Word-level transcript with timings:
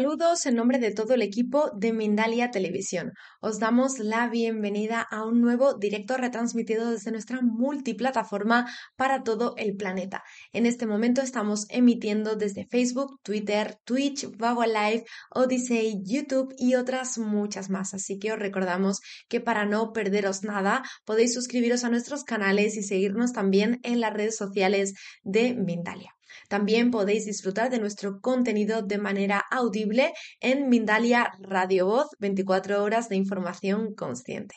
Saludos 0.00 0.46
en 0.46 0.54
nombre 0.54 0.78
de 0.78 0.92
todo 0.92 1.12
el 1.12 1.20
equipo 1.20 1.72
de 1.76 1.92
Mindalia 1.92 2.50
Televisión. 2.50 3.12
Os 3.42 3.58
damos 3.58 3.98
la 3.98 4.30
bienvenida 4.30 5.02
a 5.02 5.26
un 5.26 5.42
nuevo 5.42 5.74
directo 5.74 6.16
retransmitido 6.16 6.90
desde 6.90 7.10
nuestra 7.10 7.42
multiplataforma 7.42 8.66
para 8.96 9.22
todo 9.22 9.52
el 9.58 9.76
planeta. 9.76 10.22
En 10.54 10.64
este 10.64 10.86
momento 10.86 11.20
estamos 11.20 11.66
emitiendo 11.68 12.34
desde 12.34 12.66
Facebook, 12.66 13.20
Twitter, 13.22 13.76
Twitch, 13.84 14.26
Vago 14.38 14.64
Live, 14.64 15.04
Odyssey, 15.34 16.00
YouTube 16.02 16.54
y 16.56 16.76
otras 16.76 17.18
muchas 17.18 17.68
más. 17.68 17.92
Así 17.92 18.18
que 18.18 18.32
os 18.32 18.38
recordamos 18.38 19.00
que 19.28 19.42
para 19.42 19.66
no 19.66 19.92
perderos 19.92 20.44
nada 20.44 20.82
podéis 21.04 21.34
suscribiros 21.34 21.84
a 21.84 21.90
nuestros 21.90 22.24
canales 22.24 22.74
y 22.78 22.82
seguirnos 22.82 23.34
también 23.34 23.80
en 23.82 24.00
las 24.00 24.14
redes 24.14 24.38
sociales 24.38 24.94
de 25.24 25.52
Mindalia. 25.52 26.14
También 26.50 26.90
podéis 26.90 27.26
disfrutar 27.26 27.70
de 27.70 27.78
nuestro 27.78 28.20
contenido 28.20 28.82
de 28.82 28.98
manera 28.98 29.38
audible 29.52 30.12
en 30.40 30.68
Mindalia 30.68 31.30
Radio 31.38 31.86
Voz, 31.86 32.08
24 32.18 32.82
horas 32.82 33.08
de 33.08 33.14
información 33.14 33.94
consciente. 33.94 34.56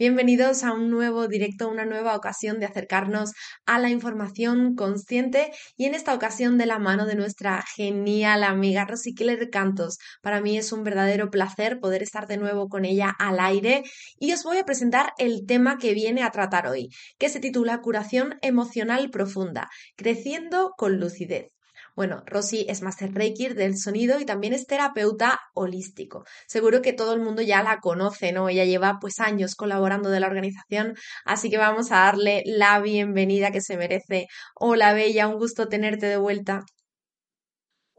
Bienvenidos 0.00 0.64
a 0.64 0.72
un 0.72 0.88
nuevo 0.88 1.28
directo, 1.28 1.68
una 1.68 1.84
nueva 1.84 2.16
ocasión 2.16 2.58
de 2.58 2.64
acercarnos 2.64 3.32
a 3.66 3.78
la 3.78 3.90
información 3.90 4.74
consciente 4.74 5.52
y 5.76 5.84
en 5.84 5.94
esta 5.94 6.14
ocasión 6.14 6.56
de 6.56 6.64
la 6.64 6.78
mano 6.78 7.04
de 7.04 7.16
nuestra 7.16 7.62
genial 7.76 8.44
amiga 8.44 8.86
Rosy 8.86 9.14
Keller 9.14 9.50
Cantos. 9.50 9.98
Para 10.22 10.40
mí 10.40 10.56
es 10.56 10.72
un 10.72 10.84
verdadero 10.84 11.28
placer 11.30 11.80
poder 11.80 12.02
estar 12.02 12.26
de 12.28 12.38
nuevo 12.38 12.70
con 12.70 12.86
ella 12.86 13.14
al 13.18 13.40
aire 13.40 13.82
y 14.18 14.32
os 14.32 14.42
voy 14.42 14.56
a 14.56 14.64
presentar 14.64 15.12
el 15.18 15.44
tema 15.46 15.76
que 15.76 15.92
viene 15.92 16.22
a 16.22 16.30
tratar 16.30 16.66
hoy, 16.66 16.88
que 17.18 17.28
se 17.28 17.38
titula 17.38 17.82
Curación 17.82 18.38
emocional 18.40 19.10
profunda, 19.10 19.68
creciendo 19.96 20.72
con 20.78 20.98
lucidez. 20.98 21.59
Bueno, 21.96 22.22
Rosy 22.26 22.66
es 22.68 22.82
Master 22.82 23.12
Reiki 23.12 23.48
del 23.48 23.76
sonido 23.76 24.20
y 24.20 24.24
también 24.24 24.52
es 24.52 24.66
terapeuta 24.66 25.40
holístico. 25.54 26.24
Seguro 26.46 26.82
que 26.82 26.92
todo 26.92 27.14
el 27.14 27.20
mundo 27.20 27.42
ya 27.42 27.62
la 27.62 27.80
conoce, 27.80 28.32
¿no? 28.32 28.48
Ella 28.48 28.64
lleva 28.64 28.98
pues 29.00 29.20
años 29.20 29.54
colaborando 29.54 30.10
de 30.10 30.20
la 30.20 30.26
organización, 30.26 30.94
así 31.24 31.50
que 31.50 31.58
vamos 31.58 31.92
a 31.92 31.96
darle 31.96 32.42
la 32.46 32.80
bienvenida 32.80 33.50
que 33.50 33.60
se 33.60 33.76
merece. 33.76 34.28
Hola 34.54 34.92
Bella, 34.94 35.28
un 35.28 35.38
gusto 35.38 35.68
tenerte 35.68 36.06
de 36.06 36.16
vuelta. 36.16 36.64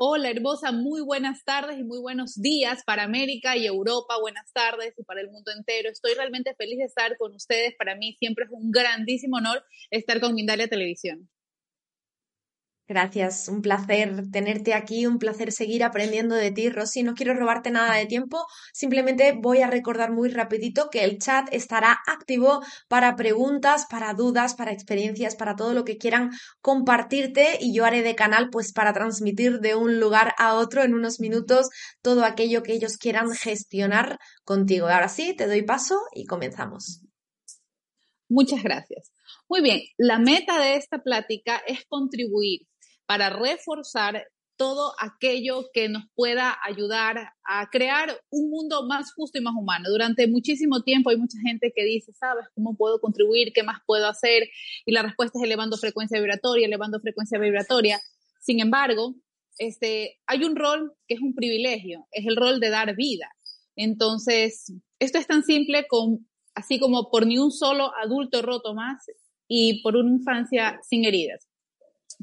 Hola 0.04 0.32
hermosa, 0.32 0.72
muy 0.72 1.02
buenas 1.02 1.44
tardes 1.44 1.78
y 1.78 1.84
muy 1.84 2.00
buenos 2.00 2.34
días 2.42 2.82
para 2.84 3.04
América 3.04 3.56
y 3.56 3.68
Europa, 3.68 4.16
buenas 4.20 4.52
tardes 4.52 4.96
y 4.98 5.04
para 5.04 5.22
el 5.22 5.30
mundo 5.30 5.52
entero. 5.56 5.90
Estoy 5.90 6.16
realmente 6.16 6.56
feliz 6.56 6.80
de 6.80 6.86
estar 6.86 7.16
con 7.18 7.36
ustedes. 7.36 7.76
Para 7.78 7.96
mí 7.96 8.16
siempre 8.18 8.46
es 8.46 8.52
un 8.52 8.72
grandísimo 8.72 9.38
honor 9.38 9.64
estar 9.92 10.20
con 10.20 10.34
Mindalia 10.34 10.68
Televisión. 10.68 11.30
Gracias, 12.92 13.48
un 13.48 13.62
placer 13.62 14.30
tenerte 14.34 14.74
aquí, 14.74 15.06
un 15.06 15.18
placer 15.18 15.54
seguir 15.54 15.82
aprendiendo 15.82 16.36
de 16.36 16.52
ti, 16.52 16.70
Rosy. 16.70 17.04
No 17.04 17.14
quiero 17.14 17.34
robarte 17.34 17.72
nada 17.72 17.96
de 17.96 18.06
tiempo, 18.06 18.46
simplemente 18.74 19.34
voy 19.42 19.62
a 19.62 19.68
recordar 19.68 20.12
muy 20.12 20.28
rapidito 20.28 20.90
que 20.92 21.06
el 21.06 21.18
chat 21.18 21.48
estará 21.54 22.00
activo 22.06 22.62
para 22.90 23.16
preguntas, 23.16 23.86
para 23.90 24.14
dudas, 24.14 24.56
para 24.56 24.74
experiencias, 24.74 25.38
para 25.38 25.56
todo 25.56 25.74
lo 25.74 25.86
que 25.86 25.98
quieran 25.98 26.32
compartirte 26.60 27.60
y 27.62 27.74
yo 27.74 27.86
haré 27.86 28.02
de 28.02 28.14
canal 28.14 28.50
pues 28.52 28.74
para 28.74 28.92
transmitir 28.92 29.62
de 29.62 29.74
un 29.76 30.02
lugar 30.02 30.34
a 30.38 30.56
otro 30.56 30.84
en 30.84 30.94
unos 30.94 31.22
minutos 31.22 31.70
todo 32.02 32.26
aquello 32.26 32.62
que 32.62 32.74
ellos 32.74 32.98
quieran 32.98 33.32
gestionar 33.32 34.20
contigo. 34.44 34.90
Ahora 34.90 35.08
sí, 35.08 35.34
te 35.34 35.48
doy 35.48 35.62
paso 35.62 35.98
y 36.14 36.26
comenzamos. 36.26 37.04
Muchas 38.28 38.62
gracias. 38.62 39.14
Muy 39.48 39.62
bien, 39.62 39.80
la 39.98 40.20
meta 40.20 40.60
de 40.60 40.76
esta 40.76 41.02
plática 41.02 41.62
es 41.66 41.86
contribuir 41.88 42.68
para 43.06 43.30
reforzar 43.30 44.26
todo 44.62 44.94
aquello 45.00 45.72
que 45.74 45.90
nos 45.90 46.04
pueda 46.14 46.56
ayudar 46.64 47.18
a 47.44 47.70
crear 47.72 48.16
un 48.30 48.52
mundo 48.52 48.86
más 48.86 49.12
justo 49.12 49.40
y 49.40 49.42
más 49.42 49.56
humano. 49.60 49.90
Durante 49.90 50.28
muchísimo 50.28 50.84
tiempo 50.84 51.10
hay 51.10 51.18
mucha 51.18 51.40
gente 51.44 51.74
que 51.76 51.84
dice, 51.84 52.14
¿sabes 52.14 52.46
cómo 52.54 52.78
puedo 52.78 53.00
contribuir? 53.02 53.54
¿Qué 53.56 53.64
más 53.64 53.80
puedo 53.88 54.08
hacer? 54.08 54.44
Y 54.86 54.92
la 54.92 55.02
respuesta 55.02 55.40
es 55.40 55.46
elevando 55.46 55.78
frecuencia 55.78 56.20
vibratoria, 56.20 56.68
elevando 56.68 57.00
frecuencia 57.00 57.40
vibratoria. 57.40 58.00
Sin 58.40 58.60
embargo, 58.60 59.16
este, 59.58 60.20
hay 60.28 60.44
un 60.44 60.56
rol 60.56 60.94
que 61.08 61.16
es 61.16 61.22
un 61.22 61.34
privilegio, 61.34 62.08
es 62.12 62.28
el 62.28 62.36
rol 62.36 62.60
de 62.60 62.70
dar 62.70 62.96
vida. 62.96 63.32
Entonces, 63.76 64.72
esto 65.00 65.18
es 65.18 65.26
tan 65.26 65.42
simple 65.42 65.88
como, 65.90 66.20
así 66.54 66.80
como 66.80 67.10
por 67.10 67.26
ni 67.26 67.40
un 67.40 67.52
solo 67.52 67.92
adulto 68.00 68.44
roto 68.44 68.76
más 68.76 69.04
y 69.48 69.82
por 69.82 69.96
una 69.96 70.12
infancia 70.12 70.80
sin 70.88 71.04
heridas 71.04 71.51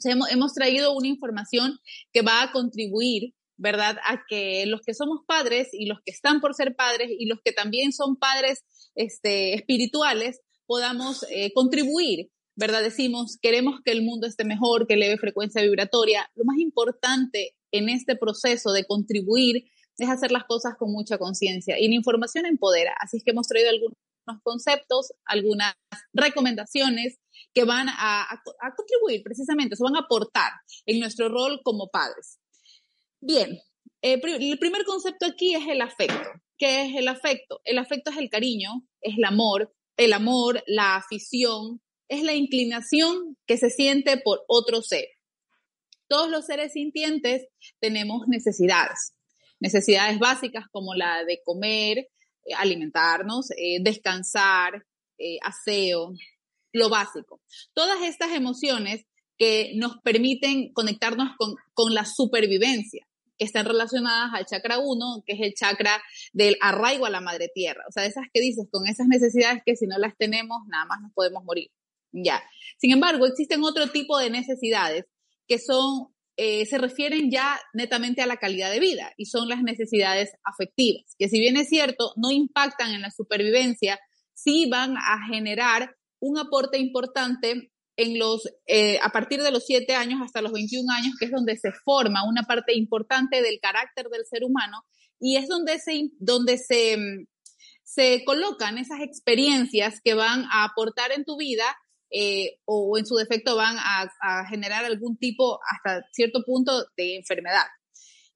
hemos, 0.04 0.54
traído 0.54 0.94
una 0.94 1.08
información 1.08 1.78
que 2.12 2.22
va 2.22 2.42
a 2.42 2.52
contribuir 2.52 3.34
¿verdad? 3.60 3.96
A 4.04 4.22
que 4.28 4.66
los 4.66 4.82
que 4.82 4.94
somos 4.94 5.24
padres 5.26 5.70
y 5.72 5.86
los 5.86 5.98
que 6.04 6.12
están 6.12 6.40
por 6.40 6.54
ser 6.54 6.76
padres 6.76 7.10
y 7.10 7.26
los 7.26 7.40
que 7.44 7.50
también 7.50 7.92
son 7.92 8.16
padres 8.16 8.62
este, 8.94 9.54
espirituales 9.54 10.40
podamos 10.64 11.26
eh, 11.30 11.52
contribuir, 11.52 12.30
¿verdad? 12.54 12.82
Decimos, 12.82 13.36
queremos 13.42 13.80
que 13.84 13.90
el 13.90 14.02
mundo 14.02 14.28
esté 14.28 14.44
mejor, 14.44 14.86
que 14.86 14.94
eleve 14.94 15.18
frecuencia 15.18 15.60
vibratoria. 15.60 16.30
Lo 16.36 16.44
más 16.44 16.58
importante 16.58 17.56
en 17.72 17.88
este 17.88 18.14
proceso 18.14 18.70
de 18.70 18.84
contribuir 18.84 19.64
es 19.98 20.08
hacer 20.08 20.30
las 20.30 20.44
cosas 20.44 20.74
con 20.78 20.92
mucha 20.92 21.18
conciencia 21.18 21.78
y 21.80 21.88
la 21.88 21.96
información 21.96 22.46
empodera. 22.46 22.94
Así 23.00 23.16
es 23.16 23.24
que 23.24 23.32
hemos 23.32 23.48
traído 23.48 23.70
algunos 23.70 23.98
conceptos, 24.42 25.12
algunas 25.24 25.74
recomendaciones 26.12 27.18
que 27.54 27.64
van 27.64 27.88
a, 27.88 28.26
contribuir 28.76 29.22
precisamente, 29.22 29.76
se 29.76 29.82
van 29.82 29.96
a 29.96 30.00
aportar 30.00 30.52
en 30.86 31.00
nuestro 31.00 31.28
rol 31.28 31.60
como 31.64 31.88
padres. 31.88 32.38
Bien, 33.20 33.58
eh, 34.02 34.20
el 34.22 34.58
primer 34.58 34.84
concepto 34.84 35.26
aquí 35.26 35.54
es 35.54 35.66
el 35.66 35.80
afecto. 35.80 36.30
¿Qué 36.56 36.82
es 36.82 36.96
el 36.96 37.08
afecto? 37.08 37.60
El 37.64 37.78
afecto 37.78 38.10
es 38.10 38.16
el 38.16 38.30
cariño, 38.30 38.84
es 39.00 39.16
el 39.16 39.24
amor, 39.24 39.72
el 39.96 40.12
amor, 40.12 40.62
la 40.66 40.96
afición, 40.96 41.80
es 42.08 42.22
la 42.22 42.34
inclinación 42.34 43.36
que 43.46 43.56
se 43.56 43.70
siente 43.70 44.16
por 44.18 44.44
otro 44.48 44.82
ser. 44.82 45.06
Todos 46.08 46.30
los 46.30 46.46
seres 46.46 46.72
sintientes 46.72 47.46
tenemos 47.80 48.26
necesidades, 48.28 49.12
necesidades 49.60 50.18
básicas 50.18 50.64
como 50.72 50.94
la 50.94 51.24
de 51.24 51.40
comer, 51.44 52.08
eh, 52.48 52.54
alimentarnos, 52.56 53.50
eh, 53.52 53.78
descansar, 53.80 54.84
aseo, 55.42 56.12
lo 56.72 56.88
básico. 56.88 57.40
Todas 57.74 58.02
estas 58.02 58.32
emociones 58.32 59.04
que 59.38 59.72
nos 59.76 59.98
permiten 60.02 60.72
conectarnos 60.72 61.30
con, 61.74 61.94
la 61.94 62.04
supervivencia, 62.04 63.06
que 63.38 63.44
están 63.44 63.66
relacionadas 63.66 64.30
al 64.34 64.46
chakra 64.46 64.78
1, 64.78 65.22
que 65.24 65.34
es 65.34 65.40
el 65.40 65.54
chakra 65.54 66.02
del 66.32 66.56
arraigo 66.60 67.06
a 67.06 67.10
la 67.10 67.20
madre 67.20 67.48
tierra. 67.54 67.84
O 67.88 67.92
sea, 67.92 68.04
esas 68.04 68.24
que 68.32 68.40
dices, 68.40 68.66
con 68.70 68.86
esas 68.88 69.06
necesidades 69.06 69.62
que 69.64 69.76
si 69.76 69.86
no 69.86 69.96
las 69.96 70.16
tenemos, 70.16 70.58
nada 70.66 70.86
más 70.86 71.00
nos 71.00 71.12
podemos 71.12 71.44
morir. 71.44 71.70
Ya. 72.10 72.42
Sin 72.78 72.90
embargo, 72.90 73.26
existen 73.26 73.62
otro 73.62 73.90
tipo 73.90 74.18
de 74.18 74.30
necesidades 74.30 75.04
que 75.46 75.58
son, 75.58 76.08
eh, 76.40 76.66
se 76.66 76.78
refieren 76.78 77.32
ya 77.32 77.58
netamente 77.74 78.22
a 78.22 78.26
la 78.26 78.36
calidad 78.36 78.70
de 78.70 78.78
vida 78.78 79.12
y 79.16 79.26
son 79.26 79.48
las 79.48 79.60
necesidades 79.60 80.30
afectivas, 80.44 81.16
que 81.18 81.28
si 81.28 81.40
bien 81.40 81.56
es 81.56 81.68
cierto, 81.68 82.12
no 82.14 82.30
impactan 82.30 82.94
en 82.94 83.02
la 83.02 83.10
supervivencia, 83.10 83.98
sí 84.34 84.68
van 84.70 84.96
a 84.96 85.26
generar 85.26 85.96
un 86.20 86.38
aporte 86.38 86.78
importante 86.78 87.72
eh, 87.96 89.00
a 89.02 89.10
partir 89.10 89.42
de 89.42 89.50
los 89.50 89.66
7 89.66 89.92
años 89.96 90.20
hasta 90.22 90.40
los 90.40 90.52
21 90.52 90.88
años, 90.92 91.14
que 91.18 91.24
es 91.24 91.32
donde 91.32 91.56
se 91.56 91.72
forma 91.84 92.24
una 92.24 92.44
parte 92.44 92.72
importante 92.72 93.42
del 93.42 93.58
carácter 93.60 94.06
del 94.06 94.24
ser 94.24 94.44
humano 94.44 94.84
y 95.18 95.38
es 95.38 95.48
donde 95.48 95.80
se, 95.80 96.10
donde 96.20 96.56
se, 96.56 97.26
se 97.82 98.22
colocan 98.24 98.78
esas 98.78 99.00
experiencias 99.00 100.00
que 100.04 100.14
van 100.14 100.44
a 100.52 100.62
aportar 100.62 101.10
en 101.10 101.24
tu 101.24 101.36
vida 101.36 101.64
eh, 102.10 102.58
o 102.64 102.96
en 102.98 103.06
su 103.06 103.16
defecto 103.16 103.56
van 103.56 103.76
a, 103.78 104.46
generar 104.48 104.84
algún 104.84 105.16
tipo, 105.18 105.60
hasta 105.70 106.06
cierto 106.12 106.42
punto, 106.44 106.86
de 106.96 107.16
enfermedad. 107.16 107.66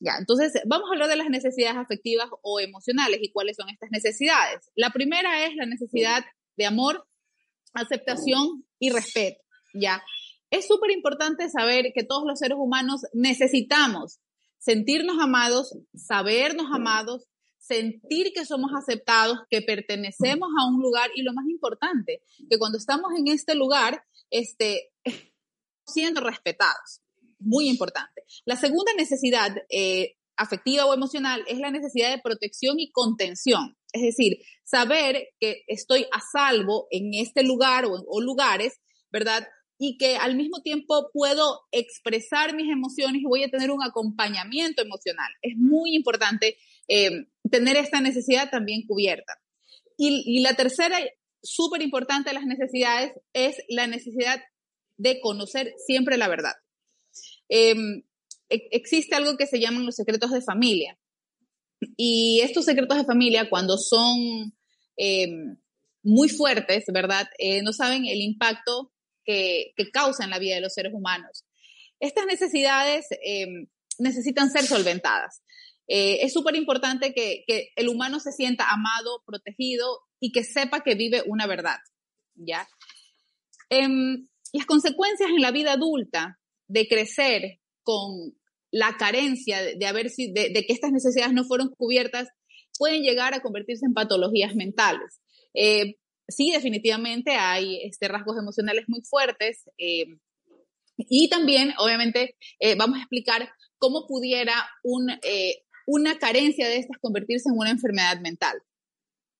Ya, 0.01 0.15
entonces 0.19 0.53
vamos 0.67 0.89
a 0.91 0.95
hablar 0.95 1.09
de 1.09 1.17
las 1.17 1.29
necesidades 1.29 1.77
afectivas 1.77 2.29
o 2.43 2.59
emocionales 2.59 3.21
y 3.23 3.31
cuáles 3.31 3.57
son 3.57 3.69
estas 3.71 3.91
necesidades. 3.91 4.71
La 4.75 4.91
primera 4.91 5.47
es 5.47 5.55
la 5.55 5.67
necesidad 5.67 6.25
de 6.57 6.67
amor 6.67 7.07
aceptación 7.75 8.67
y 8.79 8.91
respeto, 8.91 9.41
¿ya? 9.75 10.03
Es 10.51 10.67
súper 10.67 10.91
importante 10.91 11.49
saber 11.49 11.93
que 11.95 12.05
todos 12.05 12.25
los 12.27 12.39
seres 12.39 12.59
humanos 12.59 13.03
necesitamos 13.15 14.19
sentirnos 14.59 15.17
amados, 15.19 15.79
sabernos 15.95 16.67
amados, 16.73 17.27
sentir 17.63 18.33
que 18.35 18.45
somos 18.45 18.73
aceptados, 18.77 19.39
que 19.49 19.63
pertenecemos 19.63 20.49
a 20.61 20.67
un 20.67 20.83
lugar 20.83 21.11
y 21.15 21.23
lo 21.23 21.33
más 21.33 21.47
importante, 21.49 22.21
que 22.51 22.59
cuando 22.59 22.77
estamos 22.77 23.13
en 23.17 23.29
este 23.29 23.55
lugar, 23.55 24.05
este, 24.31 24.91
siendo 25.87 26.21
respetados. 26.21 27.01
Muy 27.39 27.69
importante. 27.69 28.25
La 28.45 28.57
segunda 28.57 28.93
necesidad 28.95 29.57
eh, 29.69 30.17
afectiva 30.37 30.87
o 30.87 30.95
emocional 30.95 31.45
es 31.47 31.59
la 31.59 31.71
necesidad 31.71 32.11
de 32.11 32.21
protección 32.21 32.81
y 32.81 32.91
contención. 32.91 33.77
Es 33.93 34.03
decir, 34.03 34.39
saber 34.65 35.29
que 35.39 35.63
estoy 35.69 36.07
a 36.13 36.21
salvo 36.21 36.89
en 36.91 37.15
este 37.15 37.45
lugar 37.45 37.85
o, 37.87 38.21
lugares, 38.21 38.81
¿verdad? 39.11 39.47
y 39.79 39.99
que 39.99 40.17
al 40.17 40.37
mismo 40.37 40.63
tiempo 40.63 41.11
puedo 41.13 41.63
expresar 41.73 42.55
mis 42.55 42.71
emociones 42.71 43.21
y 43.21 43.27
voy 43.27 43.43
a 43.43 43.51
tener 43.51 43.71
un 43.71 43.83
acompañamiento 43.83 44.83
emocional. 44.83 45.31
Es 45.43 45.57
muy 45.57 45.97
importante 45.97 46.57
eh, 46.95 47.27
tener 47.51 47.79
esta 47.79 48.03
necesidad 48.03 48.51
también 48.51 48.87
cubierta. 48.87 49.41
Y, 49.97 50.23
y 50.27 50.41
la 50.41 50.55
tercera, 50.55 50.99
súper 51.43 51.81
importante 51.81 52.31
de 52.31 52.35
las 52.35 52.45
necesidades, 52.45 53.13
es 53.33 53.57
la 53.69 53.87
necesidad 53.87 54.43
de 54.99 55.19
conocer 55.21 55.73
siempre 55.87 56.19
la 56.19 56.29
verdad. 56.29 56.53
Em, 57.49 58.03
e, 58.51 58.69
existe 58.73 59.15
algo 59.15 59.39
que 59.39 59.47
se 59.47 59.59
llaman 59.59 59.87
los 59.87 59.97
secretos 59.97 60.33
de 60.33 60.43
familia. 60.43 60.99
Y 61.97 62.41
estos 62.43 62.67
secretos 62.67 62.99
de 62.99 63.05
familia, 63.05 63.49
cuando 63.49 63.79
son 63.79 64.53
em, 64.97 65.57
muy 66.03 66.29
fuertes, 66.29 66.85
¿verdad? 66.93 67.27
Eh, 67.39 67.63
no 67.63 67.73
saben 67.73 68.05
el 68.05 68.21
impacto 68.21 68.93
que, 69.25 69.73
que 69.77 69.91
causa 69.91 70.25
en 70.25 70.31
la 70.31 70.39
vida 70.39 70.57
de 70.57 70.61
los 70.61 70.75
seres 70.75 70.93
humanos. 70.93 71.47
Estas 72.01 72.27
necesidades 72.27 73.07
em, 73.25 73.67
necesitan 73.99 74.51
ser 74.51 74.65
solventadas. 74.65 75.43
Eh, 75.95 76.25
es 76.25 76.33
súper 76.33 76.57
importante 76.57 77.13
que, 77.13 77.45
que, 77.47 77.69
el 77.77 77.91
humano 77.91 78.19
se 78.19 78.33
sienta 78.33 78.71
amado, 78.71 79.23
protegido 79.27 80.01
y 80.21 80.33
que 80.33 80.43
sepa 80.43 80.81
que 80.81 80.95
vive 80.95 81.23
una 81.27 81.47
verdad, 81.47 81.77
¿ya? 82.35 82.67
las 83.69 84.67
consecuencias 84.67 85.29
en 85.29 85.43
la 85.43 85.51
vida 85.51 85.75
adulta 85.75 86.39
de 86.67 86.89
crecer 86.89 87.61
con 87.83 88.35
la 88.71 88.97
carencia 88.97 89.61
de, 89.61 89.87
haber, 89.87 90.11
de, 90.11 90.51
de, 90.55 90.65
que 90.67 90.73
estas 90.73 90.93
necesidades 90.93 91.35
no 91.35 91.45
fueron 91.45 91.69
cubiertas 91.77 92.29
pueden 92.79 93.03
llegar 93.03 93.35
a 93.35 93.43
convertirse 93.43 93.85
en 93.85 93.93
patologías 93.93 94.55
mentales. 94.55 95.21
Eh, 95.53 95.97
sí, 96.27 96.53
definitivamente 96.53 97.33
hay 97.33 97.83
este, 97.85 98.09
rasgos 98.09 98.39
emocionales 98.39 98.85
muy 98.89 99.03
fuertes 99.03 99.69
eh, 99.77 100.07
y 100.97 101.29
también, 101.29 101.75
obviamente, 101.77 102.37
eh, 102.61 102.77
vamos 102.77 102.97
a 102.97 103.03
explicar 103.03 103.51
cómo 103.77 104.07
pudiera 104.07 104.55
un, 104.83 105.11
una 105.87 106.19
carencia 106.19 106.69
de 106.69 106.77
estas 106.77 106.99
convertirse 106.99 107.49
en 107.49 107.59
una 107.59 107.71
enfermedad 107.71 108.21
mental. 108.21 108.63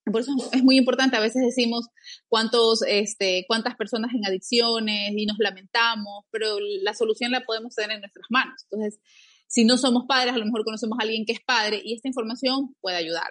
Por 0.05 0.21
eso 0.21 0.33
es 0.53 0.65
muy 0.65 0.77
importante, 0.77 1.17
a 1.17 1.21
veces 1.21 1.43
decimos 1.45 1.87
cuántos, 2.29 2.83
este, 2.83 3.45
cuántas 3.47 3.77
personas 3.77 4.13
en 4.15 4.27
adicciones 4.27 5.13
y 5.17 5.27
nos 5.27 5.39
lamentamos, 5.39 6.25
pero 6.31 6.59
la 6.83 6.93
solución 6.95 7.31
la 7.31 7.43
podemos 7.43 7.75
tener 7.75 7.93
en 7.93 8.01
nuestras 8.01 8.27
manos. 8.29 8.67
Entonces, 8.71 9.01
si 9.47 9.65
no 9.65 9.79
somos 9.79 10.05
padres, 10.09 10.35
a 10.35 10.39
lo 10.39 10.45
mejor 10.45 10.65
conocemos 10.65 10.99
a 10.99 11.03
alguien 11.03 11.25
que 11.25 11.33
es 11.33 11.41
padre 11.41 11.81
y 11.85 11.95
esta 11.95 12.09
información 12.09 12.75
puede 12.81 12.97
ayudar. 12.97 13.31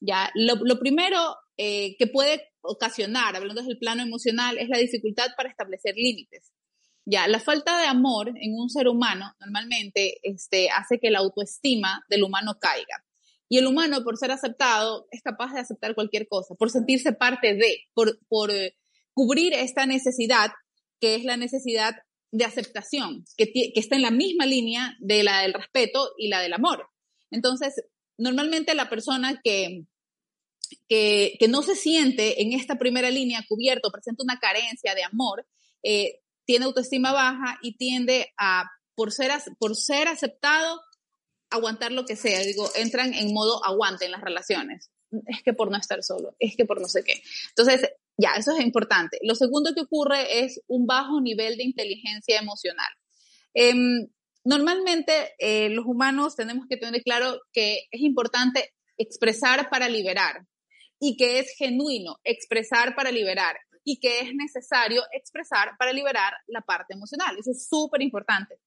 Ya, 0.00 0.30
lo, 0.34 0.56
lo 0.56 0.78
primero 0.78 1.36
eh, 1.56 1.96
que 1.98 2.06
puede 2.06 2.42
ocasionar, 2.62 3.36
hablando 3.36 3.62
desde 3.62 3.72
el 3.72 3.78
plano 3.78 4.02
emocional, 4.02 4.58
es 4.58 4.68
la 4.68 4.78
dificultad 4.78 5.28
para 5.36 5.48
establecer 5.48 5.94
límites. 5.96 6.52
Ya, 7.08 7.28
la 7.28 7.38
falta 7.38 7.80
de 7.80 7.86
amor 7.86 8.32
en 8.34 8.54
un 8.58 8.68
ser 8.68 8.88
humano 8.88 9.32
normalmente 9.38 10.18
este, 10.24 10.70
hace 10.70 10.98
que 10.98 11.10
la 11.10 11.20
autoestima 11.20 12.04
del 12.10 12.24
humano 12.24 12.58
caiga. 12.60 13.04
Y 13.48 13.58
el 13.58 13.68
humano, 13.68 14.02
por 14.02 14.16
ser 14.16 14.32
aceptado, 14.32 15.06
es 15.12 15.22
capaz 15.22 15.52
de 15.52 15.60
aceptar 15.60 15.94
cualquier 15.94 16.26
cosa, 16.26 16.56
por 16.56 16.68
sentirse 16.68 17.12
parte 17.12 17.54
de, 17.54 17.84
por, 17.94 18.18
por 18.26 18.50
eh, 18.50 18.76
cubrir 19.14 19.52
esta 19.54 19.86
necesidad, 19.86 20.50
que 21.00 21.14
es 21.14 21.24
la 21.24 21.36
necesidad 21.36 21.94
de 22.32 22.44
aceptación, 22.44 23.24
que, 23.36 23.52
que 23.52 23.72
está 23.76 23.94
en 23.94 24.02
la 24.02 24.10
misma 24.10 24.44
línea 24.44 24.96
de 24.98 25.22
la 25.22 25.42
del 25.42 25.54
respeto 25.54 26.10
y 26.18 26.26
la 26.26 26.40
del 26.40 26.54
amor. 26.54 26.88
Entonces, 27.30 27.84
normalmente 28.18 28.74
la 28.74 28.90
persona 28.90 29.40
que, 29.44 29.84
que, 30.88 31.36
que, 31.38 31.46
no 31.46 31.62
se 31.62 31.76
siente 31.76 32.42
en 32.42 32.52
esta 32.52 32.78
primera 32.78 33.10
línea 33.10 33.44
cubierto, 33.48 33.92
presenta 33.92 34.24
una 34.24 34.40
carencia 34.40 34.96
de 34.96 35.04
amor, 35.04 35.46
eh, 35.84 36.20
tiene 36.46 36.64
autoestima 36.64 37.12
baja 37.12 37.58
y 37.60 37.76
tiende 37.76 38.32
a, 38.38 38.70
por 38.94 39.12
ser, 39.12 39.32
por 39.58 39.76
ser 39.76 40.08
aceptado, 40.08 40.80
aguantar 41.50 41.92
lo 41.92 42.06
que 42.06 42.16
sea. 42.16 42.40
Digo, 42.40 42.70
entran 42.76 43.12
en 43.12 43.34
modo 43.34 43.62
aguante 43.64 44.06
en 44.06 44.12
las 44.12 44.22
relaciones. 44.22 44.90
Es 45.26 45.42
que 45.42 45.52
por 45.52 45.70
no 45.70 45.76
estar 45.76 46.02
solo, 46.02 46.34
es 46.38 46.56
que 46.56 46.64
por 46.64 46.80
no 46.80 46.88
sé 46.88 47.04
qué. 47.04 47.22
Entonces, 47.50 47.88
ya, 48.16 48.32
eso 48.36 48.52
es 48.56 48.64
importante. 48.64 49.18
Lo 49.22 49.34
segundo 49.34 49.74
que 49.74 49.82
ocurre 49.82 50.44
es 50.44 50.60
un 50.66 50.86
bajo 50.86 51.20
nivel 51.20 51.56
de 51.56 51.64
inteligencia 51.64 52.38
emocional. 52.38 52.90
Eh, 53.54 53.74
normalmente 54.44 55.34
eh, 55.38 55.68
los 55.70 55.86
humanos 55.86 56.36
tenemos 56.36 56.66
que 56.68 56.76
tener 56.76 57.02
claro 57.02 57.40
que 57.52 57.86
es 57.90 58.00
importante 58.00 58.72
expresar 58.96 59.68
para 59.70 59.88
liberar 59.88 60.46
y 60.98 61.16
que 61.16 61.38
es 61.38 61.54
genuino 61.56 62.18
expresar 62.24 62.94
para 62.94 63.10
liberar 63.10 63.56
y 63.86 64.00
que 64.00 64.18
es 64.18 64.34
necesario 64.34 65.00
expresar 65.12 65.76
para 65.78 65.92
liberar 65.92 66.34
la 66.48 66.60
parte 66.60 66.92
emocional. 66.92 67.36
Eso 67.38 67.52
es 67.52 67.68
súper 67.68 68.02
importante. 68.02 68.58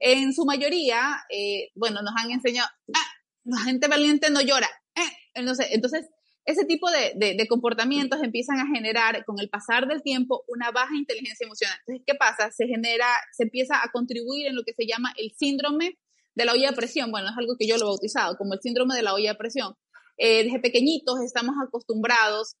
En 0.00 0.34
su 0.34 0.44
mayoría, 0.44 1.24
eh, 1.30 1.70
bueno, 1.76 2.02
nos 2.02 2.12
han 2.16 2.32
enseñado, 2.32 2.68
ah, 2.92 3.06
la 3.44 3.60
gente 3.60 3.86
valiente 3.86 4.30
no 4.30 4.40
llora. 4.40 4.68
Eh, 4.96 5.42
no 5.42 5.54
sé. 5.54 5.68
Entonces, 5.70 6.06
ese 6.44 6.64
tipo 6.64 6.90
de, 6.90 7.14
de, 7.14 7.46
comportamientos 7.46 8.20
empiezan 8.20 8.58
a 8.58 8.66
generar 8.66 9.24
con 9.24 9.38
el 9.38 9.48
pasar 9.48 9.86
del 9.86 10.02
tiempo 10.02 10.42
una 10.48 10.72
baja 10.72 10.96
inteligencia 10.96 11.44
emocional. 11.44 11.76
Entonces, 11.86 12.04
¿qué 12.04 12.14
pasa? 12.16 12.50
Se 12.50 12.66
genera, 12.66 13.06
se 13.36 13.44
empieza 13.44 13.80
a 13.80 13.92
contribuir 13.92 14.48
en 14.48 14.56
lo 14.56 14.64
que 14.64 14.72
se 14.72 14.86
llama 14.86 15.14
el 15.18 15.30
síndrome 15.38 15.98
de 16.34 16.44
la 16.44 16.52
olla 16.52 16.70
de 16.70 16.76
presión. 16.76 17.12
Bueno, 17.12 17.28
es 17.28 17.38
algo 17.38 17.54
que 17.56 17.68
yo 17.68 17.76
lo 17.76 17.84
he 17.84 17.90
bautizado 17.90 18.36
como 18.36 18.54
el 18.54 18.60
síndrome 18.60 18.96
de 18.96 19.02
la 19.02 19.14
olla 19.14 19.32
de 19.32 19.38
presión. 19.38 19.76
Eh, 20.16 20.42
desde 20.42 20.58
pequeñitos 20.58 21.20
estamos 21.20 21.54
acostumbrados 21.62 22.56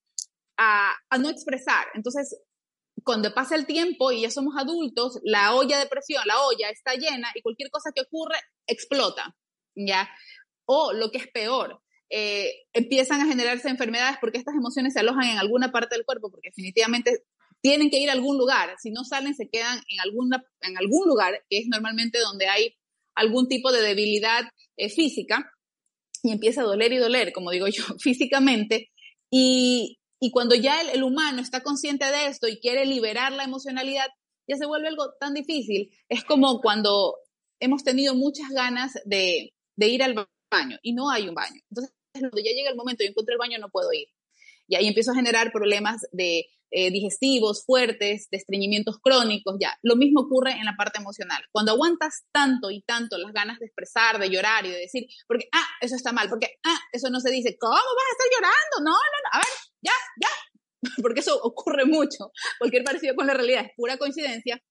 a, 0.58 0.96
no 1.18 1.30
expresar. 1.30 1.86
Entonces, 1.94 2.36
cuando 3.04 3.32
pasa 3.32 3.54
el 3.54 3.66
tiempo 3.66 4.10
y 4.12 4.22
ya 4.22 4.30
somos 4.30 4.54
adultos, 4.56 5.20
la 5.22 5.54
olla 5.54 5.78
de 5.78 5.86
presión, 5.86 6.22
la 6.26 6.40
olla 6.42 6.68
está 6.68 6.94
llena 6.94 7.30
y 7.34 7.42
cualquier 7.42 7.70
cosa 7.70 7.90
que 7.94 8.02
ocurre 8.02 8.36
explota, 8.66 9.34
¿ya? 9.74 10.10
O 10.66 10.92
lo 10.92 11.10
que 11.10 11.18
es 11.18 11.28
peor, 11.28 11.80
eh, 12.10 12.52
empiezan 12.72 13.20
a 13.20 13.26
generarse 13.26 13.68
enfermedades 13.68 14.18
porque 14.20 14.38
estas 14.38 14.54
emociones 14.54 14.92
se 14.94 15.00
alojan 15.00 15.28
en 15.28 15.38
alguna 15.38 15.70
parte 15.70 15.94
del 15.94 16.04
cuerpo, 16.04 16.30
porque 16.30 16.48
definitivamente 16.48 17.22
tienen 17.60 17.90
que 17.90 17.98
ir 17.98 18.10
a 18.10 18.14
algún 18.14 18.36
lugar. 18.36 18.74
Si 18.78 18.90
no 18.90 19.04
salen, 19.04 19.34
se 19.34 19.48
quedan 19.48 19.78
en, 19.88 20.00
alguna, 20.00 20.44
en 20.60 20.76
algún 20.76 21.08
lugar, 21.08 21.44
que 21.48 21.58
es 21.58 21.66
normalmente 21.68 22.18
donde 22.18 22.48
hay 22.48 22.76
algún 23.14 23.48
tipo 23.48 23.72
de 23.72 23.82
debilidad 23.82 24.42
eh, 24.76 24.90
física, 24.90 25.50
y 26.22 26.32
empieza 26.32 26.62
a 26.62 26.64
doler 26.64 26.92
y 26.92 26.98
doler, 26.98 27.32
como 27.32 27.50
digo 27.50 27.68
yo, 27.68 27.84
físicamente. 28.00 28.90
Y, 29.30 29.97
y 30.20 30.30
cuando 30.30 30.54
ya 30.54 30.80
el, 30.80 30.90
el, 30.90 31.02
humano 31.02 31.40
está 31.40 31.62
consciente 31.62 32.04
de 32.06 32.26
esto 32.26 32.48
y 32.48 32.58
quiere 32.60 32.84
liberar 32.84 33.32
la 33.32 33.44
emocionalidad, 33.44 34.08
ya 34.48 34.56
se 34.56 34.66
vuelve 34.66 34.88
algo 34.88 35.12
tan 35.20 35.34
difícil. 35.34 35.90
Es 36.08 36.24
como 36.24 36.60
cuando 36.60 37.16
hemos 37.60 37.84
tenido 37.84 38.14
muchas 38.14 38.50
ganas 38.50 38.98
de, 39.04 39.52
de 39.76 39.88
ir 39.88 40.02
al 40.02 40.14
baño 40.50 40.78
y 40.82 40.92
no 40.92 41.10
hay 41.10 41.28
un 41.28 41.34
baño. 41.34 41.60
Entonces 41.70 41.94
cuando 42.12 42.38
ya 42.38 42.52
llega 42.52 42.70
el 42.70 42.76
momento 42.76 43.04
y 43.04 43.08
encuentro 43.08 43.34
el 43.34 43.38
baño, 43.38 43.58
no 43.58 43.68
puedo 43.70 43.92
ir. 43.92 44.08
Y 44.66 44.76
ahí 44.76 44.86
empiezo 44.86 45.12
a 45.12 45.14
generar 45.14 45.52
problemas 45.52 46.02
de 46.12 46.46
eh, 46.70 46.90
digestivos 46.90 47.64
fuertes, 47.64 48.28
de 48.30 48.36
estreñimientos 48.36 48.98
crónicos, 49.00 49.56
ya. 49.58 49.78
Lo 49.82 49.96
mismo 49.96 50.22
ocurre 50.22 50.52
en 50.52 50.66
la 50.66 50.76
parte 50.76 50.98
emocional. 50.98 51.42
Cuando 51.50 51.72
aguantas 51.72 52.24
tanto 52.30 52.70
y 52.70 52.82
tanto 52.82 53.16
las 53.16 53.32
ganas 53.32 53.58
de 53.58 53.66
expresar, 53.66 54.18
de 54.18 54.28
llorar 54.28 54.66
y 54.66 54.70
de 54.70 54.78
decir, 54.78 55.06
porque, 55.26 55.48
ah, 55.52 55.66
eso 55.80 55.96
está 55.96 56.12
mal, 56.12 56.28
porque, 56.28 56.58
ah, 56.64 56.78
eso 56.92 57.08
no 57.08 57.20
se 57.20 57.30
dice, 57.30 57.56
¿cómo 57.58 57.72
vas 57.72 57.82
a 57.82 58.12
estar 58.12 58.26
llorando? 58.34 58.90
No, 58.90 58.90
no, 58.90 59.18
no, 59.24 59.30
a 59.32 59.38
ver, 59.38 59.46
ya, 59.82 59.92
ya. 60.20 60.28
Porque 61.02 61.20
eso 61.20 61.38
ocurre 61.42 61.84
mucho. 61.84 62.30
Cualquier 62.58 62.84
parecido 62.84 63.14
con 63.14 63.26
la 63.26 63.34
realidad 63.34 63.64
es 63.66 63.72
pura 63.76 63.96
coincidencia. 63.96 64.62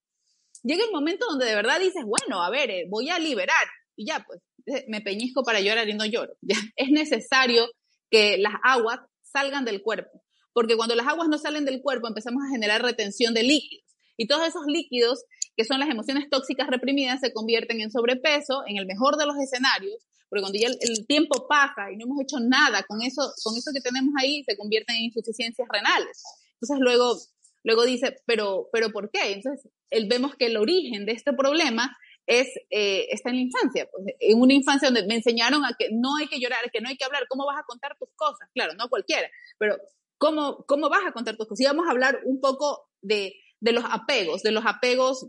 Llega 0.63 0.83
el 0.83 0.91
momento 0.91 1.25
donde 1.29 1.45
de 1.45 1.55
verdad 1.55 1.79
dices, 1.79 2.03
bueno, 2.05 2.43
a 2.43 2.49
ver, 2.49 2.69
eh, 2.71 2.85
voy 2.89 3.09
a 3.09 3.19
liberar. 3.19 3.67
Y 3.95 4.07
ya, 4.07 4.25
pues, 4.25 4.41
me 4.87 5.01
peñizco 5.01 5.43
para 5.43 5.59
llorar 5.59 5.87
y 5.89 5.93
no 5.93 6.05
lloro. 6.05 6.33
Es 6.75 6.89
necesario 6.89 7.67
que 8.09 8.37
las 8.37 8.53
aguas 8.63 8.99
salgan 9.23 9.65
del 9.65 9.81
cuerpo, 9.81 10.23
porque 10.53 10.77
cuando 10.77 10.95
las 10.95 11.07
aguas 11.07 11.27
no 11.27 11.37
salen 11.37 11.65
del 11.65 11.81
cuerpo 11.81 12.07
empezamos 12.07 12.43
a 12.43 12.49
generar 12.49 12.81
retención 12.81 13.33
de 13.33 13.43
líquidos. 13.43 13.85
Y 14.15 14.27
todos 14.27 14.47
esos 14.47 14.65
líquidos, 14.65 15.25
que 15.55 15.63
son 15.63 15.79
las 15.79 15.89
emociones 15.89 16.29
tóxicas 16.29 16.67
reprimidas, 16.67 17.19
se 17.19 17.33
convierten 17.33 17.81
en 17.81 17.91
sobrepeso, 17.91 18.63
en 18.65 18.77
el 18.77 18.85
mejor 18.85 19.17
de 19.17 19.25
los 19.25 19.37
escenarios, 19.37 20.07
porque 20.29 20.41
cuando 20.41 20.59
ya 20.59 20.67
el, 20.67 21.07
tiempo 21.07 21.47
pasa 21.47 21.91
y 21.91 21.97
no 21.97 22.05
hemos 22.05 22.21
hecho 22.21 22.37
nada 22.39 22.83
con 22.83 23.01
eso, 23.01 23.21
con 23.43 23.55
eso 23.57 23.71
que 23.73 23.81
tenemos 23.81 24.13
ahí, 24.19 24.43
se 24.43 24.57
convierten 24.57 24.95
en 24.97 25.03
insuficiencias 25.03 25.67
renales. 25.71 26.23
Entonces 26.53 26.77
luego, 26.79 27.17
luego 27.63 27.85
dice, 27.85 28.17
pero, 28.25 28.69
pero 28.71 28.91
¿por 28.91 29.09
qué? 29.09 29.31
Entonces 29.33 29.71
él, 29.89 30.07
vemos 30.07 30.35
que 30.35 30.47
el 30.47 30.57
origen 30.57 31.05
de 31.05 31.13
este 31.13 31.33
problema 31.33 31.95
es, 32.25 32.49
eh, 32.69 33.07
está 33.09 33.29
en 33.29 33.37
la 33.37 33.41
infancia. 33.43 33.89
Pues, 33.89 34.15
en 34.19 34.41
una 34.41 34.53
infancia 34.53 34.89
donde 34.89 35.07
me 35.07 35.15
enseñaron 35.15 35.63
a 35.63 35.75
que 35.77 35.89
no 35.91 36.17
hay 36.17 36.27
que 36.27 36.39
llorar, 36.39 36.69
que 36.71 36.81
no 36.81 36.89
hay 36.89 36.97
que 36.97 37.05
hablar, 37.05 37.25
¿cómo 37.29 37.45
vas 37.45 37.59
a 37.59 37.65
contar 37.65 37.95
tus 37.97 38.09
cosas? 38.15 38.49
Claro, 38.53 38.73
no 38.73 38.89
cualquiera, 38.89 39.29
pero 39.57 39.77
¿cómo, 40.17 40.65
cómo 40.67 40.89
vas 40.89 41.05
a 41.07 41.13
contar 41.13 41.37
tus 41.37 41.47
cosas? 41.47 41.61
Y 41.61 41.65
vamos 41.65 41.87
a 41.87 41.91
hablar 41.91 42.19
un 42.25 42.41
poco 42.41 42.89
de, 43.01 43.33
de 43.61 43.71
los 43.71 43.85
apegos, 43.85 44.43
de 44.43 44.51
los 44.51 44.65
apegos 44.65 45.27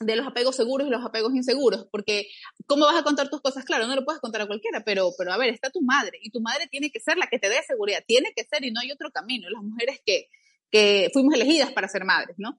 de 0.00 0.16
los 0.16 0.26
apegos 0.26 0.56
seguros 0.56 0.88
y 0.88 0.90
los 0.90 1.04
apegos 1.04 1.34
inseguros, 1.34 1.86
porque 1.92 2.28
¿cómo 2.66 2.86
vas 2.86 2.96
a 2.96 3.04
contar 3.04 3.28
tus 3.28 3.42
cosas? 3.42 3.64
Claro, 3.64 3.86
no 3.86 3.94
lo 3.94 4.04
puedes 4.04 4.20
contar 4.20 4.40
a 4.40 4.46
cualquiera, 4.46 4.82
pero, 4.82 5.10
pero 5.16 5.32
a 5.32 5.36
ver, 5.36 5.50
está 5.52 5.70
tu 5.70 5.82
madre 5.82 6.18
y 6.22 6.30
tu 6.30 6.40
madre 6.40 6.66
tiene 6.68 6.90
que 6.90 7.00
ser 7.00 7.18
la 7.18 7.26
que 7.26 7.38
te 7.38 7.50
dé 7.50 7.62
seguridad, 7.62 8.02
tiene 8.06 8.32
que 8.34 8.44
ser 8.44 8.64
y 8.64 8.70
no 8.70 8.80
hay 8.80 8.90
otro 8.90 9.10
camino, 9.10 9.48
las 9.50 9.62
mujeres 9.62 10.00
que, 10.04 10.28
que 10.70 11.10
fuimos 11.12 11.34
elegidas 11.34 11.72
para 11.72 11.88
ser 11.88 12.04
madres, 12.04 12.36
¿no? 12.38 12.58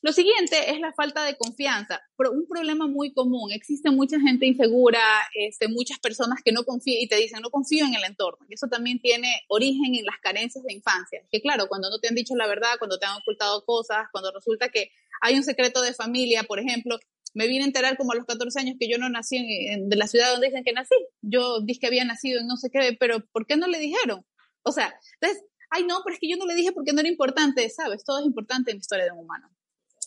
Lo 0.00 0.12
siguiente 0.12 0.70
es 0.70 0.78
la 0.78 0.92
falta 0.92 1.24
de 1.24 1.36
confianza. 1.36 2.00
Pero 2.16 2.30
un 2.30 2.46
problema 2.46 2.86
muy 2.86 3.12
común. 3.12 3.50
Existe 3.50 3.90
mucha 3.90 4.20
gente 4.20 4.46
insegura, 4.46 5.00
este, 5.34 5.68
muchas 5.68 5.98
personas 5.98 6.40
que 6.44 6.52
no 6.52 6.64
confían 6.64 7.02
y 7.02 7.08
te 7.08 7.16
dicen 7.16 7.40
no 7.42 7.50
confío 7.50 7.84
en 7.84 7.94
el 7.94 8.04
entorno. 8.04 8.46
Y 8.48 8.54
eso 8.54 8.68
también 8.68 9.00
tiene 9.00 9.32
origen 9.48 9.94
en 9.96 10.04
las 10.04 10.18
carencias 10.22 10.64
de 10.64 10.72
infancia. 10.72 11.22
Que 11.30 11.40
claro, 11.40 11.66
cuando 11.68 11.90
no 11.90 11.98
te 11.98 12.08
han 12.08 12.14
dicho 12.14 12.36
la 12.36 12.46
verdad, 12.46 12.78
cuando 12.78 12.98
te 12.98 13.06
han 13.06 13.16
ocultado 13.16 13.64
cosas, 13.64 14.06
cuando 14.12 14.30
resulta 14.32 14.68
que 14.68 14.92
hay 15.20 15.34
un 15.34 15.42
secreto 15.42 15.82
de 15.82 15.92
familia, 15.94 16.44
por 16.44 16.60
ejemplo, 16.60 16.98
me 17.34 17.48
vine 17.48 17.64
a 17.64 17.66
enterar 17.66 17.96
como 17.96 18.12
a 18.12 18.14
los 18.14 18.24
14 18.24 18.60
años 18.60 18.76
que 18.78 18.88
yo 18.88 18.98
no 18.98 19.08
nací 19.08 19.36
en, 19.36 19.88
de 19.88 19.96
la 19.96 20.06
ciudad 20.06 20.30
donde 20.30 20.46
dicen 20.46 20.64
que 20.64 20.72
nací. 20.72 20.94
Yo 21.22 21.60
dije 21.60 21.80
que 21.80 21.86
había 21.88 22.04
nacido 22.04 22.40
en 22.40 22.46
no 22.46 22.56
sé 22.56 22.70
qué, 22.70 22.96
pero 22.98 23.20
¿por 23.32 23.46
qué 23.46 23.56
no 23.56 23.66
le 23.66 23.78
dijeron? 23.78 24.24
O 24.62 24.72
sea, 24.72 24.94
entonces, 25.20 25.44
ay 25.70 25.84
no, 25.84 26.00
pero 26.04 26.14
es 26.14 26.20
que 26.20 26.28
yo 26.28 26.36
no 26.36 26.46
le 26.46 26.54
dije 26.54 26.72
porque 26.72 26.92
no 26.92 27.00
era 27.00 27.08
importante, 27.08 27.68
¿sabes? 27.68 28.04
Todo 28.04 28.20
es 28.20 28.26
importante 28.26 28.70
en 28.70 28.76
la 28.76 28.80
historia 28.80 29.04
de 29.04 29.12
un 29.12 29.20
humano. 29.20 29.50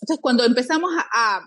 Entonces, 0.02 0.22
cuando 0.22 0.44
empezamos 0.44 0.92
a, 0.98 1.38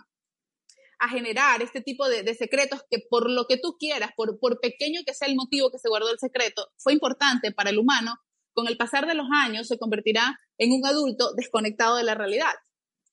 a, 1.00 1.08
generar 1.08 1.60
este 1.60 1.82
tipo 1.82 2.08
de, 2.08 2.22
de, 2.22 2.34
secretos 2.34 2.80
que 2.88 2.98
por 3.10 3.30
lo 3.30 3.46
que 3.46 3.58
tú 3.58 3.76
quieras, 3.78 4.12
por, 4.16 4.38
por 4.38 4.58
pequeño 4.60 5.02
que 5.06 5.12
sea 5.12 5.28
el 5.28 5.36
motivo 5.36 5.70
que 5.70 5.78
se 5.78 5.88
guardó 5.88 6.10
el 6.10 6.18
secreto, 6.18 6.72
fue 6.78 6.94
importante 6.94 7.52
para 7.52 7.70
el 7.70 7.78
humano, 7.78 8.14
con 8.54 8.68
el 8.68 8.78
pasar 8.78 9.06
de 9.06 9.14
los 9.14 9.26
años 9.30 9.66
se 9.66 9.78
convertirá 9.78 10.40
en 10.56 10.72
un 10.72 10.86
adulto 10.86 11.34
desconectado 11.34 11.96
de 11.96 12.04
la 12.04 12.14
realidad. 12.14 12.54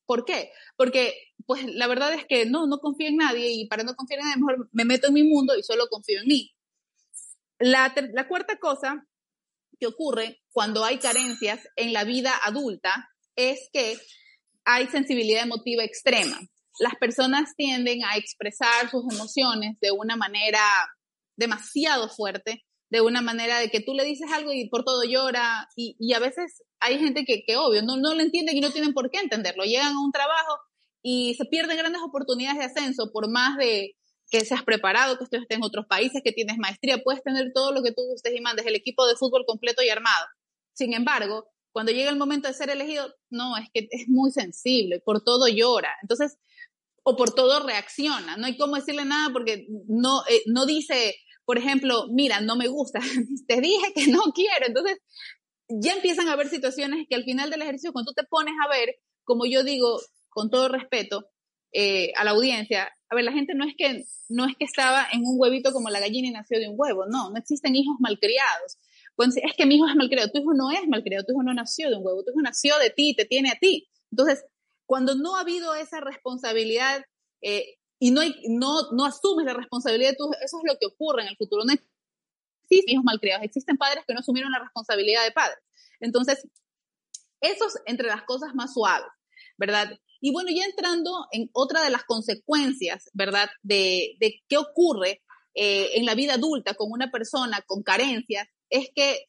¿Por 0.06 0.26
qué? 0.26 0.52
Porque, 0.78 1.16
pues, 1.46 1.66
la 1.66 1.88
verdad 1.88 2.14
es 2.14 2.26
que 2.26 2.46
no, 2.46 2.68
no 2.68 2.80
confío 2.80 3.08
en 3.08 3.18
nadie 3.18 3.52
y 3.52 3.68
para 3.68 3.84
no 3.84 3.96
confiar 3.96 4.20
en 4.20 4.28
nadie, 4.28 4.42
mejor 4.42 4.70
me 4.72 4.86
meto 4.86 5.08
en 5.08 5.14
mi 5.14 5.24
mundo 5.24 5.58
y 5.58 5.64
solo 5.64 5.88
confío 5.90 6.22
en 6.22 6.28
mí. 6.28 6.52
La, 7.60 7.94
la 8.14 8.28
cuarta 8.28 8.58
cosa 8.58 9.08
que 9.80 9.88
ocurre 9.88 10.42
cuando 10.52 10.86
hay 10.86 11.00
carencias 11.00 11.68
en 11.76 11.94
la 11.94 12.04
vida 12.04 12.34
adulta 12.44 13.10
es 13.36 13.70
que 13.74 13.98
hay 14.66 14.88
sensibilidad 14.88 15.44
emotiva 15.44 15.84
extrema. 15.84 16.40
Las 16.80 16.96
personas 16.96 17.54
tienden 17.56 18.04
a 18.04 18.18
expresar 18.18 18.90
sus 18.90 19.04
emociones 19.12 19.78
de 19.82 19.92
una 19.92 20.16
manera 20.16 20.62
demasiado 21.36 22.10
fuerte, 22.10 22.64
de 22.90 23.02
una 23.02 23.22
manera 23.22 23.60
de 23.60 23.70
que 23.70 23.82
tú 23.82 23.94
le 23.94 24.04
dices 24.04 24.32
algo 24.32 24.52
y 24.52 24.70
por 24.70 24.84
todo 24.84 25.04
llora, 25.04 25.68
y, 25.76 26.14
a 26.14 26.20
veces 26.20 26.62
hay 26.80 27.00
gente 27.00 27.24
que, 27.26 27.44
que 27.46 27.58
obvio, 27.58 27.82
no, 27.82 27.98
no 27.98 28.14
lo 28.14 28.22
entienden 28.22 28.58
y 28.58 28.62
no 28.62 28.72
tienen 28.72 28.94
por 28.94 29.10
qué 29.10 29.20
entenderlo. 29.20 29.64
Llegan 29.64 29.94
a 29.94 30.02
un 30.02 30.12
trabajo 30.12 30.58
y 31.02 31.36
se 31.36 31.46
pierden 31.46 31.78
grandes 31.78 32.02
oportunidades 32.02 32.60
de 32.60 32.66
ascenso 32.66 33.12
por 33.12 33.30
más 33.30 33.58
de 33.58 33.96
que 34.30 34.46
seas 34.46 34.64
preparado, 34.64 35.18
que 35.18 35.26
estés 35.26 35.44
en 35.50 35.64
otros 35.64 35.86
países, 35.88 36.22
que 36.24 36.32
tienes 36.32 36.58
maestría, 36.58 37.04
puedes 37.04 37.22
tener 37.22 37.52
todo 37.54 37.74
lo 37.74 37.84
que 37.84 37.92
tú 37.92 38.02
gustes 38.04 38.34
y 38.34 38.40
mandes, 38.40 38.66
el 38.66 38.76
equipo 38.76 39.06
de 39.06 39.16
fútbol 39.16 39.46
completo 39.46 39.84
y 39.84 39.90
armado. 39.90 40.26
Sin 40.74 40.94
embargo, 40.94 41.48
cuando 41.72 41.92
llega 41.92 42.10
el 42.10 42.18
momento 42.18 42.48
de 42.48 42.54
ser 42.54 42.70
elegido, 42.70 43.14
no, 43.30 43.58
es 43.58 43.70
que 43.74 43.88
es 43.92 44.08
muy 44.08 44.32
sensible, 44.32 45.00
por 45.00 45.24
todo 45.24 45.48
llora. 45.48 45.96
Entonces, 46.02 46.38
o 47.04 47.16
por 47.16 47.34
todo 47.34 47.66
reacciona. 47.66 48.38
No 48.38 48.46
hay 48.46 48.58
cómo 48.58 48.76
decirle 48.76 49.06
nada 49.06 49.32
porque 49.32 49.68
no, 49.88 50.22
eh, 50.30 50.44
no 50.46 50.66
dice, 50.66 51.16
por 51.46 51.58
ejemplo, 51.58 52.08
mira, 52.12 52.42
no 52.42 52.56
me 52.56 52.68
gusta, 52.68 53.00
te 53.48 53.62
dije 53.62 53.94
que 53.96 54.08
no 54.08 54.22
quiero. 54.34 54.68
Entonces, 54.68 55.00
ya 55.68 55.94
empiezan 55.94 56.28
a 56.28 56.34
haber 56.34 56.50
situaciones 56.50 57.06
que 57.10 57.16
al 57.16 57.24
final 57.24 57.50
del 57.50 57.62
ejercicio, 57.62 57.94
cuando 57.94 58.12
tú 58.12 58.22
te 58.22 58.28
pones 58.28 58.54
a 58.66 58.70
ver, 58.70 58.96
como 59.24 59.46
yo 59.46 59.64
digo, 59.64 60.00
con 60.30 60.50
todo 60.50 60.68
respeto 60.68 61.26
eh, 61.72 62.12
a 62.16 62.24
la 62.24 62.32
audiencia, 62.32 62.92
a 63.10 63.16
ver, 63.16 63.24
la 63.24 63.32
gente 63.32 63.54
no 63.56 63.66
es 63.66 63.76
que 63.78 64.04
no 64.30 64.46
es 64.46 64.56
que 64.58 64.66
estaba 64.66 65.08
en 65.12 65.22
un 65.26 65.36
huevito 65.38 65.72
como 65.72 65.90
la 65.90 66.00
gallina 66.00 66.28
y 66.28 66.32
nació 66.32 66.60
de 66.60 66.70
un 66.70 66.76
huevo, 66.78 67.06
no, 67.08 67.30
no 67.30 67.38
existen 67.38 67.76
hijos 67.76 67.96
malcriados 68.00 68.78
es 69.24 69.54
que 69.56 69.66
mi 69.66 69.76
hijo 69.76 69.88
es 69.88 69.96
malcriado, 69.96 70.32
tu 70.32 70.40
hijo 70.40 70.54
no 70.54 70.72
es 70.72 70.88
malcriado, 70.88 71.26
tu 71.26 71.34
hijo 71.34 71.44
no 71.44 71.54
nació 71.54 71.90
de 71.90 71.96
un 71.96 72.06
huevo, 72.06 72.24
tu 72.24 72.32
hijo 72.32 72.42
nació 72.42 72.78
de 72.80 72.90
ti, 72.90 73.16
te 73.16 73.26
tiene 73.26 73.50
a 73.50 73.58
ti. 73.60 73.88
Entonces, 74.12 74.44
cuando 74.86 75.16
no 75.16 75.36
ha 75.36 75.42
habido 75.42 75.74
esa 75.76 76.00
responsabilidad 76.02 77.04
eh, 77.42 77.78
y 78.00 78.12
no, 78.12 78.22
no, 78.50 78.92
no 78.92 79.06
asumes 79.06 79.46
la 79.46 79.54
responsabilidad 79.54 80.12
de 80.12 80.16
tu 80.16 80.32
eso 80.44 80.58
es 80.58 80.64
lo 80.66 80.78
que 80.80 80.88
ocurre 80.88 81.24
en 81.24 81.30
el 81.30 81.38
futuro. 81.38 81.64
No 81.64 81.74
existen 81.74 82.94
hijos 82.94 83.04
malcriados, 83.04 83.44
existen 83.44 83.78
padres 83.78 84.04
que 84.08 84.14
no 84.14 84.20
asumieron 84.20 84.52
la 84.52 84.60
responsabilidad 84.60 85.24
de 85.24 85.32
padres. 85.32 85.60
Entonces, 86.00 86.48
eso 87.42 87.68
es 87.68 87.76
entre 87.86 88.08
las 88.08 88.24
cosas 88.24 88.54
más 88.54 88.74
suaves, 88.74 89.08
¿verdad? 89.58 89.92
Y 90.20 90.32
bueno, 90.32 90.50
ya 90.54 90.66
entrando 90.66 91.28
en 91.32 91.50
otra 91.54 91.84
de 91.84 91.90
las 91.90 92.04
consecuencias, 92.04 93.10
¿verdad? 93.14 93.50
De, 93.64 94.16
de 94.20 94.42
qué 94.48 94.58
ocurre 94.58 95.22
eh, 95.54 95.98
en 95.98 96.06
la 96.06 96.16
vida 96.16 96.36
adulta 96.36 96.76
con 96.76 96.92
una 96.92 97.12
persona 97.12 97.62
con 97.66 97.84
carencias, 97.84 98.48
es 98.72 98.90
que 98.96 99.28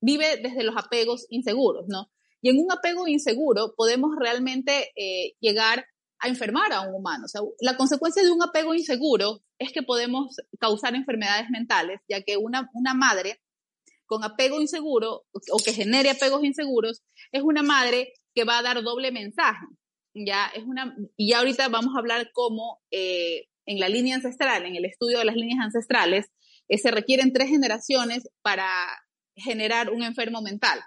vive 0.00 0.38
desde 0.38 0.64
los 0.64 0.76
apegos 0.76 1.26
inseguros, 1.30 1.86
¿no? 1.88 2.10
Y 2.42 2.50
en 2.50 2.58
un 2.58 2.70
apego 2.72 3.06
inseguro 3.06 3.74
podemos 3.76 4.10
realmente 4.18 4.92
eh, 4.96 5.34
llegar 5.40 5.86
a 6.18 6.28
enfermar 6.28 6.72
a 6.72 6.82
un 6.82 6.94
humano. 6.94 7.24
O 7.24 7.28
sea, 7.28 7.40
la 7.60 7.76
consecuencia 7.76 8.22
de 8.22 8.30
un 8.30 8.42
apego 8.42 8.74
inseguro 8.74 9.42
es 9.58 9.72
que 9.72 9.82
podemos 9.82 10.36
causar 10.58 10.94
enfermedades 10.94 11.48
mentales, 11.50 12.00
ya 12.08 12.22
que 12.22 12.36
una, 12.36 12.70
una 12.74 12.94
madre 12.94 13.40
con 14.06 14.24
apego 14.24 14.60
inseguro 14.60 15.24
o 15.32 15.58
que 15.64 15.72
genere 15.72 16.10
apegos 16.10 16.44
inseguros 16.44 17.02
es 17.32 17.42
una 17.42 17.62
madre 17.62 18.12
que 18.34 18.44
va 18.44 18.58
a 18.58 18.62
dar 18.62 18.82
doble 18.82 19.10
mensaje. 19.10 19.66
Ya 20.14 20.46
es 20.54 20.64
una, 20.64 20.94
y 21.16 21.30
ya 21.30 21.38
ahorita 21.38 21.68
vamos 21.68 21.94
a 21.96 21.98
hablar 21.98 22.30
cómo 22.32 22.82
eh, 22.90 23.48
en 23.66 23.80
la 23.80 23.88
línea 23.88 24.16
ancestral, 24.16 24.66
en 24.66 24.76
el 24.76 24.84
estudio 24.84 25.18
de 25.18 25.24
las 25.24 25.36
líneas 25.36 25.60
ancestrales, 25.60 26.26
eh, 26.68 26.78
se 26.78 26.90
requieren 26.90 27.32
tres 27.32 27.48
generaciones 27.48 28.28
para 28.42 28.68
generar 29.36 29.90
un 29.90 30.02
enfermo 30.02 30.42
mental, 30.42 30.80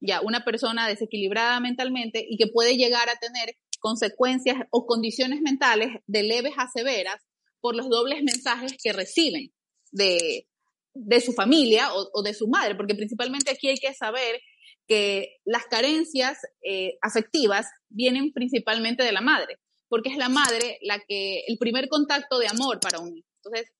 ya 0.00 0.20
una 0.20 0.44
persona 0.44 0.88
desequilibrada 0.88 1.60
mentalmente 1.60 2.24
y 2.28 2.36
que 2.36 2.48
puede 2.48 2.76
llegar 2.76 3.08
a 3.08 3.16
tener 3.16 3.56
consecuencias 3.80 4.56
o 4.70 4.86
condiciones 4.86 5.40
mentales 5.40 5.88
de 6.06 6.22
leves 6.22 6.54
a 6.56 6.68
severas 6.68 7.22
por 7.60 7.74
los 7.74 7.88
dobles 7.88 8.22
mensajes 8.22 8.76
que 8.82 8.92
reciben 8.92 9.52
de, 9.90 10.46
de 10.94 11.20
su 11.20 11.32
familia 11.32 11.88
o, 11.94 12.22
de 12.22 12.34
su 12.34 12.48
madre, 12.48 12.74
porque 12.74 12.94
principalmente 12.94 13.50
aquí 13.50 13.68
hay 13.68 13.76
que 13.76 13.94
saber 13.94 14.40
que 14.86 15.36
las 15.44 15.64
carencias 15.66 16.38
eh, 16.62 16.98
afectivas 17.02 17.66
vienen 17.88 18.32
principalmente 18.32 19.04
de 19.04 19.12
la 19.12 19.20
madre, 19.20 19.58
porque 19.88 20.10
es 20.10 20.16
la 20.16 20.28
madre 20.28 20.78
la 20.82 20.98
que, 21.06 21.44
el 21.46 21.56
primer 21.58 21.88
contacto 21.88 22.38
de 22.38 22.48
amor 22.48 22.80
para 22.80 22.98
un 22.98 23.16
hijo. 23.16 23.28
Entonces, 23.44 23.72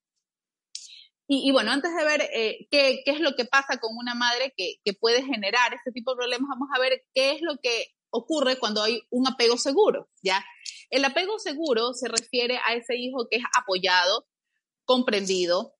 y, 1.28 1.50
bueno, 1.52 1.70
antes 1.70 1.94
de 1.94 2.04
ver 2.04 2.28
eh, 2.34 2.66
qué, 2.70 3.00
qué, 3.04 3.12
es 3.12 3.20
lo 3.20 3.34
que 3.34 3.44
pasa 3.44 3.78
con 3.78 3.96
una 3.96 4.14
madre 4.14 4.52
que, 4.56 4.74
que, 4.84 4.92
puede 4.92 5.22
generar 5.22 5.72
este 5.72 5.90
tipo 5.90 6.12
de 6.12 6.18
problemas, 6.18 6.48
vamos 6.48 6.68
a 6.74 6.80
ver 6.80 7.04
qué 7.14 7.32
es 7.32 7.40
lo 7.40 7.56
que 7.62 7.94
ocurre 8.10 8.58
cuando 8.58 8.82
hay 8.82 9.00
un 9.10 9.26
apego 9.26 9.56
seguro, 9.56 10.10
¿ya? 10.22 10.44
El 10.90 11.04
apego 11.04 11.38
seguro 11.38 11.94
se 11.94 12.08
refiere 12.08 12.58
a 12.66 12.74
ese 12.74 12.96
hijo 12.96 13.28
que 13.30 13.38
es 13.38 13.44
apoyado, 13.58 14.26
comprendido, 14.84 15.74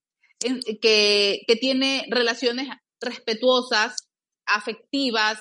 que, 0.81 1.43
que 1.47 1.57
tiene 1.57 2.07
relaciones 2.09 2.69
respetuosas, 3.01 4.09
afectivas, 4.47 5.39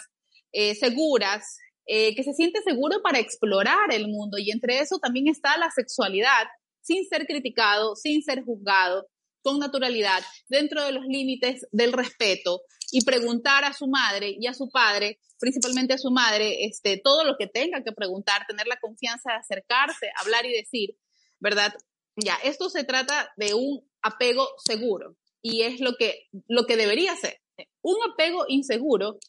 eh, 0.51 0.75
seguras, 0.75 1.57
eh, 1.85 2.15
que 2.15 2.23
se 2.23 2.33
siente 2.33 2.61
seguro 2.61 3.01
para 3.01 3.19
explorar 3.19 3.93
el 3.93 4.07
mundo 4.07 4.37
y 4.37 4.51
entre 4.51 4.79
eso 4.79 4.99
también 4.99 5.27
está 5.27 5.57
la 5.57 5.71
sexualidad, 5.71 6.47
sin 6.81 7.05
ser 7.05 7.25
criticado, 7.25 7.95
sin 7.95 8.21
ser 8.23 8.43
juzgado, 8.43 9.07
con 9.41 9.59
naturalidad, 9.59 10.23
dentro 10.47 10.83
de 10.83 10.91
los 10.91 11.05
límites 11.05 11.67
del 11.71 11.93
respeto 11.93 12.61
y 12.91 13.03
preguntar 13.03 13.63
a 13.63 13.73
su 13.73 13.87
madre 13.87 14.35
y 14.39 14.47
a 14.47 14.53
su 14.53 14.69
padre, 14.69 15.19
principalmente 15.39 15.93
a 15.93 15.97
su 15.97 16.11
madre, 16.11 16.65
este, 16.65 16.97
todo 17.03 17.23
lo 17.23 17.37
que 17.37 17.47
tenga 17.47 17.83
que 17.83 17.93
preguntar, 17.93 18.45
tener 18.47 18.67
la 18.67 18.79
confianza 18.79 19.31
de 19.31 19.37
acercarse, 19.37 20.11
hablar 20.19 20.45
y 20.45 20.51
decir, 20.51 20.97
¿verdad? 21.39 21.73
Ya, 22.15 22.35
esto 22.43 22.69
se 22.69 22.83
trata 22.83 23.31
de 23.37 23.53
un 23.53 23.81
apego 24.01 24.47
seguro 24.63 25.15
y 25.41 25.61
es 25.63 25.79
lo 25.79 25.95
que, 25.95 26.27
lo 26.47 26.65
que 26.65 26.77
debería 26.77 27.15
ser. 27.15 27.39
Un 27.81 27.97
apego 28.11 28.45
inseguro 28.47 29.19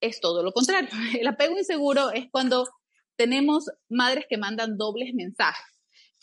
es 0.00 0.20
todo 0.20 0.42
lo 0.42 0.52
contrario. 0.52 0.88
El 1.20 1.26
apego 1.26 1.58
inseguro 1.58 2.10
es 2.10 2.30
cuando 2.30 2.66
tenemos 3.16 3.66
madres 3.88 4.24
que 4.28 4.38
mandan 4.38 4.78
dobles 4.78 5.12
mensajes. 5.14 5.66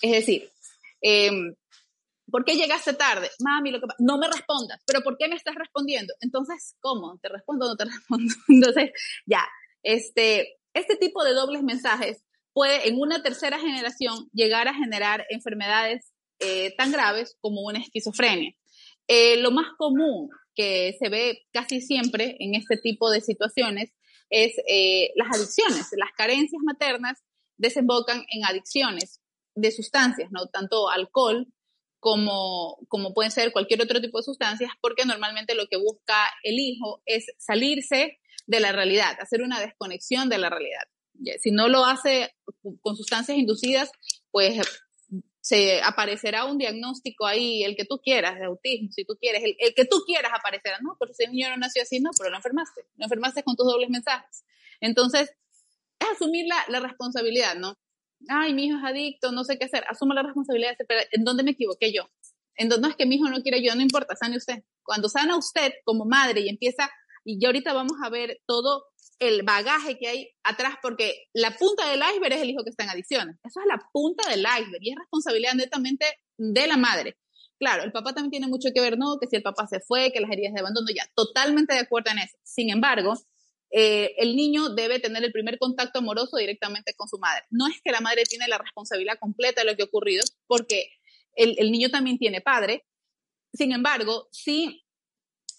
Es 0.02 0.12
decir, 0.12 0.52
eh, 1.02 1.32
¿Por 2.30 2.44
qué 2.44 2.56
llegaste 2.56 2.94
tarde? 2.94 3.30
Mami, 3.40 3.72
no 4.00 4.18
me 4.18 4.28
respondas, 4.28 4.82
pero 4.86 5.02
¿por 5.02 5.18
qué 5.18 5.28
me 5.28 5.36
estás 5.36 5.56
respondiendo? 5.56 6.14
Entonces, 6.20 6.76
¿cómo? 6.80 7.18
¿Te 7.22 7.30
respondo 7.30 7.66
o 7.66 7.70
no 7.70 7.76
te 7.76 7.86
respondo? 7.86 8.34
Entonces, 8.48 8.92
ya, 9.26 9.46
este, 9.84 10.58
este 10.74 10.98
tipo 10.98 11.24
de 11.24 11.34
dobles 11.34 11.64
mensajes 11.64 12.24
puede 12.54 12.88
en 12.88 13.00
una 13.00 13.22
tercera 13.22 13.60
generación 13.60 14.30
llegar 14.34 14.68
a 14.68 14.74
generar 14.74 15.26
enfermedades 15.30 16.12
eh, 16.40 16.76
tan 16.76 16.92
graves 16.92 17.38
como 17.40 17.62
una 17.62 17.80
esquizofrenia. 17.80 18.52
Eh, 19.08 19.38
lo 19.38 19.52
más 19.52 19.68
común 19.78 20.30
que 20.54 20.96
se 21.00 21.10
ve 21.10 21.46
casi 21.54 21.82
siempre 21.82 22.36
en 22.40 22.56
este 22.56 22.78
tipo 22.78 23.10
de 23.10 23.22
situaciones 23.22 23.94
es 24.30 24.54
eh, 24.68 25.12
las 25.16 25.36
adicciones. 25.36 25.88
Las 25.94 26.12
carencias 26.18 26.62
maternas 26.64 27.24
desembocan 27.58 28.26
en 28.32 28.46
adicciones 28.46 29.22
de 29.56 29.72
sustancias, 29.72 30.30
¿no? 30.32 30.48
Tanto 30.48 30.90
alcohol 30.90 31.48
como, 32.00 32.78
como 32.88 33.14
pueden 33.14 33.32
ser 33.32 33.52
cualquier 33.52 33.82
otro 33.82 34.02
tipo 34.02 34.18
de 34.20 34.24
sustancias, 34.24 34.72
porque 34.82 35.06
normalmente 35.06 35.56
lo 35.56 35.68
que 35.68 35.78
busca 35.78 36.16
el 36.44 36.60
hijo 36.60 37.02
es 37.06 37.26
salirse 37.38 38.20
de 38.46 38.60
la 38.60 38.72
realidad, 38.72 39.18
hacer 39.20 39.42
una 39.42 39.60
desconexión 39.60 40.30
de 40.30 40.38
la 40.38 40.50
realidad. 40.50 40.84
Si 41.42 41.52
no 41.52 41.68
lo 41.68 41.86
hace 41.86 42.36
con 42.82 42.96
sustancias 42.96 43.38
inducidas, 43.38 43.92
pues 44.32 44.60
se 45.42 45.82
aparecerá 45.82 46.46
un 46.46 46.58
diagnóstico 46.58 47.26
ahí, 47.26 47.64
el 47.64 47.76
que 47.76 47.86
tú 47.86 48.00
quieras, 48.04 48.38
de 48.38 48.46
autismo, 48.46 48.92
si 48.92 49.06
tú 49.06 49.16
quieres, 49.20 49.44
el, 49.44 49.74
que 49.74 49.86
tú 49.86 50.04
quieras 50.06 50.32
aparecerá, 50.36 50.80
¿no? 50.82 50.98
Pero 51.00 51.14
si 51.14 51.24
el 51.24 51.32
niño 51.32 51.50
no 51.50 51.58
nació 51.58 51.84
así, 51.84 52.00
no, 52.00 52.12
pero 52.18 52.30
lo 52.30 52.36
enfermaste, 52.36 52.82
lo 52.98 53.06
enfermaste 53.06 53.44
con 53.44 53.56
tus 53.56 53.66
dobles 53.66 53.90
mensajes. 53.90 54.44
Entonces, 54.82 55.34
es 56.00 56.08
asumir 56.10 56.46
la, 56.48 56.64
la 56.68 56.80
responsabilidad, 56.82 57.56
¿no? 57.56 57.78
Ay, 58.30 58.54
mi 58.54 58.66
hijo 58.66 58.78
es 58.78 58.84
adicto, 58.84 59.32
no 59.32 59.44
sé 59.44 59.58
qué 59.58 59.66
hacer, 59.66 59.84
asumo 59.88 60.14
la 60.14 60.24
responsabilidad, 60.24 60.76
pero 60.88 61.02
¿en 61.12 61.24
dónde 61.24 61.44
me 61.44 61.52
equivoqué 61.52 61.94
yo? 61.94 62.10
En 62.56 62.70
dónde 62.70 62.90
es 62.90 62.96
que 62.96 63.06
mi 63.06 63.16
hijo 63.16 63.30
no 63.30 63.42
quiere 63.42 63.64
yo, 63.64 63.76
no 63.76 63.82
importa, 63.82 64.16
sane 64.16 64.38
usted. 64.38 64.64
Cuando 64.84 65.10
sana 65.10 65.38
usted 65.38 65.74
como 65.84 66.06
madre 66.06 66.42
y 66.42 66.50
empieza, 66.50 66.90
y 67.24 67.40
ya 67.40 67.50
ahorita 67.50 67.74
vamos 67.74 67.98
a 68.04 68.10
ver 68.10 68.42
todo 68.48 68.86
el 69.20 69.44
bagaje 69.44 69.98
que 69.98 70.08
hay 70.08 70.30
atrás, 70.44 70.76
porque 70.82 71.28
la 71.34 71.56
punta 71.58 71.90
del 71.90 72.02
iceberg 72.14 72.34
es 72.34 72.42
el 72.42 72.50
hijo 72.50 72.64
que 72.64 72.70
está 72.70 72.84
en 72.84 72.90
adicciones. 72.90 73.36
Eso 73.44 73.60
es 73.60 73.68
la 73.68 73.80
punta 73.92 74.30
del 74.30 74.42
iceberg 74.42 74.82
y 74.82 74.92
es 74.92 74.96
responsabilidad 74.98 75.54
netamente 75.54 76.06
de 76.38 76.68
la 76.68 76.78
madre. 76.78 77.18
Claro, 77.60 77.84
el 77.84 77.92
papá 77.92 78.14
también 78.14 78.32
tiene 78.32 78.48
mucho 78.48 78.70
que 78.74 78.82
ver, 78.82 78.98
¿no? 78.98 79.18
Que 79.20 79.28
si 79.28 79.36
el 79.36 79.42
papá 79.42 79.66
se 79.68 79.80
fue, 79.80 80.12
que 80.12 80.22
las 80.22 80.30
heridas 80.30 80.54
de 80.54 80.60
abandono, 80.60 80.88
ya, 80.96 81.10
totalmente 81.16 81.74
de 81.74 81.80
acuerdo 81.80 82.12
en 82.12 82.20
eso. 82.20 82.38
Sin 82.44 82.70
embargo, 82.70 83.16
eh, 83.72 84.16
el 84.18 84.36
niño 84.36 84.70
debe 84.70 85.00
tener 85.00 85.24
el 85.24 85.32
primer 85.32 85.58
contacto 85.58 86.00
amoroso 86.00 86.38
directamente 86.38 86.94
con 86.96 87.08
su 87.08 87.18
madre. 87.20 87.44
No 87.50 87.68
es 87.68 87.82
que 87.84 87.92
la 87.92 88.02
madre 88.02 88.24
tiene 88.24 88.48
la 88.48 88.58
responsabilidad 88.58 89.20
completa 89.20 89.62
de 89.62 89.72
lo 89.72 89.76
que 89.76 89.84
ha 89.84 89.86
ocurrido, 89.86 90.24
porque 90.48 90.90
el, 91.36 91.72
niño 91.72 91.90
también 91.90 92.18
tiene 92.18 92.42
padre. 92.42 92.86
Sin 93.54 93.72
embargo, 93.72 94.28
sí, 94.32 94.84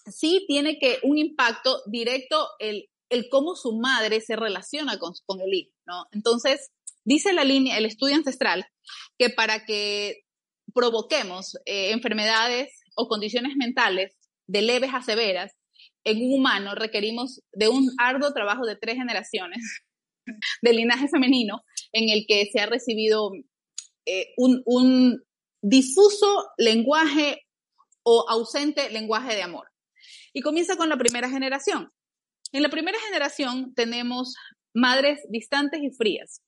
sí 0.05 0.45
tiene 0.47 0.79
que 0.79 0.99
un 1.03 1.17
impacto 1.17 1.81
directo 1.85 2.47
el, 2.59 2.89
el 3.09 3.29
cómo 3.29 3.55
su 3.55 3.77
madre 3.77 4.21
se 4.21 4.35
relaciona 4.35 4.97
con, 4.97 5.13
con 5.25 5.41
el 5.41 5.53
hijo, 5.53 5.71
¿no? 5.85 6.05
Entonces, 6.11 6.71
dice 7.05 7.33
la 7.33 7.43
línea, 7.43 7.77
el 7.77 7.85
estudio 7.85 8.15
ancestral, 8.15 8.65
que 9.17 9.29
para 9.29 9.65
que 9.65 10.23
provoquemos 10.73 11.55
eh, 11.65 11.91
enfermedades 11.91 12.81
o 12.95 13.07
condiciones 13.07 13.55
mentales 13.55 14.17
de 14.47 14.61
leves 14.61 14.91
a 14.93 15.01
severas, 15.01 15.53
en 16.03 16.17
un 16.17 16.39
humano 16.39 16.75
requerimos 16.75 17.41
de 17.51 17.69
un 17.69 17.91
arduo 17.97 18.33
trabajo 18.33 18.65
de 18.65 18.75
tres 18.75 18.95
generaciones 18.95 19.83
de 20.61 20.73
linaje 20.73 21.07
femenino 21.07 21.63
en 21.91 22.09
el 22.09 22.25
que 22.27 22.49
se 22.51 22.59
ha 22.59 22.65
recibido 22.65 23.31
eh, 24.05 24.33
un, 24.37 24.61
un 24.65 25.23
difuso 25.61 26.47
lenguaje 26.57 27.45
o 28.03 28.25
ausente 28.29 28.89
lenguaje 28.89 29.35
de 29.35 29.43
amor. 29.43 29.67
Y 30.33 30.41
comienza 30.41 30.77
con 30.77 30.89
la 30.89 30.97
primera 30.97 31.29
generación. 31.29 31.91
En 32.51 32.63
la 32.63 32.69
primera 32.69 32.97
generación 33.07 33.73
tenemos 33.75 34.35
madres 34.73 35.19
distantes 35.29 35.81
y 35.83 35.91
frías. 35.91 36.41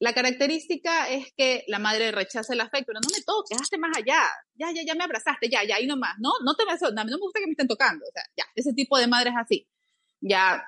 La 0.00 0.12
característica 0.12 1.08
es 1.08 1.32
que 1.36 1.64
la 1.66 1.78
madre 1.78 2.12
rechaza 2.12 2.54
el 2.54 2.60
afecto, 2.60 2.86
pero 2.86 3.00
no 3.02 3.08
me 3.12 3.22
toques, 3.22 3.60
hazte 3.60 3.78
más 3.78 3.96
allá, 3.96 4.22
ya, 4.54 4.70
ya, 4.72 4.82
ya 4.86 4.94
me 4.94 5.04
abrazaste, 5.04 5.48
ya, 5.50 5.64
ya, 5.64 5.76
ahí 5.76 5.86
nomás, 5.86 6.14
no, 6.20 6.30
no 6.44 6.54
te 6.54 6.64
vas, 6.64 6.80
no, 6.82 6.90
no 6.90 7.04
me 7.04 7.16
gusta 7.16 7.40
que 7.40 7.46
me 7.46 7.52
estén 7.52 7.66
tocando, 7.66 8.04
o 8.06 8.12
sea, 8.12 8.22
ya, 8.36 8.44
ese 8.54 8.72
tipo 8.74 8.96
de 8.96 9.08
madres 9.08 9.34
así, 9.36 9.66
ya, 10.20 10.64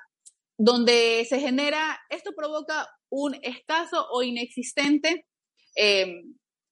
donde 0.57 1.25
se 1.29 1.39
genera, 1.39 1.99
esto 2.09 2.31
provoca 2.35 2.89
un 3.09 3.35
escaso 3.41 4.05
o 4.11 4.21
inexistente 4.21 5.25
eh, 5.75 6.23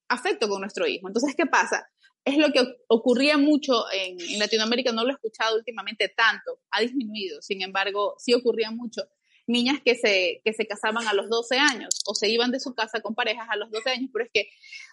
afecto 0.10 0.50
con 0.50 0.62
nuestro 0.62 0.86
hijo. 0.86 1.08
Entonces, 1.08 1.36
¿qué 1.36 1.46
pasa? 1.46 1.90
es 2.26 2.38
lo 2.38 2.52
que 2.52 2.62
ocurría 2.88 3.38
mucho 3.38 3.86
en, 3.92 4.18
Latinoamérica, 4.40 4.92
no 4.92 5.04
lo 5.04 5.10
he 5.10 5.14
escuchado 5.14 5.58
últimamente 5.58 6.10
tanto, 6.16 6.60
ha 6.72 6.82
disminuido, 6.82 7.42
sin 7.42 7.62
embargo, 7.62 8.16
sí 8.18 8.34
ocurría 8.34 8.72
mucho. 8.72 9.04
Niñas 9.50 9.80
que 9.84 9.96
se, 9.96 10.42
que 10.46 10.54
se 10.54 10.68
casaban 10.68 11.08
a 11.08 11.14
los 11.14 11.28
12 11.28 11.58
años 11.58 12.02
o 12.06 12.14
se 12.14 12.30
iban 12.30 12.52
de 12.52 12.60
su 12.60 12.76
casa 12.76 13.02
con 13.02 13.16
parejas 13.16 13.48
a 13.50 13.56
los 13.56 13.72
12 13.72 13.90
años, 13.90 14.10
pero 14.14 14.26
es 14.26 14.32
que, 14.32 14.48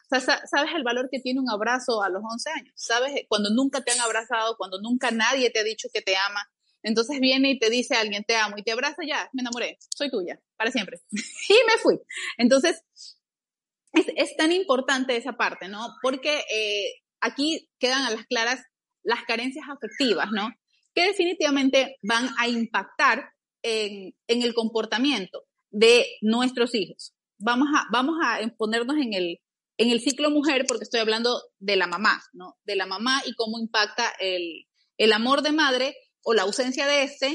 ¿sabes 0.09 0.75
el 0.75 0.83
valor 0.83 1.09
que 1.11 1.21
tiene 1.21 1.41
un 1.41 1.51
abrazo 1.51 2.03
a 2.03 2.09
los 2.09 2.23
11 2.25 2.51
años? 2.51 2.73
¿Sabes? 2.75 3.13
Cuando 3.29 3.51
nunca 3.51 3.83
te 3.83 3.93
han 3.93 4.01
abrazado, 4.01 4.57
cuando 4.57 4.81
nunca 4.81 5.11
nadie 5.11 5.51
te 5.51 5.61
ha 5.61 5.63
dicho 5.63 5.89
que 5.93 6.01
te 6.01 6.17
ama, 6.17 6.49
entonces 6.83 7.21
viene 7.21 7.51
y 7.51 7.59
te 7.59 7.69
dice 7.69 7.97
alguien 7.97 8.25
te 8.25 8.37
amo 8.37 8.57
y 8.57 8.63
te 8.63 8.73
abraza, 8.73 9.03
ya, 9.07 9.29
me 9.35 9.43
enamoré, 9.43 9.79
soy 9.95 10.11
tuya, 10.11 10.41
para 10.57 10.71
siempre. 10.71 11.01
y 11.11 11.55
me 11.67 11.79
fui. 11.83 12.01
Entonces, 12.39 12.83
es, 13.93 14.07
es, 14.17 14.37
tan 14.37 14.53
importante 14.53 15.17
esa 15.17 15.33
parte, 15.33 15.69
¿no? 15.69 15.97
Porque 16.01 16.45
eh, 16.51 17.03
aquí 17.21 17.69
quedan 17.79 18.03
a 18.05 18.11
las 18.11 18.25
claras 18.27 18.63
las 19.03 19.23
carencias 19.25 19.67
afectivas, 19.69 20.29
¿no? 20.33 20.51
Que 20.95 21.07
definitivamente 21.07 21.97
van 22.03 22.29
a 22.39 22.49
impactar 22.49 23.31
en, 23.67 24.43
el 24.43 24.55
comportamiento 24.55 25.45
de 25.71 26.07
nuestros 26.21 26.75
hijos. 26.75 27.15
Vamos 27.39 27.69
a, 27.75 27.85
vamos 27.91 28.17
a 28.23 28.41
ponernos 28.57 28.97
en 28.97 29.13
el, 29.13 29.41
en 29.77 29.91
el 29.91 30.01
ciclo 30.01 30.31
mujer, 30.31 30.65
porque 30.67 30.85
estoy 30.85 31.01
hablando 31.01 31.43
de 31.59 31.77
la 31.77 31.87
mamá, 31.87 32.23
¿no? 32.33 32.57
De 32.65 32.77
la 32.77 32.87
mamá 32.87 33.23
y 33.27 33.35
cómo 33.35 33.59
impacta 33.59 34.11
el, 34.21 34.67
el 34.97 35.13
amor 35.13 35.43
de 35.43 35.53
madre 35.53 35.97
o 36.23 36.33
la 36.33 36.43
ausencia 36.43 36.87
de 36.87 37.03
este 37.03 37.35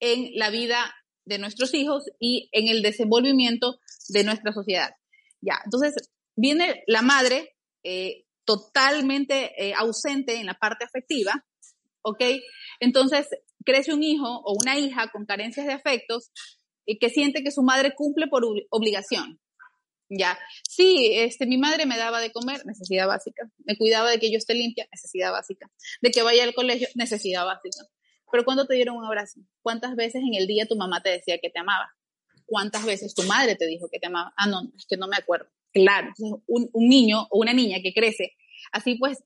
en 0.00 0.30
la 0.34 0.50
vida 0.50 0.94
de 1.24 1.38
nuestros 1.38 1.74
hijos 1.74 2.04
y 2.18 2.48
en 2.52 2.68
el 2.68 2.82
desenvolvimiento 2.82 3.78
de 4.08 4.24
nuestra 4.24 4.52
sociedad. 4.52 4.90
Ya, 5.40 5.60
entonces 5.64 5.94
viene 6.36 6.82
la 6.86 7.02
madre 7.02 7.56
eh, 7.82 8.24
totalmente 8.44 9.52
eh, 9.62 9.74
ausente 9.74 10.36
en 10.36 10.46
la 10.46 10.54
parte 10.54 10.84
afectiva, 10.84 11.44
¿ok? 12.02 12.22
Entonces 12.80 13.28
crece 13.68 13.92
un 13.92 14.02
hijo 14.02 14.26
o 14.26 14.56
una 14.58 14.78
hija 14.78 15.08
con 15.12 15.26
carencias 15.26 15.66
de 15.66 15.74
afectos 15.74 16.30
y 16.86 16.98
que 16.98 17.10
siente 17.10 17.42
que 17.42 17.50
su 17.50 17.62
madre 17.62 17.94
cumple 17.94 18.26
por 18.26 18.42
obligación. 18.70 19.38
Ya, 20.08 20.38
sí, 20.66 21.10
este, 21.12 21.44
mi 21.44 21.58
madre 21.58 21.84
me 21.84 21.98
daba 21.98 22.20
de 22.20 22.32
comer, 22.32 22.64
necesidad 22.64 23.06
básica. 23.06 23.42
Me 23.66 23.76
cuidaba 23.76 24.10
de 24.10 24.18
que 24.18 24.32
yo 24.32 24.38
esté 24.38 24.54
limpia, 24.54 24.88
necesidad 24.90 25.32
básica. 25.32 25.70
De 26.00 26.10
que 26.10 26.22
vaya 26.22 26.44
al 26.44 26.54
colegio, 26.54 26.88
necesidad 26.94 27.44
básica. 27.44 27.84
Pero 28.32 28.44
cuando 28.46 28.66
te 28.66 28.74
dieron 28.74 28.96
un 28.96 29.04
abrazo, 29.04 29.40
¿cuántas 29.60 29.94
veces 29.96 30.22
en 30.26 30.34
el 30.34 30.46
día 30.46 30.66
tu 30.66 30.76
mamá 30.76 31.02
te 31.02 31.10
decía 31.10 31.38
que 31.38 31.50
te 31.50 31.58
amaba? 31.58 31.90
¿Cuántas 32.46 32.86
veces 32.86 33.14
tu 33.14 33.22
madre 33.24 33.54
te 33.54 33.66
dijo 33.66 33.88
que 33.92 33.98
te 33.98 34.06
amaba? 34.06 34.32
Ah, 34.38 34.46
no, 34.46 34.62
es 34.74 34.86
que 34.86 34.96
no 34.96 35.08
me 35.08 35.16
acuerdo. 35.16 35.50
Claro, 35.74 36.10
un 36.46 36.88
niño 36.88 37.26
o 37.30 37.40
una 37.40 37.52
niña 37.52 37.78
que 37.82 37.92
crece 37.92 38.32
así 38.72 38.94
pues 38.96 39.18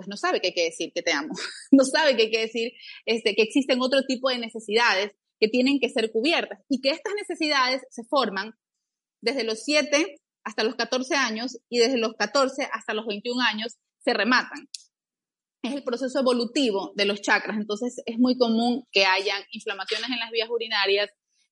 pues 0.00 0.08
no 0.08 0.16
sabe 0.16 0.40
qué 0.40 0.46
hay 0.48 0.54
que 0.54 0.64
decir 0.64 0.92
que 0.94 1.02
te 1.02 1.12
amo, 1.12 1.34
no 1.72 1.84
sabe 1.84 2.16
qué 2.16 2.22
hay 2.22 2.30
que 2.30 2.40
decir 2.40 2.72
este, 3.04 3.34
que 3.34 3.42
existen 3.42 3.82
otro 3.82 4.00
tipo 4.08 4.30
de 4.30 4.38
necesidades 4.38 5.12
que 5.38 5.48
tienen 5.48 5.78
que 5.78 5.90
ser 5.90 6.10
cubiertas 6.10 6.58
y 6.70 6.80
que 6.80 6.88
estas 6.88 7.12
necesidades 7.14 7.82
se 7.90 8.02
forman 8.04 8.54
desde 9.20 9.44
los 9.44 9.62
7 9.62 10.16
hasta 10.42 10.64
los 10.64 10.74
14 10.76 11.14
años 11.16 11.58
y 11.68 11.80
desde 11.80 11.98
los 11.98 12.14
14 12.14 12.66
hasta 12.72 12.94
los 12.94 13.06
21 13.06 13.42
años 13.42 13.76
se 13.98 14.14
rematan. 14.14 14.70
Es 15.62 15.74
el 15.74 15.84
proceso 15.84 16.18
evolutivo 16.18 16.92
de 16.96 17.04
los 17.04 17.20
chakras, 17.20 17.58
entonces 17.58 18.00
es 18.06 18.18
muy 18.18 18.38
común 18.38 18.86
que 18.90 19.04
hayan 19.04 19.42
inflamaciones 19.52 20.08
en 20.08 20.18
las 20.18 20.30
vías 20.30 20.48
urinarias, 20.48 21.10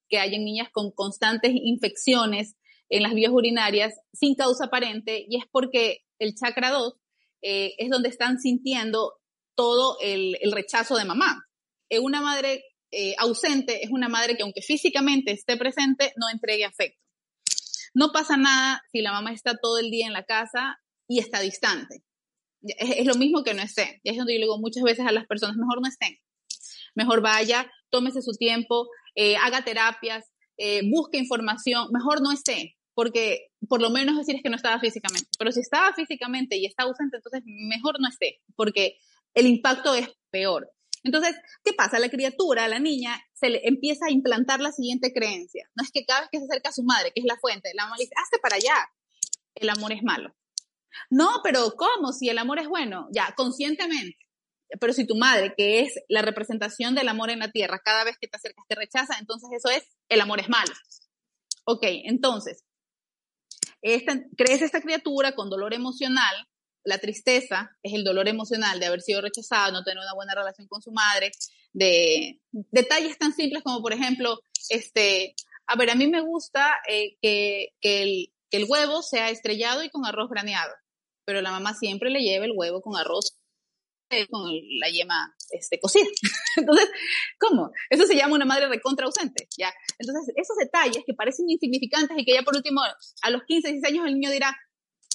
que 0.08 0.18
hayan 0.18 0.42
niñas 0.42 0.70
con 0.72 0.90
constantes 0.92 1.52
infecciones 1.54 2.56
en 2.88 3.02
las 3.02 3.12
vías 3.12 3.30
urinarias 3.30 3.92
sin 4.14 4.34
causa 4.37 4.64
aparente 4.64 5.26
y 5.28 5.37
es 5.37 5.44
porque 5.50 5.98
el 6.18 6.34
chakra 6.34 6.70
2 6.70 6.94
eh, 7.42 7.74
es 7.79 7.90
donde 7.90 8.09
están 8.09 8.38
sintiendo 8.38 9.14
todo 9.55 9.96
el, 10.01 10.37
rechazo 10.53 10.96
de 10.96 11.05
mamá. 11.05 11.44
Eh, 11.88 11.98
una 11.98 12.20
madre 12.20 12.64
eh, 12.90 13.14
ausente 13.18 13.85
es 13.85 13.90
una 13.90 14.09
madre 14.09 14.37
que 14.37 14.42
aunque 14.42 14.62
físicamente 14.62 15.33
esté 15.33 15.57
presente, 15.57 16.12
no 16.16 16.29
entregue 16.31 16.64
afecto. 16.64 17.01
No 17.94 18.12
pasa 18.12 18.37
nada 18.37 18.83
si 18.92 19.01
la 19.01 19.12
mamá 19.12 19.33
está 19.33 19.57
todo 19.57 19.79
el 19.79 19.90
día 19.90 20.07
en 20.07 20.12
la 20.12 20.24
casa 20.24 20.79
y 21.09 21.18
está 21.20 21.40
distante. 21.40 22.05
Es, 22.62 23.07
lo 23.07 23.14
mismo 23.14 23.42
que 23.44 23.55
no 23.55 23.62
esté. 23.62 24.01
Y 24.03 24.11
es 24.11 24.16
donde 24.16 24.35
yo 24.35 24.40
digo 24.40 24.59
muchas 24.59 24.83
veces 24.83 25.07
a 25.07 25.12
las 25.12 25.27
personas, 25.27 25.57
mejor 25.57 25.81
no 25.81 25.88
estén. 25.88 26.18
Mejor 26.94 27.22
vaya, 27.22 27.70
tómese 27.90 28.20
su 28.22 28.33
tiempo, 28.33 28.88
haga 29.40 29.64
terapias, 29.64 30.24
busque 30.90 31.18
información, 31.18 31.88
mejor 31.92 32.20
no 32.20 32.33
esté 32.33 32.77
porque 32.98 33.52
por 33.68 33.80
lo 33.80 33.90
menos 33.90 34.18
decir 34.18 34.34
es 34.34 34.42
que 34.42 34.50
no 34.50 34.56
estaba 34.56 34.80
físicamente. 34.80 35.30
Pero 35.38 35.52
si 35.52 35.61
estaba 35.61 35.94
físicamente 35.94 36.56
y 36.56 36.66
está 36.66 36.82
ausente, 36.82 37.18
entonces 37.18 37.42
mejor 37.46 38.00
no 38.00 38.08
esté, 38.08 38.42
porque 38.56 38.98
el 39.34 39.46
impacto 39.46 39.94
es 39.94 40.08
peor. 40.30 40.68
Entonces, 41.04 41.37
¿qué 41.62 41.72
pasa? 41.74 42.00
La 42.00 42.08
criatura, 42.08 42.66
la 42.66 42.80
niña, 42.80 43.22
se 43.34 43.50
le 43.50 43.61
empieza 43.68 44.06
a 44.06 44.11
implantar 44.11 44.58
la 44.58 44.72
siguiente 44.72 45.12
creencia. 45.12 45.70
No 45.76 45.84
es 45.84 45.92
que 45.92 46.04
cada 46.04 46.22
vez 46.22 46.28
que 46.32 46.38
se 46.40 46.46
acerca 46.46 46.70
a 46.70 46.72
su 46.72 46.82
madre, 46.82 47.12
que 47.14 47.20
es 47.20 47.24
la 47.24 47.38
fuente, 47.38 47.70
la 47.72 47.84
mamá 47.84 47.94
dice, 48.00 48.14
hazte 48.20 48.40
para 48.40 48.56
allá. 48.56 48.90
El 49.54 49.70
amor 49.70 49.92
es 49.92 50.02
malo. 50.02 50.34
No, 51.08 51.28
pero 51.44 51.74
¿cómo? 51.76 52.12
Si 52.12 52.28
el 52.28 52.38
amor 52.38 52.58
es 52.58 52.66
bueno, 52.66 53.06
ya, 53.12 53.32
conscientemente. 53.37 54.18
Pero 54.80 54.92
si 54.92 55.06
tu 55.06 55.14
madre, 55.14 55.54
que 55.56 55.82
es 55.82 55.94
la 56.08 56.22
representación 56.22 56.96
del 56.96 57.08
amor 57.08 57.30
en 57.30 57.38
la 57.38 57.52
tierra, 57.52 57.78
cada 57.78 58.02
vez 58.02 58.16
que 58.20 58.26
te 58.26 58.38
acercas 58.38 58.64
te 58.66 58.74
rechaza, 58.74 59.20
entonces 59.20 59.50
eso 59.56 59.70
es, 59.70 59.84
el 60.08 60.20
amor 60.20 60.40
es 60.40 60.48
malo. 60.48 60.74
Ok, 61.64 61.82
entonces, 61.84 62.64
esta, 63.82 64.20
crece 64.36 64.64
esta 64.64 64.80
criatura 64.80 65.32
con 65.32 65.50
dolor 65.50 65.74
emocional, 65.74 66.34
la 66.84 66.98
tristeza 66.98 67.70
es 67.82 67.92
el 67.92 68.04
dolor 68.04 68.28
emocional 68.28 68.80
de 68.80 68.86
haber 68.86 69.02
sido 69.02 69.20
rechazado, 69.20 69.72
no 69.72 69.84
tener 69.84 69.98
una 69.98 70.14
buena 70.14 70.34
relación 70.34 70.66
con 70.68 70.80
su 70.80 70.90
madre, 70.90 71.30
de 71.72 72.40
detalles 72.52 73.18
tan 73.18 73.32
simples 73.32 73.62
como, 73.62 73.82
por 73.82 73.92
ejemplo, 73.92 74.40
este, 74.70 75.34
a 75.66 75.76
ver, 75.76 75.90
a 75.90 75.94
mí 75.94 76.06
me 76.06 76.22
gusta 76.22 76.76
eh, 76.88 77.16
que, 77.20 77.74
el, 77.82 78.32
que 78.50 78.56
el 78.56 78.66
huevo 78.68 79.02
sea 79.02 79.30
estrellado 79.30 79.82
y 79.82 79.90
con 79.90 80.06
arroz 80.06 80.30
graneado, 80.30 80.72
pero 81.24 81.42
la 81.42 81.50
mamá 81.50 81.74
siempre 81.74 82.10
le 82.10 82.20
lleva 82.20 82.46
el 82.46 82.52
huevo 82.54 82.80
con 82.80 82.96
arroz 82.96 83.38
con 84.31 84.51
la 84.81 84.88
yema 84.88 85.35
este, 85.51 85.79
cocida. 85.81 86.07
Entonces, 86.57 86.90
¿cómo? 87.38 87.71
Eso 87.90 88.07
se 88.07 88.16
llama 88.16 88.35
una 88.35 88.44
madre 88.44 88.68
recontra 88.68 89.07
ausente, 89.07 89.49
¿ya? 89.57 89.73
Entonces, 89.99 90.35
esos 90.37 90.57
detalles 90.57 91.03
que 91.07 91.14
parecen 91.14 91.49
insignificantes 91.49 92.16
y 92.18 92.25
que 92.25 92.35
ya 92.35 92.42
por 92.42 92.57
último, 92.57 92.81
a 92.81 93.31
los 93.31 93.42
15, 93.47 93.73
16 93.73 93.94
años 93.94 94.07
el 94.07 94.14
niño 94.14 94.31
dirá, 94.31 94.57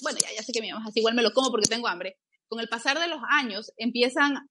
bueno, 0.02 0.18
ya, 0.20 0.28
ya 0.34 0.42
sé 0.42 0.52
que 0.52 0.60
mi 0.60 0.72
mamá 0.72 0.86
así, 0.88 1.00
igual 1.00 1.14
me 1.14 1.22
lo 1.22 1.32
como 1.32 1.50
porque 1.50 1.68
tengo 1.68 1.88
hambre. 1.88 2.18
Con 2.48 2.60
el 2.60 2.68
pasar 2.68 2.98
de 2.98 3.08
los 3.08 3.20
años 3.30 3.72
empiezan 3.76 4.48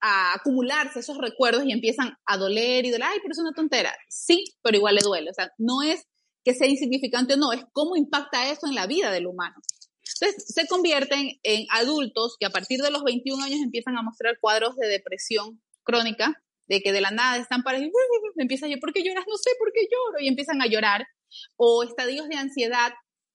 a 0.00 0.34
acumularse 0.34 1.00
esos 1.00 1.18
recuerdos 1.18 1.64
y 1.64 1.72
empiezan 1.72 2.16
a 2.26 2.36
doler 2.36 2.84
y 2.84 2.90
doler, 2.90 3.08
ay, 3.10 3.18
pero 3.22 3.32
es 3.32 3.38
una 3.38 3.52
tontera. 3.52 3.96
Sí, 4.08 4.44
pero 4.62 4.76
igual 4.76 4.96
le 4.96 5.02
duele. 5.02 5.30
O 5.30 5.34
sea, 5.34 5.50
no 5.58 5.82
es 5.82 6.06
que 6.44 6.54
sea 6.54 6.68
insignificante 6.68 7.34
o 7.34 7.36
no, 7.36 7.52
es 7.52 7.64
cómo 7.72 7.96
impacta 7.96 8.50
eso 8.50 8.66
en 8.66 8.74
la 8.74 8.86
vida 8.86 9.10
del 9.10 9.26
humano. 9.26 9.56
Se 10.06 10.66
convierten 10.68 11.38
en 11.42 11.66
adultos 11.70 12.36
que 12.38 12.46
a 12.46 12.50
partir 12.50 12.80
de 12.80 12.90
los 12.90 13.02
21 13.02 13.42
años 13.42 13.60
empiezan 13.60 13.98
a 13.98 14.02
mostrar 14.02 14.38
cuadros 14.40 14.76
de 14.76 14.86
depresión 14.86 15.60
crónica, 15.82 16.42
de 16.68 16.80
que 16.80 16.92
de 16.92 17.00
la 17.00 17.10
nada 17.10 17.36
están 17.38 17.62
para 17.62 17.78
y 17.78 17.90
empieza 18.36 18.66
a 18.66 18.68
llorar, 18.68 18.80
¿por 18.80 18.92
qué 18.92 19.02
lloras? 19.02 19.24
No 19.28 19.36
sé 19.36 19.50
por 19.58 19.72
qué 19.72 19.82
lloro, 19.82 20.20
y 20.20 20.28
empiezan 20.28 20.62
a 20.62 20.66
llorar. 20.66 21.06
O 21.56 21.82
estadios 21.82 22.28
de 22.28 22.36
ansiedad 22.36 22.92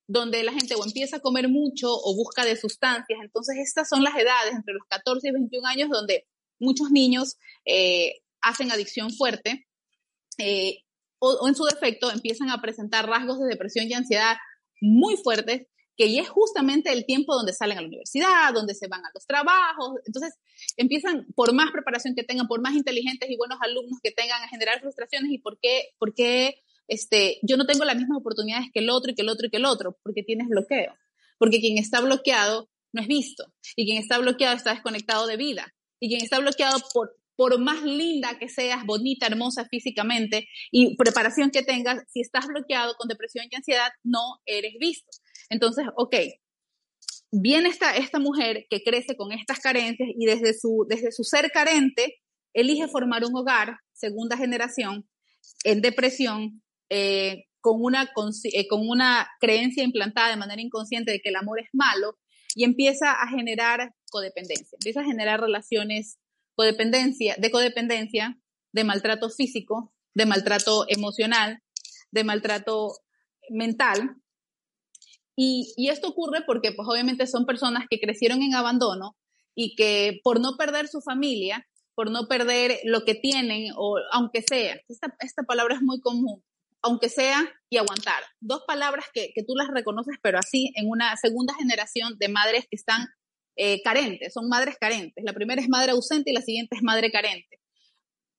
donde 0.08 0.44
la 0.44 0.52
gente 0.52 0.76
o 0.76 0.86
empieza 0.86 1.18
a 1.18 1.22
comer 1.22 1.50
mucho 1.50 1.88
o 1.92 2.16
busca 2.16 2.44
sustancias. 2.56 3.20
Entonces, 3.22 3.58
estas 3.60 3.88
son 3.88 4.04
las 4.04 4.16
edades 4.16 4.54
entre 4.54 4.74
los 4.74 4.84
14 4.88 5.28
y 5.28 5.32
21 5.32 5.68
años 5.68 5.90
donde 5.90 6.26
muchos 6.60 6.92
niños 6.92 7.38
eh, 7.66 8.22
hacen 8.42 8.72
adicción 8.72 9.12
fuerte 9.12 9.68
eh, 10.38 10.80
o, 11.20 11.48
en 11.48 11.56
su 11.56 11.66
defecto 11.66 12.12
empiezan 12.12 12.50
a 12.50 12.62
presentar 12.62 13.08
rasgos 13.08 13.40
de 13.40 13.48
depresión 13.48 13.88
y 13.88 13.94
ansiedad 13.94 14.38
muy 14.82 15.16
fuertes 15.18 15.68
que 16.02 16.12
ya 16.12 16.24
es 16.24 16.30
justamente 16.30 16.92
el 16.92 17.06
tiempo 17.06 17.36
donde 17.36 17.54
salen 17.54 17.78
a 17.78 17.82
la 17.82 17.88
universidad, 17.88 18.52
donde 18.56 18.74
se 18.74 18.88
van 18.88 19.06
a 19.06 19.12
los 19.14 19.28
trabajos. 19.28 20.00
Entonces, 20.08 20.34
empiezan, 20.76 21.28
por 21.36 21.54
más 21.54 21.72
preparación 21.72 22.16
que 22.16 22.24
tengan, 22.24 22.48
por 22.48 22.60
más 22.60 22.74
inteligentes 22.74 23.30
y 23.30 23.38
buenos 23.38 23.60
alumnos 23.62 24.00
que 24.02 24.10
tengan, 24.10 24.42
a 24.42 24.48
generar 24.48 24.82
frustraciones. 24.82 25.32
¿Y 25.32 25.38
por 25.38 25.60
qué, 25.60 25.90
por 26.00 26.16
qué 26.16 26.64
este, 26.88 27.38
yo 27.44 27.56
no 27.56 27.68
tengo 27.68 27.86
las 27.86 27.96
mismas 27.98 28.18
oportunidades 28.18 28.70
que 28.74 28.80
el 28.80 28.90
otro 28.90 29.12
y 29.12 29.14
que 29.14 29.22
el 29.22 29.30
otro 29.30 29.46
y 29.46 29.52
que 29.52 29.58
el 29.58 29.66
otro? 29.66 29.96
Porque 30.02 30.24
tienes 30.24 30.48
bloqueo. 30.48 30.96
Porque 31.38 31.60
quien 31.60 31.78
está 31.78 32.02
bloqueado 32.02 32.68
no 32.94 33.02
es 33.04 33.08
visto. 33.08 33.54
Y 33.76 33.86
quien 33.86 34.02
está 34.02 34.18
bloqueado 34.18 34.56
está 34.56 34.72
desconectado 34.72 35.28
de 35.28 35.38
vida. 35.38 35.72
Y 36.00 36.10
quien 36.10 36.24
está 36.24 36.40
bloqueado 36.40 36.80
por, 36.96 37.16
por 37.36 37.60
más 37.60 37.84
linda 37.84 38.40
que 38.40 38.50
seas, 38.50 38.88
bonita, 38.88 39.28
hermosa 39.28 39.66
físicamente 39.66 40.48
y 40.72 40.96
preparación 40.96 41.52
que 41.52 41.62
tengas, 41.62 42.04
si 42.12 42.22
estás 42.22 42.48
bloqueado 42.48 42.96
con 42.98 43.08
depresión 43.08 43.46
y 43.52 43.56
ansiedad, 43.56 43.92
no 44.02 44.42
eres 44.48 44.74
visto. 44.80 45.12
Entonces, 45.50 45.86
ok, 45.96 46.16
viene 47.32 47.70
esta, 47.70 47.96
esta 47.96 48.20
mujer 48.20 48.66
que 48.70 48.84
crece 48.84 49.16
con 49.16 49.32
estas 49.32 49.60
carencias 49.60 50.10
y 50.18 50.26
desde 50.26 50.54
su, 50.54 50.86
desde 50.88 51.12
su 51.12 51.24
ser 51.24 51.52
carente, 51.52 52.20
elige 52.54 52.88
formar 52.88 53.24
un 53.26 53.36
hogar, 53.36 53.78
segunda 53.94 54.38
generación, 54.38 55.08
en 55.64 55.82
depresión, 55.82 56.62
eh, 56.90 57.46
con, 57.62 57.78
una, 57.82 58.12
eh, 58.54 58.68
con 58.68 58.88
una 58.88 59.30
creencia 59.40 59.84
implantada 59.84 60.30
de 60.30 60.38
manera 60.38 60.62
inconsciente 60.62 61.12
de 61.12 61.20
que 61.20 61.30
el 61.30 61.36
amor 61.36 61.60
es 61.60 61.70
malo 61.74 62.18
y 62.56 62.66
empieza 62.66 63.12
a 63.12 63.28
generar 63.30 63.94
codependencia, 64.10 64.78
empieza 64.80 65.02
a 65.02 65.06
generar 65.06 65.40
relaciones 65.40 66.18
codependencia, 66.56 67.36
de 67.38 67.50
codependencia, 67.50 68.38
de 68.74 68.84
maltrato 68.84 69.30
físico, 69.30 69.94
de 70.14 70.26
maltrato 70.26 70.86
emocional, 70.90 71.62
de 72.12 72.24
maltrato 72.24 72.92
mental, 73.50 74.18
y, 75.44 75.90
esto 75.90 76.10
ocurre 76.10 76.44
porque, 76.46 76.72
pues 76.72 76.88
obviamente 76.88 77.26
son 77.26 77.48
personas 77.48 77.86
que 77.90 78.00
crecieron 78.00 78.44
en 78.44 78.54
abandono 78.54 79.18
y 79.56 79.76
que 79.76 80.20
por 80.24 80.40
no 80.40 80.56
perder 80.56 80.88
su 80.88 81.02
familia, 81.02 81.68
por 81.96 82.12
no 82.12 82.28
perder 82.28 82.80
lo 82.84 83.06
que 83.06 83.16
tienen, 83.16 83.74
o 83.76 83.98
aunque 84.12 84.44
sea, 84.44 84.80
esta, 84.88 85.44
palabra 85.48 85.76
es 85.76 85.82
muy 85.82 86.00
común, 86.00 86.44
aunque 86.84 87.10
sea 87.10 87.52
y 87.72 87.78
aguantar. 87.78 88.22
Dos 88.40 88.62
palabras 88.68 89.06
que, 89.12 89.32
que, 89.34 89.44
tú 89.44 89.56
las 89.56 89.70
reconoces, 89.70 90.16
pero 90.22 90.38
así 90.38 90.72
en 90.76 90.88
una 90.88 91.18
segunda 91.18 91.56
generación 91.56 92.18
de 92.20 92.30
madres 92.30 92.66
que 92.70 92.76
están 92.76 93.08
eh, 93.56 93.82
carentes, 93.82 94.34
son 94.34 94.48
madres 94.48 94.76
carentes. 94.80 95.24
La 95.26 95.34
primera 95.34 95.60
es 95.60 95.70
madre 95.70 95.92
ausente 95.92 96.30
y 96.30 96.34
la 96.36 96.42
siguiente 96.42 96.76
es 96.76 96.84
madre 96.84 97.12
carente. 97.12 97.60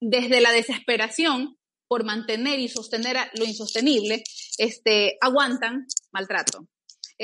Desde 0.01 0.41
la 0.41 0.53
desesperación 0.53 1.57
por 1.89 2.05
mantener 2.05 2.61
y 2.61 2.69
sostener 2.69 3.17
lo 3.35 3.45
insostenible, 3.45 4.23
este, 4.57 5.19
aguantan 5.21 5.87
maltrato, 6.13 6.69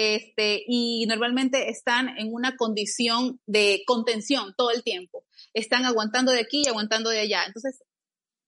este, 0.01 0.63
y 0.69 1.07
normalmente 1.09 1.71
están 1.71 2.17
en 2.19 2.33
una 2.33 2.57
condición 2.57 3.41
de 3.47 3.83
contención 3.85 4.55
todo 4.57 4.71
el 4.71 4.85
tiempo. 4.85 5.25
Están 5.55 5.85
aguantando 5.85 6.31
de 6.31 6.39
aquí 6.39 6.63
y 6.65 6.69
aguantando 6.69 7.11
de 7.11 7.19
allá. 7.19 7.43
Entonces, 7.45 7.83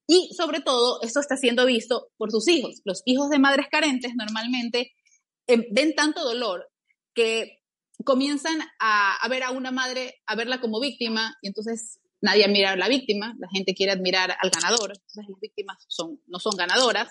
y 0.07 0.33
sobre 0.37 0.61
todo, 0.61 1.03
esto 1.03 1.19
está 1.19 1.37
siendo 1.37 1.67
visto 1.67 2.13
por 2.19 2.31
sus 2.31 2.47
hijos. 2.47 2.83
Los 2.85 3.03
hijos 3.05 3.31
de 3.31 3.41
madres 3.41 3.67
carentes 3.69 4.13
normalmente 4.15 4.93
eh, 5.49 5.67
ven 5.73 5.97
tanto 5.97 6.23
dolor 6.23 6.71
que 7.15 7.59
comienzan 8.05 8.61
a, 8.79 9.17
a, 9.17 9.29
ver 9.29 9.43
a 9.43 9.51
una 9.51 9.73
madre, 9.73 10.23
a 10.27 10.37
verla 10.37 10.61
como 10.61 10.79
víctima, 10.79 11.37
y 11.43 11.49
entonces 11.49 11.99
nadie 12.21 12.45
admira 12.45 12.71
a 12.71 12.77
la 12.77 12.87
víctima, 12.87 13.35
la 13.41 13.49
gente 13.53 13.75
quiere 13.75 13.91
admirar 13.91 14.37
al 14.41 14.51
ganador, 14.51 14.93
entonces 14.93 15.25
las 15.29 15.41
víctimas 15.41 15.85
son, 15.89 16.21
no 16.29 16.39
son 16.39 16.57
ganadoras. 16.57 17.09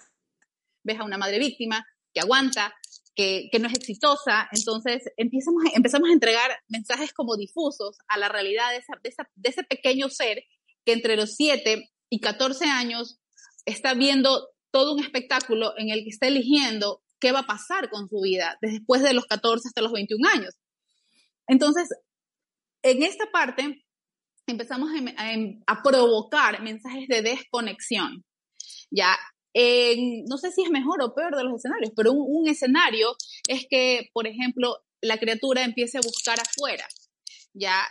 Ves 0.85 0.97
a 0.97 1.03
una 1.03 1.17
madre 1.17 1.39
víctima 1.39 1.85
que 2.13 2.21
aguanta, 2.21 2.73
que, 3.19 3.59
no 3.59 3.67
es 3.67 3.73
exitosa. 3.73 4.47
Entonces 4.51 5.03
empezamos, 5.17 5.63
empezamos 5.75 6.09
a 6.09 6.13
entregar 6.13 6.51
mensajes 6.69 7.11
como 7.13 7.35
difusos 7.35 7.97
a 8.07 8.17
la 8.17 8.29
realidad 8.29 8.71
de, 8.71 9.13
ese 9.49 9.63
pequeño 9.63 10.09
ser 10.09 10.43
que 10.85 10.93
entre 10.93 11.17
los 11.17 11.35
7 11.35 11.89
y 12.09 12.19
14 12.21 12.65
años 12.65 13.19
está 13.65 13.93
viendo 13.93 14.47
todo 14.71 14.93
un 14.93 15.03
espectáculo 15.03 15.73
en 15.77 15.89
el 15.89 16.03
que 16.03 16.09
está 16.09 16.27
eligiendo 16.27 17.03
qué 17.19 17.33
va 17.33 17.39
a 17.39 17.47
pasar 17.47 17.89
con 17.89 18.07
su 18.07 18.21
vida 18.21 18.57
después 18.61 19.01
de 19.01 19.13
los 19.13 19.25
14 19.25 19.67
hasta 19.67 19.81
los 19.81 19.91
21 19.91 20.29
años. 20.29 20.55
Entonces, 21.47 21.89
en 22.83 23.03
esta 23.03 23.29
parte 23.31 23.85
empezamos 24.47 24.91
a 25.67 25.83
provocar 25.83 26.61
mensajes 26.61 27.07
de 27.09 27.21
desconexión. 27.21 28.23
Ya 28.89 29.17
no 29.53 30.37
sé 30.37 30.51
si 30.51 30.63
es 30.63 30.69
mejor 30.69 31.01
o 31.01 31.13
peor 31.13 31.35
de 31.35 31.43
los 31.43 31.55
escenarios, 31.55 31.91
pero 31.95 32.11
un, 32.11 32.47
escenario 32.47 33.15
es 33.47 33.65
que, 33.69 34.09
por 34.13 34.27
ejemplo, 34.27 34.77
la 35.01 35.17
criatura 35.17 35.63
empiece 35.63 35.97
a 35.97 36.01
buscar 36.01 36.39
afuera, 36.39 36.87
ya 37.53 37.87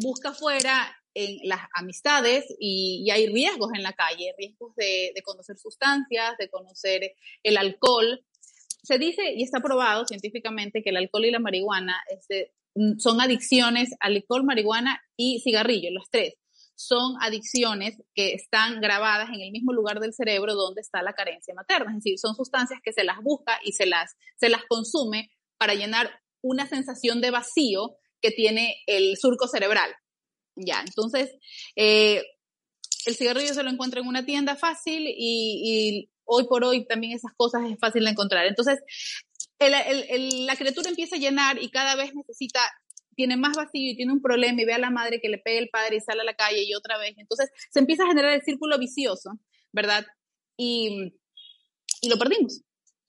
busca 0.00 0.30
afuera 0.30 0.96
en 1.14 1.38
las 1.44 1.60
amistades 1.74 2.44
y, 2.58 3.08
hay 3.10 3.26
riesgos 3.26 3.70
en 3.74 3.82
la 3.82 3.92
calle, 3.92 4.34
riesgos 4.38 4.74
de, 4.76 5.12
conocer 5.24 5.56
sustancias, 5.58 6.36
de 6.38 6.48
conocer 6.48 7.14
el 7.42 7.56
alcohol. 7.56 8.24
Se 8.82 8.98
dice 8.98 9.32
y 9.34 9.42
está 9.42 9.60
probado 9.60 10.06
científicamente 10.06 10.82
que 10.82 10.90
el 10.90 10.96
alcohol 10.96 11.24
y 11.24 11.30
la 11.30 11.38
marihuana 11.38 12.02
este, 12.10 12.52
son 12.98 13.20
adicciones, 13.20 13.90
alcohol, 14.00 14.44
marihuana 14.44 15.00
y 15.16 15.40
cigarrillo, 15.40 15.90
los 15.92 16.10
tres 16.10 16.34
son 16.76 17.16
adicciones 17.20 18.02
que 18.14 18.32
están 18.32 18.80
grabadas 18.80 19.28
en 19.28 19.40
el 19.40 19.52
mismo 19.52 19.72
lugar 19.72 20.00
del 20.00 20.12
cerebro 20.12 20.54
donde 20.54 20.80
está 20.80 21.02
la 21.02 21.14
carencia 21.14 21.54
materna. 21.54 21.92
Es 21.92 22.04
decir, 22.04 22.18
son 22.18 22.34
sustancias 22.34 22.80
que 22.82 22.92
se 22.92 23.04
las 23.04 23.18
busca 23.22 23.58
y 23.64 23.72
se 23.72 23.86
las, 23.86 24.16
se 24.36 24.48
las 24.48 24.64
consume 24.68 25.30
para 25.58 25.74
llenar 25.74 26.10
una 26.42 26.66
sensación 26.66 27.20
de 27.20 27.30
vacío 27.30 27.96
que 28.20 28.30
tiene 28.30 28.76
el 28.86 29.16
surco 29.16 29.48
cerebral. 29.48 29.90
Ya, 30.56 30.82
entonces, 30.86 31.30
eh, 31.76 32.22
el 33.06 33.16
cigarrillo 33.16 33.54
se 33.54 33.62
lo 33.62 33.70
encuentra 33.70 34.00
en 34.00 34.06
una 34.06 34.24
tienda 34.24 34.56
fácil 34.56 35.04
y, 35.06 36.10
hoy 36.26 36.46
por 36.48 36.64
hoy 36.64 36.86
también 36.86 37.12
esas 37.12 37.32
cosas 37.36 37.62
es 37.70 37.78
fácil 37.78 38.04
de 38.04 38.10
encontrar. 38.10 38.46
Entonces, 38.46 38.78
la 39.58 40.56
criatura 40.56 40.88
empieza 40.88 41.16
a 41.16 41.18
llenar 41.18 41.62
y 41.62 41.70
cada 41.70 41.96
vez 41.96 42.14
necesita 42.14 42.60
tiene 43.14 43.36
más 43.36 43.56
vacío 43.56 43.92
y 43.92 43.96
tiene 43.96 44.12
un 44.12 44.22
problema 44.22 44.60
y 44.60 44.64
ve 44.64 44.74
a 44.74 44.78
la 44.78 44.90
madre 44.90 45.20
que 45.20 45.28
le 45.28 45.38
pega 45.38 45.58
el 45.58 45.70
padre 45.70 45.96
y 45.96 46.00
sale 46.00 46.20
a 46.20 46.24
la 46.24 46.34
calle 46.34 46.62
y 46.64 46.74
otra 46.74 46.98
vez. 46.98 47.14
Entonces 47.16 47.50
se 47.70 47.80
empieza 47.80 48.04
a 48.04 48.08
generar 48.08 48.32
el 48.32 48.42
círculo 48.42 48.78
vicioso, 48.78 49.38
¿verdad? 49.72 50.04
Y, 50.56 51.14
y 52.00 52.08
lo 52.08 52.18
perdimos. 52.18 52.62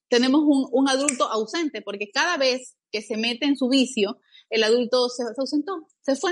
Tenemos 0.10 0.42
un, 0.46 0.68
un, 0.72 0.90
adulto 0.90 1.26
ausente 1.26 1.82
porque 1.82 2.12
cada 2.12 2.38
vez 2.38 2.76
que 2.92 3.02
se 3.02 3.18
mete 3.18 3.46
en 3.46 3.58
su 3.58 3.68
vicio, 3.68 4.20
el 4.50 4.64
adulto 4.64 5.10
se, 5.10 5.24
ausentó, 5.38 5.88
se 6.02 6.16
fue. 6.16 6.32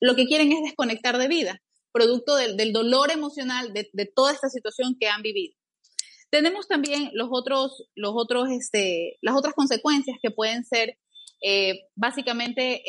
Lo 0.00 0.14
que 0.14 0.26
quieren 0.26 0.52
es 0.52 0.62
desconectar 0.62 1.18
de 1.18 1.28
vida, 1.28 1.62
producto 1.92 2.36
del, 2.36 2.56
del 2.56 2.72
dolor 2.72 3.10
emocional 3.10 3.72
de, 3.72 3.88
de, 3.92 4.06
toda 4.06 4.32
esta 4.32 4.48
situación 4.48 4.96
que 4.98 5.08
han 5.08 5.22
vivido. 5.22 5.56
Tenemos 6.30 6.68
también 6.68 7.10
los 7.14 7.28
otros, 7.30 7.88
los 7.94 8.12
otros, 8.14 8.48
este, 8.50 9.18
las 9.22 9.36
otras 9.36 9.54
consecuencias 9.54 10.18
que 10.20 10.30
pueden 10.30 10.64
ser 10.64 10.98
eh, 11.46 11.88
básicamente 11.94 12.82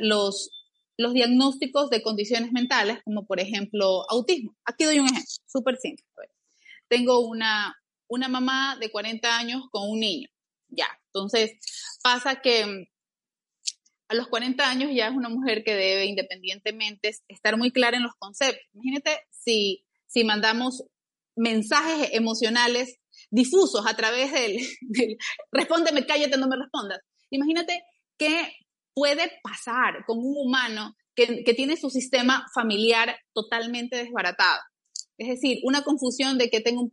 los, 0.00 0.50
los 0.98 1.14
diagnósticos 1.14 1.88
de 1.88 2.02
condiciones 2.02 2.52
mentales, 2.52 2.98
como 3.04 3.26
por 3.26 3.40
ejemplo 3.40 4.04
autismo. 4.10 4.54
Aquí 4.66 4.84
doy 4.84 4.98
un 4.98 5.06
ejemplo, 5.06 5.32
súper 5.46 5.78
simple. 5.78 6.04
Tengo 6.88 7.26
una, 7.26 7.74
una 8.06 8.28
mamá 8.28 8.76
de 8.78 8.90
40 8.90 9.34
años 9.34 9.62
con 9.70 9.88
un 9.88 10.00
niño. 10.00 10.28
Ya, 10.68 10.88
entonces 11.06 11.52
pasa 12.02 12.42
que 12.42 12.86
a 14.08 14.14
los 14.14 14.28
40 14.28 14.68
años 14.68 14.90
ya 14.94 15.08
es 15.08 15.14
una 15.14 15.30
mujer 15.30 15.64
que 15.64 15.74
debe 15.74 16.04
independientemente 16.04 17.16
estar 17.28 17.56
muy 17.56 17.72
clara 17.72 17.96
en 17.96 18.02
los 18.02 18.14
conceptos. 18.18 18.62
Imagínate 18.74 19.20
si, 19.30 19.86
si 20.06 20.22
mandamos 20.24 20.84
mensajes 21.34 22.10
emocionales 22.12 22.98
difusos 23.30 23.86
a 23.86 23.96
través 23.96 24.32
del, 24.32 24.58
del 24.82 25.16
respóndeme, 25.50 26.04
cállate, 26.04 26.36
no 26.36 26.46
me 26.46 26.58
respondas. 26.58 27.00
Imagínate 27.32 27.82
qué 28.18 28.52
puede 28.94 29.32
pasar 29.42 30.04
con 30.06 30.18
un 30.18 30.34
humano 30.36 30.94
que, 31.14 31.42
tiene 31.54 31.76
su 31.76 31.90
sistema 31.90 32.46
familiar 32.54 33.16
totalmente 33.34 33.96
desbaratado. 33.96 34.60
Es 35.18 35.28
decir, 35.28 35.58
una 35.64 35.82
confusión 35.82 36.38
de 36.38 36.48
que 36.48 36.60
tengo 36.60 36.90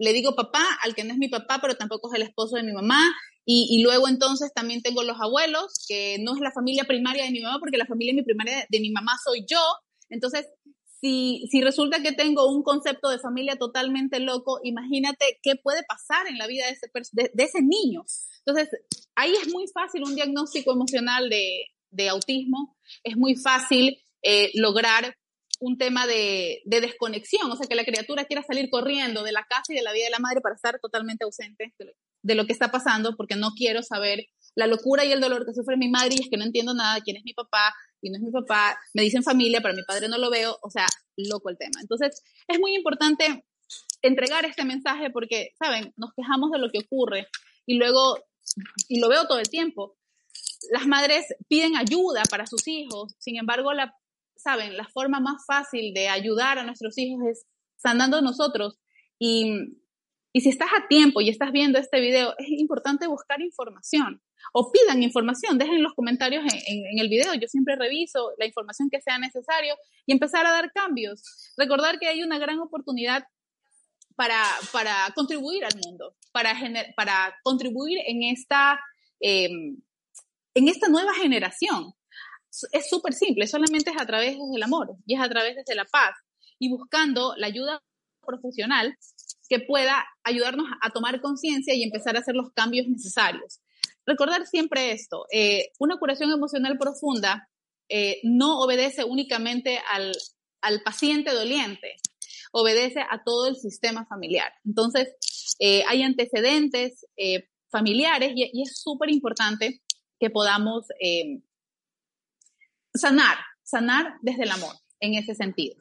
le 0.00 0.12
digo 0.12 0.36
papá 0.36 0.64
al 0.84 0.94
que 0.94 1.02
no 1.02 1.12
es 1.12 1.18
mi 1.18 1.28
papá, 1.28 1.58
pero 1.60 1.74
tampoco 1.74 2.08
es 2.08 2.20
el 2.20 2.22
esposo 2.22 2.56
de 2.56 2.62
mi 2.62 2.72
mamá. 2.72 3.02
Y, 3.44 3.82
luego 3.82 4.08
entonces 4.08 4.52
también 4.54 4.82
tengo 4.82 5.02
los 5.02 5.18
abuelos, 5.20 5.72
que 5.88 6.18
no 6.20 6.34
es 6.34 6.40
la 6.40 6.52
familia 6.52 6.84
primaria 6.84 7.24
de 7.24 7.30
mi 7.30 7.40
mamá, 7.40 7.58
porque 7.58 7.78
la 7.78 7.86
familia 7.86 8.12
mi 8.12 8.22
primaria 8.22 8.66
de 8.68 8.80
mi 8.80 8.90
mamá 8.90 9.12
soy 9.24 9.46
yo. 9.48 9.58
Entonces, 10.10 10.46
si, 11.00 11.46
si 11.50 11.60
resulta 11.62 12.02
que 12.02 12.12
tengo 12.12 12.48
un 12.48 12.62
concepto 12.62 13.08
de 13.08 13.18
familia 13.18 13.56
totalmente 13.56 14.18
loco, 14.20 14.60
imagínate 14.62 15.38
qué 15.42 15.54
puede 15.56 15.82
pasar 15.84 16.26
en 16.26 16.38
la 16.38 16.46
vida 16.46 16.64
de 16.66 17.44
ese, 17.44 17.62
niño. 17.62 18.04
Entonces, 18.44 18.68
ahí 19.14 19.32
es 19.40 19.52
muy 19.52 19.66
fácil 19.68 20.02
un 20.04 20.14
diagnóstico 20.14 20.72
emocional 20.72 21.28
de, 21.28 21.66
de 21.90 22.08
autismo, 22.08 22.76
es 23.04 23.16
muy 23.16 23.36
fácil 23.36 23.98
eh, 24.22 24.50
lograr 24.54 25.16
un 25.60 25.76
tema 25.76 26.06
de, 26.06 26.62
de, 26.64 26.80
desconexión, 26.80 27.50
o 27.50 27.56
sea, 27.56 27.66
que 27.66 27.74
la 27.74 27.84
criatura 27.84 28.24
quiera 28.24 28.42
salir 28.42 28.70
corriendo 28.70 29.22
de 29.22 29.32
la 29.32 29.44
casa 29.44 29.72
y 29.72 29.74
de 29.74 29.82
la 29.82 29.92
vida 29.92 30.04
de 30.04 30.10
la 30.10 30.20
madre 30.20 30.40
para 30.40 30.54
estar 30.54 30.78
totalmente 30.80 31.24
ausente 31.24 31.74
de 31.78 31.84
lo, 31.84 31.92
de 32.22 32.34
lo 32.34 32.46
que 32.46 32.52
está 32.52 32.70
pasando, 32.70 33.16
porque 33.16 33.34
no 33.34 33.50
quiero 33.56 33.82
saber 33.82 34.26
la 34.54 34.66
locura 34.66 35.04
y 35.04 35.12
el 35.12 35.20
dolor 35.20 35.44
que 35.46 35.54
sufre 35.54 35.76
mi 35.76 35.88
madre 35.88 36.14
y 36.16 36.22
es 36.22 36.28
que 36.30 36.36
no 36.36 36.44
entiendo 36.44 36.74
nada, 36.74 37.00
quién 37.00 37.16
es 37.16 37.24
mi 37.24 37.34
papá 37.34 37.74
y 38.00 38.10
no 38.10 38.18
es 38.18 38.22
mi 38.22 38.30
papá, 38.30 38.78
me 38.94 39.02
dicen 39.02 39.22
familia, 39.22 39.60
pero 39.60 39.74
mi 39.74 39.82
padre 39.82 40.08
no 40.08 40.18
lo 40.18 40.30
veo, 40.30 40.58
o 40.62 40.70
sea, 40.70 40.86
loco 41.16 41.50
el 41.50 41.58
tema. 41.58 41.80
Entonces, 41.80 42.22
es 42.46 42.58
muy 42.58 42.74
importante 42.74 43.44
entregar 44.02 44.44
este 44.44 44.64
mensaje 44.64 45.10
porque, 45.10 45.50
¿saben? 45.58 45.92
Nos 45.96 46.12
quejamos 46.14 46.50
de 46.50 46.58
lo 46.58 46.70
que 46.70 46.80
ocurre 46.80 47.28
y 47.66 47.76
luego, 47.76 48.18
y 48.88 49.00
lo 49.00 49.08
veo 49.08 49.26
todo 49.26 49.38
el 49.38 49.48
tiempo, 49.48 49.96
las 50.70 50.86
madres 50.86 51.26
piden 51.48 51.76
ayuda 51.76 52.22
para 52.30 52.46
sus 52.46 52.66
hijos, 52.68 53.14
sin 53.18 53.36
embargo, 53.36 53.72
la, 53.72 53.94
saben, 54.36 54.76
la 54.76 54.88
forma 54.88 55.20
más 55.20 55.44
fácil 55.46 55.92
de 55.94 56.08
ayudar 56.08 56.58
a 56.58 56.64
nuestros 56.64 56.96
hijos 56.98 57.26
es 57.28 57.46
sanando 57.76 58.20
nosotros. 58.22 58.78
Y, 59.18 59.78
y 60.32 60.40
si 60.40 60.48
estás 60.48 60.68
a 60.76 60.86
tiempo 60.88 61.20
y 61.20 61.28
estás 61.28 61.52
viendo 61.52 61.78
este 61.78 62.00
video, 62.00 62.34
es 62.38 62.48
importante 62.48 63.06
buscar 63.06 63.40
información 63.40 64.22
o 64.52 64.72
pidan 64.72 65.02
información, 65.02 65.58
dejen 65.58 65.82
los 65.82 65.94
comentarios 65.94 66.44
en, 66.44 66.98
el 66.98 67.08
video, 67.08 67.34
yo 67.34 67.48
siempre 67.48 67.76
reviso 67.76 68.32
la 68.38 68.46
información 68.46 68.88
que 68.90 69.00
sea 69.00 69.18
necesario 69.18 69.74
y 70.06 70.12
empezar 70.12 70.46
a 70.46 70.52
dar 70.52 70.72
cambios. 70.72 71.22
Recordar 71.56 71.98
que 71.98 72.08
hay 72.08 72.22
una 72.22 72.38
gran 72.38 72.58
oportunidad 72.60 73.24
para, 74.16 74.42
para 74.72 75.12
contribuir 75.14 75.64
al 75.64 75.78
mundo, 75.84 76.16
para, 76.32 76.54
gener, 76.56 76.92
para 76.96 77.34
contribuir 77.42 77.98
en 78.06 78.22
esta, 78.24 78.80
eh, 79.20 79.48
en 80.54 80.68
esta 80.68 80.88
nueva 80.88 81.14
generación. 81.14 81.92
Es 82.72 82.88
súper 82.88 83.12
simple, 83.12 83.46
solamente 83.46 83.90
es 83.90 84.00
a 84.00 84.06
través 84.06 84.36
del 84.52 84.62
amor 84.62 84.96
y 85.06 85.14
es 85.14 85.20
a 85.20 85.28
través 85.28 85.56
de 85.64 85.74
la 85.74 85.84
paz 85.84 86.16
y 86.58 86.70
buscando 86.70 87.34
la 87.36 87.46
ayuda 87.46 87.80
profesional 88.26 88.96
que 89.48 89.60
pueda 89.60 90.04
ayudarnos 90.24 90.66
a 90.80 90.90
tomar 90.90 91.20
conciencia 91.20 91.74
y 91.74 91.82
empezar 91.82 92.16
a 92.16 92.20
hacer 92.20 92.34
los 92.34 92.52
cambios 92.52 92.86
necesarios. 92.86 93.60
Recordar 94.08 94.46
siempre 94.46 94.92
esto, 94.92 95.26
eh, 95.30 95.70
una 95.78 95.98
curación 95.98 96.30
emocional 96.30 96.78
profunda 96.78 97.46
eh, 97.90 98.20
no 98.22 98.58
obedece 98.58 99.04
únicamente 99.04 99.78
al, 99.92 100.12
al, 100.62 100.80
paciente 100.82 101.30
doliente, 101.30 101.96
obedece 102.50 103.00
a 103.00 103.22
todo 103.22 103.48
el 103.48 103.56
sistema 103.56 104.06
familiar. 104.06 104.50
Entonces, 104.64 105.14
eh, 105.58 105.84
hay 105.86 106.02
antecedentes 106.02 107.04
familiares 107.70 108.32
y, 108.34 108.50
y 108.50 108.62
es 108.62 108.80
súper 108.80 109.10
importante 109.10 109.82
que 110.18 110.30
podamos 110.30 110.86
sanar, 112.94 113.36
sanar 113.62 114.14
desde 114.22 114.44
el 114.44 114.52
amor 114.52 114.74
en 115.00 115.16
ese 115.16 115.34
sentido. 115.34 115.76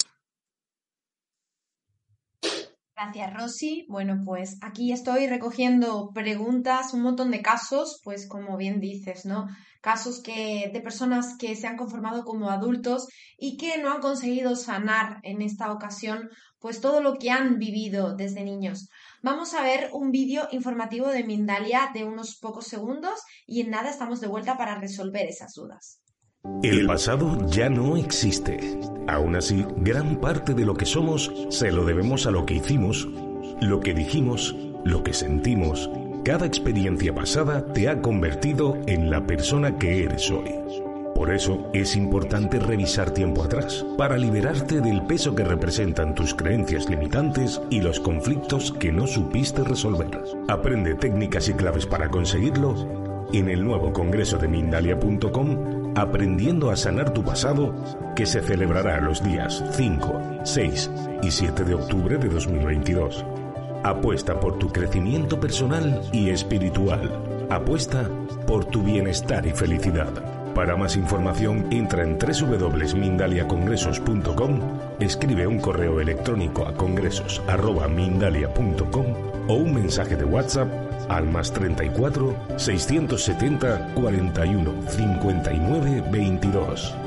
Gracias, 2.99 3.31
Rosy. 3.31 3.85
Bueno, 3.89 4.23
pues 4.25 4.57
aquí 4.59 4.91
estoy 4.91 5.27
recogiendo 5.27 6.09
preguntas, 6.15 6.95
un 6.95 7.03
montón 7.03 7.29
de 7.29 7.43
casos, 7.43 8.01
pues 8.03 8.27
como 8.27 8.57
bien 8.57 8.79
dices, 8.79 9.23
¿no? 9.23 9.45
Casos 9.81 10.19
que, 10.23 10.71
de 10.73 10.81
personas 10.81 11.35
que 11.37 11.55
se 11.55 11.67
han 11.67 11.77
conformado 11.77 12.23
como 12.23 12.49
adultos 12.49 13.07
y 13.37 13.55
que 13.57 13.77
no 13.77 13.91
han 13.91 14.01
conseguido 14.01 14.55
sanar 14.55 15.19
en 15.21 15.43
esta 15.43 15.71
ocasión, 15.71 16.31
pues 16.59 16.81
todo 16.81 16.99
lo 16.99 17.19
que 17.19 17.29
han 17.29 17.59
vivido 17.59 18.15
desde 18.15 18.43
niños. 18.43 18.89
Vamos 19.21 19.53
a 19.53 19.61
ver 19.61 19.91
un 19.93 20.09
vídeo 20.09 20.47
informativo 20.51 21.09
de 21.09 21.23
Mindalia 21.23 21.91
de 21.93 22.03
unos 22.03 22.39
pocos 22.39 22.65
segundos 22.65 23.21
y 23.45 23.61
en 23.61 23.69
nada 23.69 23.91
estamos 23.91 24.21
de 24.21 24.27
vuelta 24.27 24.57
para 24.57 24.79
resolver 24.79 25.27
esas 25.27 25.53
dudas. 25.53 26.01
El 26.63 26.85
pasado 26.87 27.37
ya 27.47 27.69
no 27.69 27.97
existe. 27.97 28.79
Aún 29.07 29.35
así, 29.35 29.65
gran 29.77 30.17
parte 30.17 30.53
de 30.53 30.65
lo 30.65 30.73
que 30.73 30.85
somos 30.85 31.31
se 31.49 31.71
lo 31.71 31.85
debemos 31.85 32.25
a 32.25 32.31
lo 32.31 32.45
que 32.45 32.55
hicimos, 32.55 33.07
lo 33.61 33.79
que 33.79 33.93
dijimos, 33.93 34.55
lo 34.83 35.03
que 35.03 35.13
sentimos. 35.13 35.89
Cada 36.25 36.45
experiencia 36.45 37.13
pasada 37.13 37.65
te 37.73 37.87
ha 37.87 38.01
convertido 38.01 38.77
en 38.87 39.09
la 39.09 39.25
persona 39.25 39.77
que 39.77 40.03
eres 40.03 40.29
hoy. 40.31 40.49
Por 41.15 41.31
eso 41.33 41.69
es 41.73 41.95
importante 41.95 42.59
revisar 42.59 43.11
tiempo 43.11 43.43
atrás, 43.43 43.85
para 43.97 44.17
liberarte 44.17 44.81
del 44.81 45.01
peso 45.03 45.33
que 45.33 45.43
representan 45.43 46.13
tus 46.13 46.33
creencias 46.33 46.89
limitantes 46.89 47.61
y 47.69 47.81
los 47.81 47.99
conflictos 47.99 48.71
que 48.71 48.91
no 48.91 49.07
supiste 49.07 49.63
resolver. 49.63 50.23
Aprende 50.47 50.95
técnicas 50.95 51.49
y 51.49 51.53
claves 51.53 51.85
para 51.85 52.09
conseguirlo 52.09 52.75
en 53.33 53.49
el 53.49 53.63
nuevo 53.63 53.91
congreso 53.93 54.37
de 54.37 54.47
Mindalia.com 54.47 55.86
Aprendiendo 55.97 56.69
a 56.69 56.75
sanar 56.75 57.11
tu 57.11 57.23
pasado, 57.23 57.73
que 58.15 58.27
se 58.27 58.39
celebrará 58.43 59.01
los 59.01 59.23
días 59.23 59.63
5, 59.71 60.41
6 60.43 60.91
y 61.23 61.31
7 61.31 61.63
de 61.63 61.73
octubre 61.73 62.19
de 62.19 62.29
2022. 62.29 63.25
Apuesta 63.83 64.39
por 64.39 64.59
tu 64.59 64.71
crecimiento 64.71 65.39
personal 65.39 65.99
y 66.11 66.29
espiritual. 66.29 67.47
Apuesta 67.49 68.07
por 68.45 68.65
tu 68.65 68.83
bienestar 68.83 69.47
y 69.47 69.53
felicidad. 69.53 70.36
Para 70.57 70.75
más 70.75 70.97
información 70.97 71.71
entra 71.71 72.01
en 72.01 72.17
www.mindaliacongresos.com, 72.17 74.59
escribe 74.99 75.45
un 75.45 75.59
correo 75.59 76.01
electrónico 76.01 76.65
a 76.65 76.73
congresos.mindalia.com 76.73 79.05
o 79.49 79.53
un 79.53 79.75
mensaje 79.75 80.15
de 80.15 80.25
WhatsApp 80.25 80.67
al 81.09 81.27
más 81.27 81.53
34 81.53 82.35
670 82.57 83.93
41 83.93 84.73
59 84.89 86.03
22. 86.09 87.06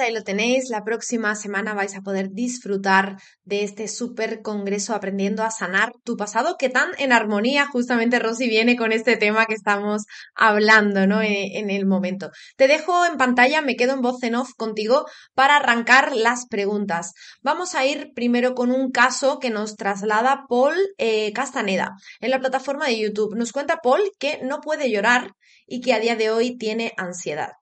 Ahí 0.00 0.12
lo 0.12 0.22
tenéis, 0.22 0.70
la 0.70 0.82
próxima 0.84 1.34
semana 1.34 1.74
vais 1.74 1.94
a 1.94 2.00
poder 2.00 2.30
disfrutar 2.30 3.16
de 3.44 3.64
este 3.64 3.88
súper 3.88 4.42
congreso 4.42 4.94
aprendiendo 4.94 5.42
a 5.42 5.50
sanar 5.50 5.92
tu 6.04 6.16
pasado, 6.16 6.56
que 6.58 6.68
tan 6.68 6.90
en 6.98 7.12
armonía 7.12 7.66
justamente 7.66 8.18
Rosy 8.18 8.48
viene 8.48 8.76
con 8.76 8.92
este 8.92 9.16
tema 9.16 9.46
que 9.46 9.54
estamos 9.54 10.04
hablando, 10.34 11.06
¿no? 11.06 11.22
En, 11.22 11.34
en, 11.56 11.70
el 11.70 11.86
momento. 11.86 12.30
Te 12.56 12.68
dejo 12.68 13.04
en 13.06 13.16
pantalla, 13.16 13.62
me 13.62 13.76
quedo 13.76 13.94
en 13.94 14.00
voz 14.00 14.22
en 14.22 14.34
off 14.34 14.50
contigo 14.56 15.06
para 15.34 15.56
arrancar 15.56 16.14
las 16.16 16.46
preguntas. 16.46 17.12
Vamos 17.42 17.74
a 17.74 17.84
ir 17.86 18.12
primero 18.14 18.54
con 18.54 18.70
un 18.70 18.90
caso 18.90 19.38
que 19.38 19.50
nos 19.50 19.76
traslada 19.76 20.44
Paul 20.48 20.74
eh, 20.98 21.32
Castaneda 21.32 21.92
en 22.20 22.30
la 22.30 22.40
plataforma 22.40 22.86
de 22.86 22.98
YouTube. 22.98 23.36
Nos 23.36 23.52
cuenta 23.52 23.80
Paul 23.82 24.00
que 24.18 24.40
no 24.42 24.60
puede 24.60 24.90
llorar 24.90 25.32
y 25.66 25.80
que 25.80 25.94
a 25.94 26.00
día 26.00 26.16
de 26.16 26.30
hoy 26.30 26.56
tiene 26.56 26.92
ansiedad. 26.96 27.59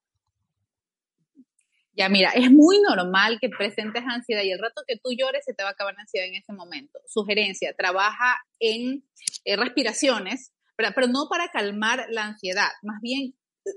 Ya, 1.99 2.09
mira, 2.09 2.31
es 2.31 2.49
muy 2.53 2.81
normal 2.81 3.39
que 3.41 3.49
presentes 3.49 4.05
ansiedad 4.07 4.45
y 4.45 4.53
el 4.53 4.61
rato 4.61 4.83
que 4.87 4.97
tú 4.97 5.11
llores 5.19 5.45
se 5.45 5.53
te 5.53 5.65
va 5.65 5.71
a 5.71 5.73
acabar 5.73 5.95
la 5.95 6.03
ansiedad 6.03 6.29
en 6.29 6.37
ese 6.37 6.53
momento. 6.53 7.01
Sugerencia, 7.09 7.75
trabaja 7.77 8.37
en 8.61 9.05
eh, 9.45 9.57
respiraciones, 9.57 10.53
pero, 10.77 10.91
pero, 10.95 11.09
no 11.09 11.27
para 11.29 11.49
calmar 11.49 12.07
la 12.11 12.27
ansiedad. 12.27 12.69
Más 12.83 13.01
bien, 13.03 13.35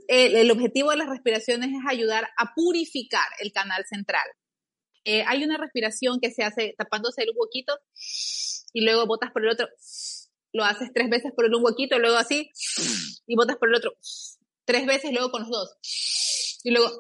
el, 0.08 0.36
el, 0.36 0.52
objetivo 0.52 0.92
de 0.92 0.98
las 0.98 1.10
respiraciones 1.10 1.72
es 1.72 1.82
ayudar 1.90 2.30
a 2.38 2.54
purificar 2.54 3.28
el 3.40 3.52
canal 3.52 3.86
central. 3.86 4.28
Eh, 5.04 5.24
hay 5.26 5.44
una 5.44 5.58
respiración 5.58 6.20
que 6.22 6.30
se 6.30 6.44
hace 6.44 6.76
tapándose 6.78 7.24
el 7.24 7.32
huequito 7.36 7.74
y 8.72 8.86
luego 8.86 9.08
botas 9.08 9.32
por 9.32 9.44
el 9.44 9.50
otro. 9.50 9.68
Lo 10.54 10.64
haces 10.64 10.92
tres 10.94 11.10
veces 11.10 11.32
por 11.36 11.46
un 11.46 11.66
huequito, 11.66 11.98
luego 11.98 12.18
así, 12.18 12.52
y 13.26 13.36
botas 13.36 13.58
por 13.58 13.70
el 13.70 13.76
otro 13.76 13.96
tres 14.72 14.86
veces, 14.86 15.12
luego 15.12 15.32
con 15.32 15.42
los 15.42 15.50
dos. 15.50 15.76
Y 16.64 16.72
luego 16.72 16.92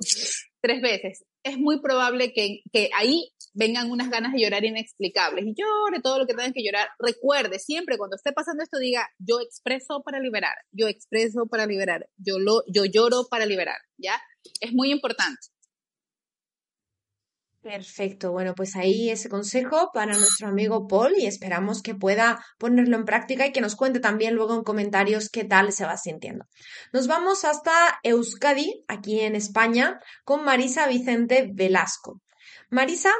tres 0.62 0.82
veces. 0.82 1.24
es 1.44 1.58
muy 1.58 1.82
probable 1.82 2.34
que, 2.34 2.62
que, 2.72 2.90
ahí 2.96 3.32
vengan 3.54 3.90
unas 3.90 4.10
ganas 4.10 4.32
de 4.32 4.42
llorar 4.42 4.64
inexplicables 4.64 5.44
y 5.46 5.56
llore 5.56 6.02
todo 6.02 6.20
lo 6.20 6.28
que 6.28 6.34
tengan 6.34 6.54
que 6.54 6.64
llorar. 6.64 6.88
Recuerde, 7.00 7.58
siempre 7.60 7.98
cuando 7.98 8.16
esté 8.16 8.32
pasando 8.32 8.64
esto, 8.64 8.78
diga, 8.78 9.10
yo 9.18 9.40
expreso 9.40 10.04
para 10.04 10.20
liberar, 10.20 10.56
yo 10.72 10.88
expreso 10.88 11.48
para 11.48 11.66
liberar, 11.66 12.08
yo, 12.18 12.38
lo, 12.40 12.64
yo 12.68 12.86
lloro 12.86 13.28
para 13.30 13.46
liberar, 13.46 13.78
¿ya? 13.98 14.22
Es 14.60 14.72
muy 14.74 14.92
importante. 14.92 15.40
Perfecto, 17.62 18.32
bueno, 18.32 18.56
pues 18.56 18.76
ahí 18.76 19.12
ese 19.12 19.30
consejo 19.30 19.92
para 19.94 20.14
nuestro 20.14 20.48
amigo 20.48 20.88
Paul 20.88 21.14
y 21.16 21.28
esperamos 21.28 21.84
que 21.84 21.94
pueda 21.94 22.44
ponerlo 22.58 22.98
en 22.98 23.06
práctica 23.06 23.46
y 23.46 23.52
que 23.52 23.62
nos 23.62 23.76
cuente 23.76 24.00
también 24.00 24.34
luego 24.34 24.56
en 24.56 24.64
comentarios 24.64 25.30
qué 25.30 25.44
tal 25.44 25.72
se 25.72 25.86
va 25.86 25.96
sintiendo. 25.96 26.46
Nos 26.92 27.06
vamos 27.06 27.46
hasta 27.46 27.72
Euskadi, 28.02 28.84
aquí 28.88 29.20
en 29.20 29.36
España, 29.36 30.00
con 30.24 30.44
Marisa 30.44 30.88
Vicente 30.88 31.52
Velasco. 31.54 32.20
Marisa 32.72 33.12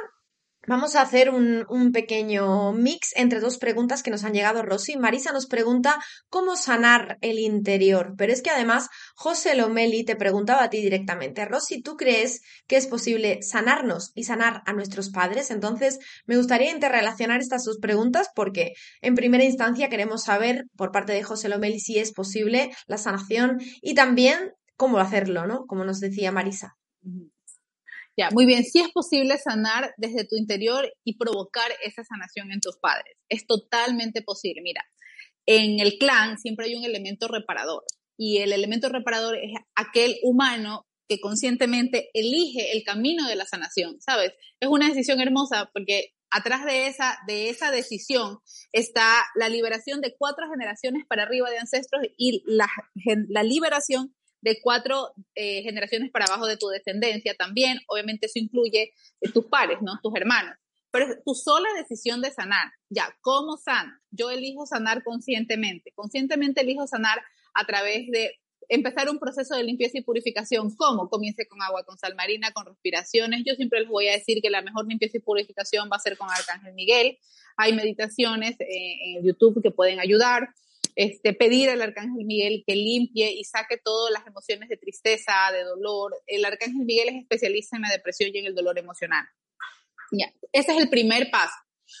Vamos 0.68 0.94
a 0.94 1.02
hacer 1.02 1.30
un, 1.30 1.66
un, 1.68 1.90
pequeño 1.90 2.72
mix 2.72 3.16
entre 3.16 3.40
dos 3.40 3.58
preguntas 3.58 4.04
que 4.04 4.12
nos 4.12 4.22
han 4.22 4.32
llegado, 4.32 4.62
Rosy. 4.62 4.96
Marisa 4.96 5.32
nos 5.32 5.46
pregunta 5.46 6.00
cómo 6.28 6.54
sanar 6.54 7.18
el 7.20 7.40
interior, 7.40 8.14
pero 8.16 8.32
es 8.32 8.42
que 8.42 8.50
además 8.50 8.88
José 9.16 9.56
Lomeli 9.56 10.04
te 10.04 10.14
preguntaba 10.14 10.62
a 10.62 10.70
ti 10.70 10.80
directamente, 10.80 11.44
Rosy, 11.46 11.82
¿tú 11.82 11.96
crees 11.96 12.42
que 12.68 12.76
es 12.76 12.86
posible 12.86 13.40
sanarnos 13.42 14.12
y 14.14 14.22
sanar 14.22 14.62
a 14.64 14.72
nuestros 14.72 15.10
padres? 15.10 15.50
Entonces, 15.50 15.98
me 16.26 16.36
gustaría 16.36 16.70
interrelacionar 16.70 17.40
estas 17.40 17.64
dos 17.64 17.78
preguntas 17.78 18.28
porque 18.32 18.74
en 19.00 19.16
primera 19.16 19.42
instancia 19.42 19.88
queremos 19.88 20.22
saber 20.22 20.66
por 20.76 20.92
parte 20.92 21.12
de 21.12 21.24
José 21.24 21.48
Lomeli 21.48 21.80
si 21.80 21.98
es 21.98 22.12
posible 22.12 22.70
la 22.86 22.98
sanación 22.98 23.58
y 23.80 23.94
también 23.94 24.52
cómo 24.76 24.98
hacerlo, 24.98 25.44
¿no? 25.44 25.66
Como 25.66 25.84
nos 25.84 25.98
decía 25.98 26.30
Marisa. 26.30 26.76
Ya, 28.16 28.30
muy 28.30 28.44
bien, 28.44 28.64
sí 28.64 28.80
es 28.80 28.90
posible 28.90 29.38
sanar 29.38 29.94
desde 29.96 30.26
tu 30.26 30.36
interior 30.36 30.92
y 31.02 31.16
provocar 31.16 31.70
esa 31.82 32.04
sanación 32.04 32.52
en 32.52 32.60
tus 32.60 32.76
padres. 32.78 33.16
Es 33.30 33.46
totalmente 33.46 34.20
posible. 34.20 34.60
Mira, 34.62 34.84
en 35.46 35.80
el 35.80 35.98
clan 35.98 36.38
siempre 36.38 36.66
hay 36.66 36.74
un 36.74 36.84
elemento 36.84 37.26
reparador 37.28 37.84
y 38.18 38.38
el 38.38 38.52
elemento 38.52 38.88
reparador 38.90 39.36
es 39.36 39.52
aquel 39.74 40.16
humano 40.22 40.86
que 41.08 41.20
conscientemente 41.20 42.10
elige 42.12 42.72
el 42.72 42.84
camino 42.84 43.26
de 43.26 43.36
la 43.36 43.46
sanación, 43.46 44.00
¿sabes? 44.00 44.32
Es 44.60 44.68
una 44.68 44.88
decisión 44.88 45.20
hermosa 45.20 45.70
porque 45.72 46.12
atrás 46.30 46.64
de 46.64 46.86
esa, 46.86 47.18
de 47.26 47.50
esa 47.50 47.70
decisión 47.70 48.38
está 48.72 49.24
la 49.34 49.48
liberación 49.48 50.00
de 50.00 50.14
cuatro 50.16 50.46
generaciones 50.50 51.04
para 51.06 51.24
arriba 51.24 51.50
de 51.50 51.58
ancestros 51.58 52.02
y 52.16 52.42
la, 52.46 52.68
la 53.28 53.42
liberación 53.42 54.14
de 54.42 54.60
cuatro 54.60 55.12
eh, 55.34 55.62
generaciones 55.62 56.10
para 56.10 56.26
abajo 56.26 56.46
de 56.46 56.56
tu 56.58 56.68
descendencia 56.68 57.34
también. 57.34 57.78
Obviamente 57.86 58.26
eso 58.26 58.38
incluye 58.38 58.92
eh, 59.20 59.32
tus 59.32 59.46
pares, 59.46 59.78
¿no? 59.80 59.98
Tus 60.02 60.14
hermanos. 60.14 60.56
Pero 60.90 61.06
tu 61.24 61.34
sola 61.34 61.68
decisión 61.78 62.20
de 62.20 62.30
sanar. 62.30 62.70
Ya, 62.90 63.16
¿cómo 63.22 63.56
sano? 63.56 63.92
Yo 64.10 64.30
elijo 64.30 64.66
sanar 64.66 65.02
conscientemente. 65.02 65.92
Conscientemente 65.94 66.60
elijo 66.60 66.86
sanar 66.86 67.22
a 67.54 67.64
través 67.64 68.10
de 68.10 68.38
empezar 68.68 69.08
un 69.08 69.18
proceso 69.18 69.56
de 69.56 69.62
limpieza 69.62 69.98
y 69.98 70.02
purificación. 70.02 70.74
¿Cómo? 70.76 71.08
Comience 71.08 71.46
con 71.46 71.62
agua, 71.62 71.84
con 71.84 71.96
sal 71.96 72.14
marina, 72.14 72.50
con 72.52 72.66
respiraciones. 72.66 73.42
Yo 73.46 73.54
siempre 73.54 73.80
les 73.80 73.88
voy 73.88 74.08
a 74.08 74.12
decir 74.12 74.42
que 74.42 74.50
la 74.50 74.60
mejor 74.60 74.86
limpieza 74.86 75.16
y 75.16 75.20
purificación 75.20 75.88
va 75.90 75.96
a 75.96 76.00
ser 76.00 76.18
con 76.18 76.28
Arcángel 76.28 76.74
Miguel. 76.74 77.18
Hay 77.56 77.74
meditaciones 77.74 78.60
eh, 78.60 79.16
en 79.16 79.24
YouTube 79.24 79.62
que 79.62 79.70
pueden 79.70 80.00
ayudar 80.00 80.48
este, 80.94 81.32
pedir 81.32 81.70
al 81.70 81.82
Arcángel 81.82 82.24
Miguel 82.24 82.64
que 82.66 82.76
limpie 82.76 83.32
y 83.32 83.44
saque 83.44 83.78
todas 83.78 84.12
las 84.12 84.26
emociones 84.26 84.68
de 84.68 84.76
tristeza, 84.76 85.32
de 85.52 85.64
dolor. 85.64 86.14
El 86.26 86.44
Arcángel 86.44 86.84
Miguel 86.84 87.08
es 87.10 87.22
especialista 87.22 87.76
en 87.76 87.82
la 87.82 87.90
depresión 87.90 88.30
y 88.34 88.38
en 88.38 88.46
el 88.46 88.54
dolor 88.54 88.78
emocional. 88.78 89.26
Ya, 90.10 90.32
ese 90.52 90.72
es 90.72 90.78
el 90.78 90.90
primer 90.90 91.30
paso. 91.30 91.54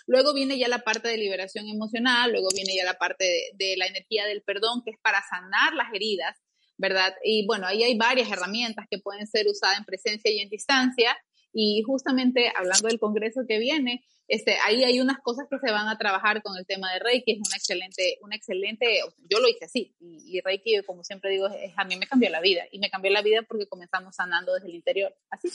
Luego 0.06 0.34
viene 0.34 0.58
ya 0.58 0.68
la 0.68 0.80
parte 0.80 1.08
de 1.08 1.16
liberación 1.16 1.68
emocional, 1.68 2.32
luego 2.32 2.48
viene 2.54 2.74
ya 2.76 2.84
la 2.84 2.98
parte 2.98 3.24
de, 3.24 3.42
de 3.54 3.76
la 3.76 3.86
energía 3.86 4.26
del 4.26 4.42
perdón, 4.42 4.82
que 4.84 4.90
es 4.92 4.98
para 5.02 5.22
sanar 5.28 5.74
las 5.74 5.92
heridas, 5.92 6.38
¿verdad? 6.76 7.14
Y 7.24 7.46
bueno, 7.46 7.66
ahí 7.66 7.82
hay 7.82 7.96
varias 7.96 8.30
herramientas 8.30 8.86
que 8.90 8.98
pueden 8.98 9.26
ser 9.26 9.46
usadas 9.48 9.78
en 9.78 9.84
presencia 9.84 10.30
y 10.30 10.40
en 10.40 10.48
distancia. 10.48 11.16
Y 11.52 11.82
justamente 11.82 12.50
hablando 12.56 12.88
del 12.88 12.98
congreso 12.98 13.42
que 13.46 13.58
viene, 13.58 14.04
este, 14.28 14.56
ahí 14.64 14.84
hay 14.84 15.00
unas 15.00 15.18
cosas 15.20 15.46
que 15.50 15.58
se 15.58 15.70
van 15.70 15.88
a 15.88 15.98
trabajar 15.98 16.42
con 16.42 16.56
el 16.56 16.64
tema 16.66 16.92
de 16.92 17.00
Reiki, 17.00 17.32
es 17.32 17.38
una 17.38 17.56
excelente, 17.56 18.18
una 18.22 18.36
excelente, 18.36 19.00
yo 19.28 19.40
lo 19.40 19.48
hice 19.48 19.66
así, 19.66 19.94
y, 20.00 20.40
Reiki, 20.40 20.82
como 20.86 21.04
siempre 21.04 21.30
digo, 21.30 21.48
a 21.76 21.84
mí 21.84 21.96
me 21.96 22.06
cambió 22.06 22.30
la 22.30 22.40
vida, 22.40 22.62
y 22.70 22.78
me 22.78 22.88
cambió 22.88 23.10
la 23.10 23.22
vida 23.22 23.42
porque 23.42 23.66
comenzamos 23.66 24.16
sanando 24.16 24.54
desde 24.54 24.68
el 24.68 24.74
interior, 24.74 25.14
así. 25.28 25.48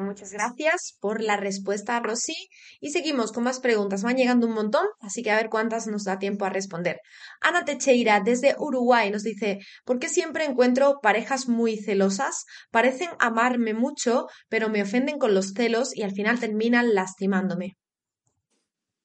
Muchas 0.00 0.32
gracias 0.32 0.96
por 1.00 1.22
la 1.22 1.36
respuesta, 1.36 2.00
Rosy. 2.00 2.34
Y 2.80 2.90
seguimos 2.90 3.32
con 3.32 3.44
más 3.44 3.60
preguntas. 3.60 4.02
Van 4.02 4.16
llegando 4.16 4.46
un 4.46 4.54
montón, 4.54 4.86
así 5.00 5.22
que 5.22 5.30
a 5.30 5.36
ver 5.36 5.50
cuántas 5.50 5.86
nos 5.86 6.04
da 6.04 6.18
tiempo 6.18 6.44
a 6.44 6.50
responder. 6.50 7.00
Ana 7.40 7.64
Techeira, 7.64 8.20
desde 8.20 8.56
Uruguay, 8.58 9.10
nos 9.10 9.22
dice, 9.22 9.58
¿por 9.84 9.98
qué 9.98 10.08
siempre 10.08 10.44
encuentro 10.44 11.00
parejas 11.02 11.48
muy 11.48 11.76
celosas? 11.76 12.46
Parecen 12.70 13.10
amarme 13.18 13.74
mucho, 13.74 14.26
pero 14.48 14.68
me 14.68 14.82
ofenden 14.82 15.18
con 15.18 15.34
los 15.34 15.52
celos 15.52 15.96
y 15.96 16.02
al 16.02 16.12
final 16.12 16.40
terminan 16.40 16.94
lastimándome. 16.94 17.76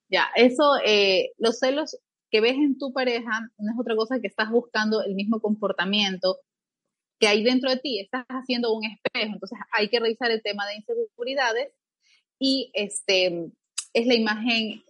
Ya, 0.09 0.27
eso, 0.35 0.75
eh, 0.85 1.31
los 1.37 1.59
celos 1.59 1.97
que 2.29 2.41
ves 2.41 2.55
en 2.55 2.77
tu 2.77 2.91
pareja 2.93 3.41
no 3.57 3.71
es 3.71 3.79
otra 3.79 3.95
cosa 3.95 4.19
que 4.21 4.27
estás 4.27 4.49
buscando 4.49 5.03
el 5.03 5.15
mismo 5.15 5.39
comportamiento 5.39 6.37
que 7.19 7.27
hay 7.27 7.43
dentro 7.43 7.69
de 7.69 7.77
ti, 7.77 7.99
estás 7.99 8.25
haciendo 8.27 8.73
un 8.73 8.83
espejo, 8.85 9.33
entonces 9.33 9.57
hay 9.71 9.89
que 9.89 9.99
revisar 9.99 10.31
el 10.31 10.41
tema 10.41 10.67
de 10.67 10.75
inseguridades 10.75 11.71
y 12.39 12.71
este 12.73 13.51
es 13.93 14.07
la 14.07 14.15
imagen, 14.15 14.83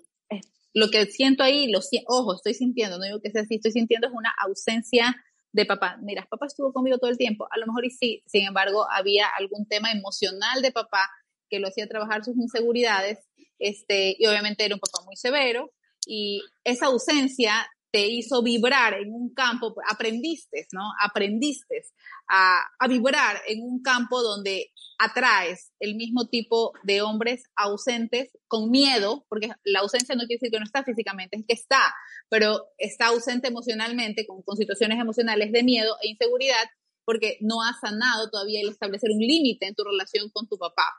lo 0.74 0.90
que 0.90 1.06
siento 1.06 1.44
ahí, 1.44 1.72
lo, 1.72 1.80
ojo, 2.08 2.36
estoy 2.36 2.54
sintiendo, 2.54 2.98
no 2.98 3.06
digo 3.06 3.22
que 3.22 3.32
sea 3.32 3.44
así, 3.44 3.56
estoy 3.56 3.72
sintiendo 3.72 4.08
es 4.08 4.14
una 4.14 4.34
ausencia 4.40 5.16
de 5.52 5.66
papá. 5.66 5.98
Mira, 6.02 6.28
papá 6.30 6.48
estuvo 6.48 6.74
conmigo 6.74 6.98
todo 6.98 7.10
el 7.10 7.18
tiempo, 7.18 7.48
a 7.50 7.58
lo 7.58 7.68
mejor 7.68 7.86
y 7.86 7.92
sí, 7.92 8.24
sin 8.26 8.46
embargo, 8.46 8.86
había 8.92 9.28
algún 9.28 9.68
tema 9.68 9.92
emocional 9.92 10.62
de 10.62 10.72
papá 10.72 11.10
que 11.50 11.60
lo 11.60 11.68
hacía 11.68 11.88
trabajar 11.88 12.26
sus 12.26 12.36
inseguridades, 12.36 13.20
este, 13.60 14.16
y 14.20 14.26
obviamente 14.26 14.66
era 14.66 14.76
un 14.76 14.82
papá 14.82 15.06
muy 15.06 15.16
severo, 15.16 15.72
y 16.06 16.42
esa 16.64 16.88
ausencia 16.88 17.68
te 17.96 18.08
hizo 18.08 18.44
vibrar 18.44 18.96
en 18.96 19.14
un 19.14 19.34
campo, 19.34 19.74
aprendiste, 19.90 20.68
¿no? 20.74 20.82
Aprendiste 21.02 21.84
a, 22.28 22.60
vibrar 22.90 23.38
en 23.48 23.64
un 23.64 23.82
campo 23.82 24.22
donde 24.22 24.74
atraes 25.00 25.72
el 25.80 25.96
mismo 25.96 26.28
tipo 26.28 26.74
de 26.84 27.02
hombres 27.02 27.44
ausentes 27.56 28.38
con 28.50 28.70
miedo, 28.70 29.26
porque 29.30 29.52
la 29.64 29.80
ausencia 29.80 30.14
no 30.14 30.26
quiere 30.26 30.40
decir 30.42 30.52
que 30.52 30.60
no 30.60 30.66
está 30.66 30.84
físicamente, 30.84 31.38
es 31.38 31.46
que 31.48 31.54
está, 31.54 31.96
pero 32.28 32.66
está 32.78 33.08
ausente 33.08 33.48
emocionalmente, 33.48 34.28
con, 34.28 34.44
situaciones 34.58 35.00
emocionales 35.00 35.54
de 35.54 35.64
miedo 35.64 35.96
e 36.04 36.10
inseguridad, 36.10 36.66
porque 37.06 37.38
no 37.40 37.62
has 37.62 37.80
sanado 37.80 38.30
todavía 38.30 38.60
el 38.60 38.72
establecer 38.72 39.10
un 39.12 39.20
límite 39.20 39.68
en 39.68 39.74
tu 39.74 39.86
relación 39.86 40.30
con 40.32 40.50
tu 40.50 40.58
papá. 40.58 40.92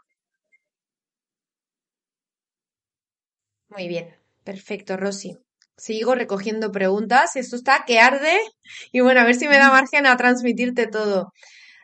Muy 3.69 3.87
bien, 3.87 4.17
perfecto, 4.45 4.97
Rosy 4.97 5.37
sigo 5.77 6.15
recogiendo 6.15 6.73
preguntas. 6.73 7.37
Esto 7.37 7.57
está 7.57 7.85
que 7.87 8.01
arde. 8.01 8.39
Y 8.93 9.01
bueno, 9.01 9.21
a 9.21 9.25
ver 9.25 9.35
si 9.37 9.49
me 9.49 9.59
da 9.59 9.71
margen 9.71 10.07
a 10.07 10.17
transmitirte 10.17 10.87
todo. 10.87 11.33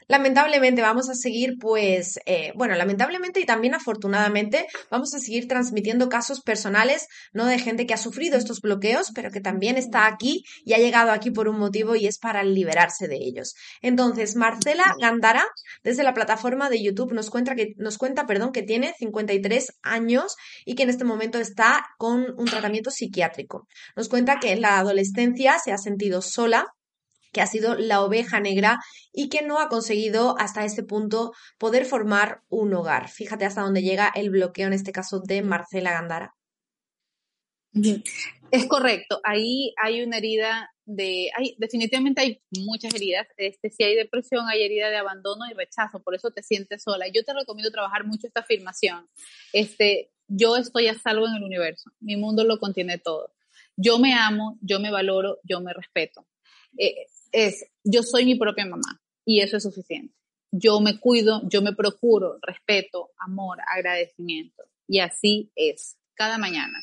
Lamentablemente 0.09 0.83
vamos 0.83 1.09
a 1.09 1.15
seguir, 1.15 1.55
pues, 1.61 2.19
eh, 2.27 2.53
bueno, 2.55 2.75
lamentablemente 2.75 3.41
y 3.41 3.47
también 3.47 3.75
afortunadamente 3.75 4.67
vamos 4.91 5.15
a 5.15 5.19
seguir 5.19 5.49
transmitiendo 5.49 6.09
casos 6.09 6.41
personales, 6.41 7.07
¿no? 7.33 7.47
De 7.47 7.59
gente 7.59 7.87
que 7.87 7.95
ha 7.95 7.99
sufrido 7.99 8.37
estos 8.37 8.61
bloqueos, 8.61 9.13
pero 9.15 9.31
que 9.31 9.41
también 9.41 9.77
está 9.77 10.07
aquí 10.07 10.45
y 10.65 10.75
ha 10.75 10.79
llegado 10.79 11.11
aquí 11.11 11.31
por 11.31 11.49
un 11.49 11.59
motivo 11.59 11.97
y 11.97 12.07
es 12.07 12.19
para 12.19 12.43
liberarse 12.43 13.09
de 13.09 13.17
ellos. 13.17 13.55
Entonces, 13.81 14.37
Marcela 14.37 14.85
Gandara, 15.01 15.45
desde 15.83 16.03
la 16.03 16.15
plataforma 16.15 16.71
de 16.71 16.83
YouTube, 16.83 17.13
nos 17.13 17.31
cuenta 17.31 17.55
que, 17.55 17.75
nos 17.77 17.99
cuenta, 17.99 18.27
perdón, 18.27 18.53
que 18.53 18.63
tiene 18.63 18.95
53 18.99 19.79
años 19.83 20.37
y 20.65 20.75
que 20.75 20.85
en 20.85 20.91
este 20.91 21.05
momento 21.05 21.39
está 21.39 21.85
con 21.99 22.35
un 22.39 22.47
tratamiento 22.47 22.91
psiquiátrico. 22.91 23.67
Nos 23.97 24.09
cuenta 24.09 24.39
que 24.41 24.53
en 24.53 24.61
la 24.61 24.79
adolescencia 24.79 25.59
se 25.59 25.73
ha 25.73 25.79
sentido 25.79 26.23
sola, 26.23 26.67
que 27.33 27.41
ha 27.41 27.47
sido 27.47 27.75
la 27.75 28.03
oveja 28.03 28.41
negra 28.41 28.79
y 29.13 29.29
que 29.29 29.43
no 29.43 29.59
ha 29.59 29.69
conseguido 29.69 30.37
hasta 30.39 30.65
este 30.65 30.83
punto 30.83 31.33
poder 31.59 31.85
formar 31.85 32.43
un 32.49 32.75
hogar. 32.75 33.09
Fíjate 33.09 33.45
hasta 33.45 33.63
dónde 33.63 33.83
llega 33.83 34.13
el 34.15 34.31
bloqueo 34.31 34.67
en 34.67 34.75
este 34.75 34.93
caso 34.93 35.21
de 35.21 35.43
Marcela 35.43 35.93
Gandara. 35.93 36.35
Es 38.51 38.67
correcto, 38.67 39.21
ahí 39.25 39.73
hay 39.83 40.03
una 40.03 40.19
herida 40.19 40.71
de, 40.85 41.31
hay, 41.35 41.55
definitivamente 41.59 42.21
hay 42.21 42.43
muchas 42.51 42.95
heridas, 42.95 43.27
este, 43.39 43.71
si 43.71 43.83
hay 43.83 43.97
depresión, 43.97 44.47
hay 44.47 44.63
herida 44.63 44.91
de 44.91 44.99
abandono 44.99 45.47
y 45.51 45.55
rechazo, 45.55 46.03
por 46.03 46.15
eso 46.15 46.33
te 46.33 46.43
sientes 46.43 46.83
sola. 46.83 47.07
Yo 47.09 47.25
te 47.25 47.33
recomiendo 47.33 47.71
trabajar 47.71 48.05
mucho 48.05 48.27
esta 48.27 48.41
afirmación, 48.41 49.09
este, 49.55 50.11
yo 50.29 50.57
estoy 50.57 50.89
a 50.89 50.99
salvo 50.99 51.27
en 51.27 51.37
el 51.37 51.45
universo, 51.45 51.91
mi 52.01 52.17
mundo 52.17 52.45
lo 52.45 52.59
contiene 52.59 52.99
todo. 52.99 53.33
Yo 53.77 53.99
me 53.99 54.13
amo, 54.13 54.59
yo 54.61 54.81
me 54.81 54.91
valoro, 54.91 55.39
yo 55.45 55.61
me 55.61 55.73
respeto. 55.73 56.27
Eh, 56.77 57.07
es 57.33 57.67
yo 57.83 58.03
soy 58.03 58.25
mi 58.25 58.37
propia 58.37 58.67
mamá 58.67 59.01
y 59.25 59.41
eso 59.41 59.57
es 59.57 59.63
suficiente. 59.63 60.15
yo 60.53 60.81
me 60.81 61.01
cuido, 61.01 61.41
yo 61.49 61.63
me 61.63 61.73
procuro 61.73 62.39
respeto, 62.43 63.11
amor, 63.19 63.59
agradecimiento. 63.75 64.65
Y 64.87 64.99
así 65.01 65.51
es, 65.57 65.97
cada 66.15 66.37
mañana. 66.37 66.79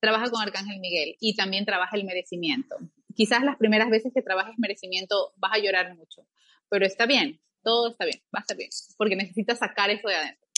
Trabaja 0.00 0.30
con 0.30 0.40
Arcángel 0.40 0.80
Miguel 0.80 1.16
y 1.20 1.36
también 1.36 1.66
trabaja 1.66 1.96
el 1.96 2.04
merecimiento. 2.04 2.76
Quizás 3.14 3.44
las 3.44 3.56
primeras 3.58 3.90
veces 3.90 4.12
que 4.14 4.22
trabajes 4.22 4.54
merecimiento 4.56 5.34
vas 5.36 5.52
a 5.54 5.58
llorar 5.58 5.94
mucho, 5.94 6.26
pero 6.70 6.86
está 6.86 7.04
bien, 7.04 7.40
todo 7.62 7.90
está 7.90 8.06
bien, 8.06 8.20
va 8.34 8.38
a 8.38 8.40
estar 8.40 8.56
bien, 8.56 8.70
porque 8.96 9.14
necesitas 9.14 9.58
sacar 9.58 9.90
eso 9.90 10.08
de 10.08 10.14
adentro. 10.14 10.48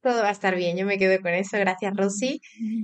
Todo 0.00 0.22
va 0.22 0.28
a 0.28 0.32
estar 0.32 0.54
bien, 0.54 0.76
yo 0.76 0.86
me 0.86 0.96
quedo 0.96 1.20
con 1.20 1.34
eso. 1.34 1.58
Gracias, 1.58 1.92
Rosy. 1.96 2.40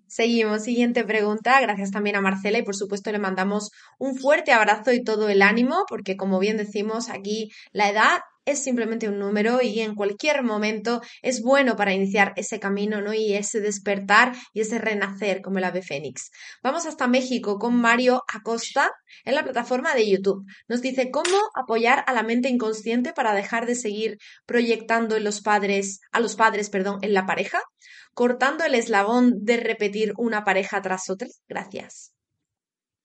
Seguimos. 0.09 0.65
Siguiente 0.65 1.05
pregunta. 1.05 1.61
Gracias 1.61 1.91
también 1.91 2.17
a 2.17 2.21
Marcela 2.21 2.59
y 2.59 2.63
por 2.63 2.75
supuesto 2.75 3.13
le 3.13 3.19
mandamos 3.19 3.71
un 3.99 4.17
fuerte 4.17 4.53
abrazo 4.53 4.93
y 4.93 5.05
todo 5.05 5.29
el 5.29 5.43
ánimo, 5.43 5.85
porque 5.89 6.17
como 6.17 6.39
bien 6.39 6.57
decimos 6.57 7.11
aquí, 7.11 7.51
la 7.73 7.89
edad 7.91 8.21
es 8.45 8.63
simplemente 8.63 9.09
un 9.09 9.19
número 9.19 9.63
y 9.63 9.81
en 9.81 9.95
cualquier 9.95 10.43
momento 10.43 11.01
es 11.23 11.43
bueno 11.43 11.77
para 11.77 11.95
iniciar 11.95 12.33
ese 12.37 12.61
camino, 12.61 13.01
¿no? 13.01 13.15
Y 13.15 13.35
ese 13.35 13.61
despertar 13.61 14.35
y 14.53 14.61
ese 14.61 14.79
renacer 14.79 15.41
como 15.43 15.59
el 15.59 15.65
ave 15.65 15.83
fénix. 15.83 16.31
Vamos 16.63 16.87
hasta 16.87 17.07
México 17.07 17.59
con 17.59 17.77
Mario 17.77 18.23
Acosta 18.33 18.91
en 19.25 19.35
la 19.35 19.45
plataforma 19.45 19.95
de 19.95 20.11
YouTube. 20.11 20.45
Nos 20.69 20.83
dice 20.83 21.11
cómo 21.11 21.37
apoyar 21.55 22.05
a 22.07 22.13
la 22.13 22.23
mente 22.23 22.49
inconsciente 22.49 23.13
para 23.13 23.35
dejar 23.35 23.67
de 23.67 23.75
seguir 23.75 24.19
proyectando 24.47 25.17
en 25.17 25.25
los 25.25 25.41
padres, 25.41 26.01
a 26.13 26.21
los 26.21 26.37
padres, 26.37 26.71
perdón, 26.71 26.99
en 27.03 27.15
la 27.15 27.27
pareja, 27.27 27.61
cortando 28.13 28.65
el 28.65 28.75
eslabón 28.75 29.45
de 29.45 29.57
repetir 29.57 30.13
una 30.17 30.45
pareja 30.45 30.83
tras 30.83 31.09
otra. 31.09 31.29
Gracias. 31.49 32.13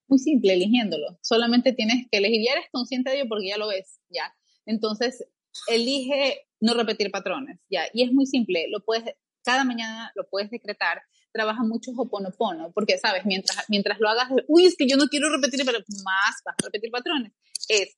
Muy 0.07 0.19
simple, 0.19 0.53
eligiéndolo. 0.53 1.19
Solamente 1.21 1.71
tienes 1.73 2.07
que 2.11 2.17
elegir. 2.17 2.41
Ya 2.45 2.53
eres 2.53 2.65
consciente 2.71 3.11
de 3.11 3.17
ello 3.17 3.29
porque 3.29 3.49
ya 3.49 3.57
lo 3.57 3.67
ves, 3.67 3.99
ya 4.09 4.33
entonces, 4.69 5.25
elige 5.67 6.47
no 6.59 6.75
repetir 6.75 7.09
patrones, 7.09 7.59
¿ya? 7.69 7.83
Y 7.91 8.03
es 8.03 8.11
muy 8.11 8.25
simple, 8.25 8.67
lo 8.69 8.83
puedes, 8.83 9.15
cada 9.43 9.63
mañana 9.63 10.11
lo 10.15 10.29
puedes 10.29 10.51
decretar, 10.51 11.01
trabaja 11.31 11.63
mucho 11.63 11.91
Hoponopono, 11.97 12.71
porque, 12.71 12.97
¿sabes? 12.97 13.25
Mientras, 13.25 13.65
mientras 13.67 13.99
lo 13.99 14.09
hagas, 14.09 14.29
uy, 14.47 14.65
es 14.65 14.75
que 14.77 14.87
yo 14.87 14.95
no 14.95 15.07
quiero 15.07 15.29
repetir, 15.29 15.65
pero 15.65 15.79
más 16.03 16.35
vas 16.45 16.55
a 16.61 16.65
repetir 16.65 16.91
patrones. 16.91 17.33
Es, 17.67 17.97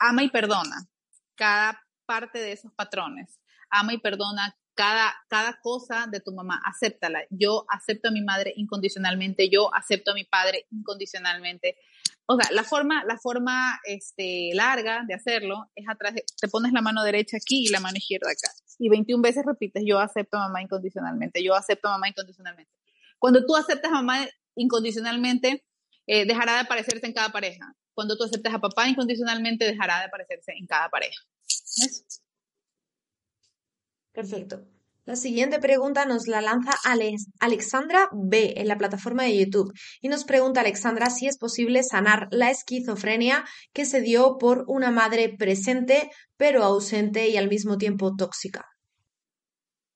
ama 0.00 0.24
y 0.24 0.30
perdona 0.30 0.88
cada 1.36 1.80
parte 2.04 2.40
de 2.40 2.52
esos 2.52 2.72
patrones. 2.72 3.38
Ama 3.70 3.94
y 3.94 3.98
perdona 3.98 4.56
cada, 4.74 5.14
cada 5.28 5.60
cosa 5.60 6.06
de 6.10 6.20
tu 6.20 6.32
mamá, 6.32 6.60
acéptala. 6.64 7.20
Yo 7.30 7.64
acepto 7.68 8.08
a 8.08 8.12
mi 8.12 8.22
madre 8.22 8.52
incondicionalmente, 8.56 9.48
yo 9.48 9.72
acepto 9.74 10.10
a 10.10 10.14
mi 10.14 10.24
padre 10.24 10.66
incondicionalmente. 10.70 11.76
O 12.26 12.36
sea, 12.36 12.50
la 12.52 12.62
forma, 12.62 13.04
la 13.04 13.18
forma 13.18 13.80
este, 13.84 14.50
larga 14.54 15.02
de 15.06 15.14
hacerlo 15.14 15.70
es 15.74 15.86
atrás, 15.88 16.14
te 16.40 16.48
pones 16.48 16.72
la 16.72 16.80
mano 16.80 17.02
derecha 17.02 17.36
aquí 17.36 17.66
y 17.66 17.70
la 17.70 17.80
mano 17.80 17.96
izquierda 17.96 18.30
acá. 18.30 18.52
Y 18.78 18.88
21 18.88 19.22
veces 19.22 19.44
repites, 19.44 19.82
yo 19.86 19.98
acepto 19.98 20.36
a 20.36 20.48
mamá 20.48 20.62
incondicionalmente, 20.62 21.42
yo 21.42 21.54
acepto 21.54 21.88
a 21.88 21.92
mamá 21.92 22.08
incondicionalmente. 22.08 22.70
Cuando 23.18 23.44
tú 23.44 23.56
aceptas 23.56 23.90
a 23.90 23.94
mamá 23.94 24.26
incondicionalmente, 24.54 25.64
eh, 26.06 26.26
dejará 26.26 26.54
de 26.54 26.60
aparecerse 26.60 27.06
en 27.06 27.12
cada 27.12 27.30
pareja. 27.30 27.74
Cuando 27.94 28.16
tú 28.16 28.24
aceptas 28.24 28.54
a 28.54 28.58
papá 28.58 28.88
incondicionalmente, 28.88 29.64
dejará 29.64 29.98
de 29.98 30.04
aparecerse 30.06 30.52
en 30.52 30.66
cada 30.66 30.88
pareja. 30.88 31.20
¿Ves? 31.78 32.22
Perfecto. 34.12 34.64
La 35.04 35.16
siguiente 35.16 35.58
pregunta 35.58 36.04
nos 36.04 36.28
la 36.28 36.40
lanza 36.40 36.70
Alexandra 37.40 38.08
B 38.12 38.54
en 38.56 38.68
la 38.68 38.78
plataforma 38.78 39.24
de 39.24 39.36
YouTube 39.36 39.72
y 40.00 40.08
nos 40.08 40.22
pregunta 40.22 40.60
Alexandra 40.60 41.10
si 41.10 41.26
es 41.26 41.38
posible 41.38 41.82
sanar 41.82 42.28
la 42.30 42.50
esquizofrenia 42.50 43.44
que 43.72 43.84
se 43.84 44.00
dio 44.00 44.38
por 44.38 44.64
una 44.68 44.92
madre 44.92 45.34
presente 45.36 46.08
pero 46.36 46.62
ausente 46.62 47.28
y 47.30 47.36
al 47.36 47.48
mismo 47.48 47.78
tiempo 47.78 48.14
tóxica. 48.16 48.64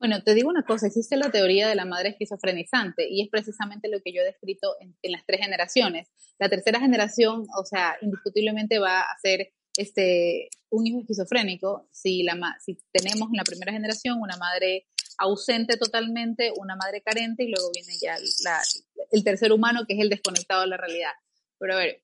Bueno, 0.01 0.23
te 0.25 0.35
digo 0.35 0.49
una 0.49 0.65
cosa, 0.65 0.89
existe 0.89 1.17
la 1.17 1.31
teoría 1.31 1.69
de 1.69 1.77
la 1.77 1.85
madre 1.85 2.11
esquizofrenizante 2.11 3.07
y 3.09 3.23
es 3.23 3.29
precisamente 3.31 3.89
lo 3.89 4.01
que 4.05 4.13
yo 4.13 4.23
he 4.23 4.25
descrito 4.25 4.75
en, 4.81 5.13
las 5.13 5.25
tres 5.25 5.41
generaciones. 5.41 6.09
La 6.39 6.49
tercera 6.49 6.81
generación, 6.81 7.47
o 7.57 7.65
sea, 7.65 7.97
indiscutiblemente 8.03 8.81
va 8.81 9.03
a 9.03 9.19
ser 9.23 9.53
este, 9.79 10.49
un 10.69 10.87
hijo 10.87 11.01
esquizofrénico 11.01 11.89
si, 11.93 12.25
la, 12.25 12.35
si 12.59 12.77
tenemos 12.93 13.29
en 13.29 13.37
la 13.37 13.45
primera 13.45 13.73
generación 13.73 14.19
una 14.21 14.37
madre 14.37 14.87
ausente 15.19 15.77
totalmente, 15.77 16.53
una 16.57 16.77
madre 16.77 17.03
carente 17.03 17.45
y 17.45 17.49
luego 17.49 17.71
viene 17.73 17.95
ya 18.01 18.17
el 19.11 19.25
tercer 19.25 19.53
humano 19.53 19.85
que 19.87 19.95
es 19.95 20.01
el 20.01 20.09
desconectado 20.09 20.63
de 20.63 20.69
la 20.69 20.77
realidad. 20.77 21.13
Pero 21.59 21.75
a 21.75 21.77
ver, 21.77 22.03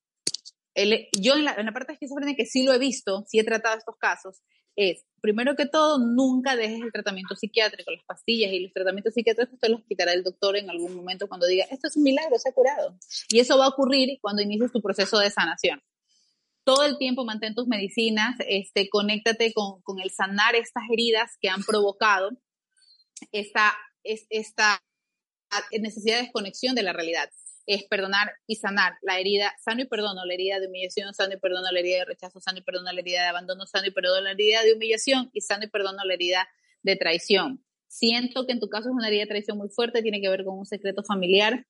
yo 1.18 1.34
en 1.34 1.44
la, 1.44 1.54
en 1.54 1.66
la 1.66 1.72
parte 1.72 1.92
esquizofrénica 1.92 2.36
que 2.36 2.46
sí 2.46 2.64
lo 2.64 2.72
he 2.72 2.78
visto, 2.78 3.24
sí 3.28 3.38
he 3.38 3.44
tratado 3.44 3.78
estos 3.78 3.96
casos, 3.98 4.42
es, 4.76 5.04
primero 5.20 5.54
que 5.54 5.66
todo, 5.66 5.98
nunca 5.98 6.56
dejes 6.56 6.80
el 6.80 6.92
tratamiento 6.92 7.36
psiquiátrico, 7.36 7.90
las 7.90 8.04
pastillas 8.04 8.52
y 8.52 8.60
los 8.60 8.72
tratamientos 8.72 9.14
psiquiátricos 9.14 9.58
te 9.58 9.68
los 9.68 9.84
quitará 9.84 10.12
el 10.12 10.22
doctor 10.22 10.56
en 10.56 10.70
algún 10.70 10.94
momento 10.94 11.28
cuando 11.28 11.46
diga, 11.46 11.66
esto 11.70 11.88
es 11.88 11.96
un 11.96 12.04
milagro, 12.04 12.38
se 12.38 12.48
ha 12.48 12.52
curado. 12.52 12.96
Y 13.28 13.40
eso 13.40 13.58
va 13.58 13.66
a 13.66 13.68
ocurrir 13.68 14.18
cuando 14.20 14.42
inicies 14.42 14.72
tu 14.72 14.80
proceso 14.80 15.18
de 15.18 15.30
sanación. 15.30 15.82
Todo 16.64 16.84
el 16.84 16.96
tiempo 16.96 17.24
mantén 17.24 17.54
tus 17.54 17.66
medicinas, 17.66 18.36
este, 18.48 18.88
conéctate 18.88 19.52
con, 19.52 19.82
con 19.82 20.00
el 20.00 20.10
sanar 20.10 20.54
estas 20.54 20.84
heridas 20.90 21.32
que 21.40 21.48
han 21.48 21.62
provocado 21.64 22.30
esta, 23.32 23.72
es, 24.02 24.26
esta 24.30 24.82
necesidad 25.70 26.16
de 26.16 26.22
desconexión 26.22 26.74
de 26.74 26.82
la 26.82 26.92
realidad. 26.92 27.30
Es 27.66 27.84
perdonar 27.84 28.32
y 28.46 28.56
sanar 28.56 28.94
la 29.02 29.20
herida, 29.20 29.54
sano 29.62 29.82
y 29.82 29.86
perdono 29.86 30.24
la 30.24 30.34
herida 30.34 30.58
de 30.58 30.66
humillación, 30.66 31.14
sano 31.14 31.34
y 31.34 31.38
perdono 31.38 31.70
la 31.70 31.78
herida 31.78 31.98
de 31.98 32.04
rechazo, 32.06 32.40
sano 32.40 32.58
y 32.58 32.62
perdono 32.62 32.92
la 32.92 33.00
herida 33.00 33.22
de 33.22 33.28
abandono, 33.28 33.66
sano 33.66 33.86
y 33.86 33.92
perdono 33.92 34.20
la 34.22 34.32
herida 34.32 34.62
de 34.62 34.72
humillación 34.72 35.30
y 35.32 35.42
sano 35.42 35.64
y 35.64 35.68
perdono 35.68 36.04
la 36.04 36.14
herida 36.14 36.48
de 36.82 36.96
traición. 36.96 37.64
Siento 37.86 38.46
que 38.46 38.52
en 38.52 38.60
tu 38.60 38.68
caso 38.68 38.88
es 38.88 38.94
una 38.94 39.08
herida 39.08 39.22
de 39.22 39.28
traición 39.28 39.58
muy 39.58 39.68
fuerte, 39.68 40.02
tiene 40.02 40.20
que 40.20 40.28
ver 40.28 40.44
con 40.44 40.58
un 40.58 40.66
secreto 40.66 41.04
familiar, 41.04 41.66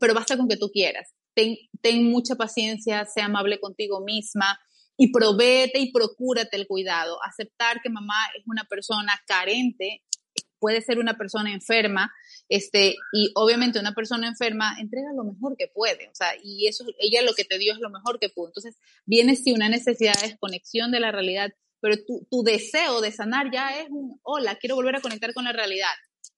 pero 0.00 0.14
basta 0.14 0.36
con 0.36 0.48
que 0.48 0.56
tú 0.56 0.70
quieras. 0.72 1.14
Ten, 1.34 1.56
ten 1.80 2.10
mucha 2.10 2.34
paciencia, 2.34 3.04
sea 3.04 3.26
amable 3.26 3.60
contigo 3.60 4.00
misma, 4.00 4.58
y 4.96 5.12
provéete 5.12 5.78
y 5.78 5.92
procúrate 5.92 6.56
el 6.56 6.66
cuidado. 6.66 7.18
Aceptar 7.24 7.80
que 7.82 7.88
mamá 7.88 8.16
es 8.36 8.42
una 8.46 8.64
persona 8.64 9.18
carente 9.26 10.02
puede 10.60 10.82
ser 10.82 10.98
una 10.98 11.16
persona 11.16 11.52
enferma, 11.52 12.12
este, 12.48 12.94
y 13.12 13.32
obviamente 13.34 13.80
una 13.80 13.94
persona 13.94 14.28
enferma 14.28 14.76
entrega 14.78 15.08
lo 15.16 15.24
mejor 15.24 15.56
que 15.56 15.68
puede, 15.68 16.08
o 16.08 16.14
sea, 16.14 16.28
y 16.42 16.68
eso, 16.68 16.84
ella 16.98 17.22
lo 17.22 17.32
que 17.34 17.44
te 17.44 17.58
dio 17.58 17.72
es 17.72 17.80
lo 17.80 17.90
mejor 17.90 18.20
que 18.20 18.28
pudo. 18.28 18.48
Entonces, 18.48 18.76
viene 19.06 19.34
sí 19.34 19.52
una 19.52 19.68
necesidad 19.68 20.14
de 20.20 20.28
desconexión 20.28 20.92
de 20.92 21.00
la 21.00 21.10
realidad, 21.10 21.50
pero 21.80 21.96
tu, 22.04 22.26
tu 22.30 22.42
deseo 22.42 23.00
de 23.00 23.10
sanar 23.10 23.50
ya 23.52 23.80
es 23.80 23.88
un, 23.90 24.20
hola, 24.22 24.56
quiero 24.56 24.76
volver 24.76 24.96
a 24.96 25.00
conectar 25.00 25.32
con 25.34 25.44
la 25.44 25.52
realidad. 25.52 25.88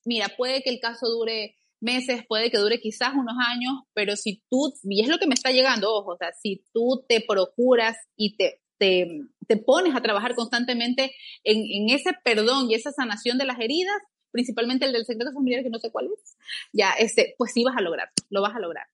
Mira, 0.05 0.29
puede 0.37 0.63
que 0.63 0.71
el 0.71 0.81
caso 0.81 1.09
dure 1.09 1.57
meses, 1.83 2.23
puede 2.29 2.51
que 2.51 2.59
dure 2.59 2.81
quizás 2.81 3.13
unos 3.13 3.35
años, 3.45 3.73
pero 3.93 4.17
si 4.17 4.43
tú, 4.49 4.73
y 4.85 5.03
es 5.03 5.09
lo 5.09 5.19
que 5.19 5.27
me 5.27 5.35
está 5.35 5.51
llegando, 5.51 5.93
ojo, 5.93 6.13
o 6.13 6.17
sea, 6.17 6.33
si 6.33 6.65
tú 6.73 7.05
te 7.09 7.21
procuras 7.21 7.97
y 8.17 8.37
te 8.37 8.62
te, 9.47 9.57
pones 9.59 9.95
a 9.95 10.01
trabajar 10.01 10.35
constantemente 10.35 11.15
en, 11.45 11.59
en, 11.59 11.95
ese 11.95 12.13
perdón 12.25 12.71
y 12.71 12.75
esa 12.75 12.91
sanación 12.91 13.39
de 13.39 13.45
las 13.45 13.61
heridas, 13.61 13.97
principalmente 14.31 14.87
el 14.87 14.93
del 14.93 15.05
secreto 15.05 15.33
familiar 15.33 15.63
que 15.63 15.71
no 15.71 15.79
sé 15.79 15.91
cuál 15.93 16.07
es, 16.07 16.37
ya, 16.73 16.93
este, 16.93 17.35
pues 17.39 17.53
sí 17.53 17.63
vas 17.63 17.77
a 17.77 17.83
lograr, 17.83 18.11
lo 18.31 18.43
vas 18.43 18.57
a 18.57 18.61
lograr. 18.61 18.87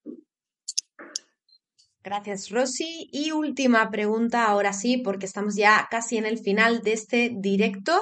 Gracias, 2.03 2.49
Rosy. 2.49 3.09
Y 3.11 3.31
última 3.31 3.89
pregunta, 3.91 4.45
ahora 4.45 4.73
sí, 4.73 4.97
porque 4.97 5.25
estamos 5.25 5.55
ya 5.55 5.87
casi 5.91 6.17
en 6.17 6.25
el 6.25 6.37
final 6.37 6.81
de 6.81 6.93
este 6.93 7.31
directo. 7.35 7.99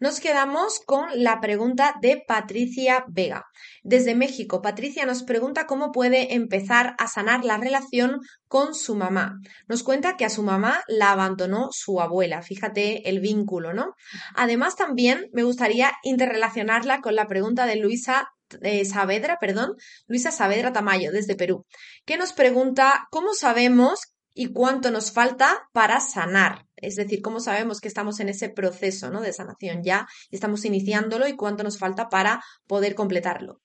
Nos 0.00 0.20
quedamos 0.20 0.80
con 0.86 1.06
la 1.14 1.40
pregunta 1.40 1.96
de 2.00 2.22
Patricia 2.24 3.04
Vega. 3.08 3.46
Desde 3.82 4.14
México, 4.14 4.62
Patricia 4.62 5.04
nos 5.06 5.24
pregunta 5.24 5.66
cómo 5.66 5.90
puede 5.90 6.34
empezar 6.34 6.94
a 6.98 7.08
sanar 7.08 7.44
la 7.44 7.56
relación 7.56 8.20
con 8.46 8.76
su 8.76 8.94
mamá. 8.94 9.40
Nos 9.66 9.82
cuenta 9.82 10.16
que 10.16 10.24
a 10.24 10.30
su 10.30 10.44
mamá 10.44 10.84
la 10.86 11.10
abandonó 11.10 11.70
su 11.72 12.00
abuela. 12.00 12.42
Fíjate 12.42 13.08
el 13.08 13.18
vínculo, 13.18 13.74
¿no? 13.74 13.94
Además, 14.36 14.76
también 14.76 15.30
me 15.32 15.42
gustaría 15.42 15.92
interrelacionarla 16.04 17.00
con 17.00 17.16
la 17.16 17.26
pregunta 17.26 17.66
de 17.66 17.76
Luisa 17.76 18.28
eh, 18.62 18.84
Saavedra, 18.84 19.38
perdón, 19.40 19.74
Luisa 20.06 20.30
Saavedra 20.30 20.72
Tamayo, 20.72 21.10
desde 21.10 21.34
Perú, 21.34 21.66
que 22.06 22.16
nos 22.16 22.32
pregunta 22.32 23.08
cómo 23.10 23.34
sabemos 23.34 24.14
y 24.32 24.52
cuánto 24.52 24.92
nos 24.92 25.10
falta 25.10 25.68
para 25.72 25.98
sanar. 25.98 26.67
Es 26.80 26.96
decir, 26.96 27.22
cómo 27.22 27.40
sabemos 27.40 27.80
que 27.80 27.88
estamos 27.88 28.20
en 28.20 28.28
ese 28.28 28.48
proceso 28.48 29.10
¿no? 29.10 29.20
de 29.20 29.32
sanación 29.32 29.82
ya, 29.82 30.06
estamos 30.30 30.64
iniciándolo 30.64 31.26
y 31.28 31.36
cuánto 31.36 31.64
nos 31.64 31.78
falta 31.78 32.08
para 32.08 32.42
poder 32.66 32.94
completarlo. 32.94 33.60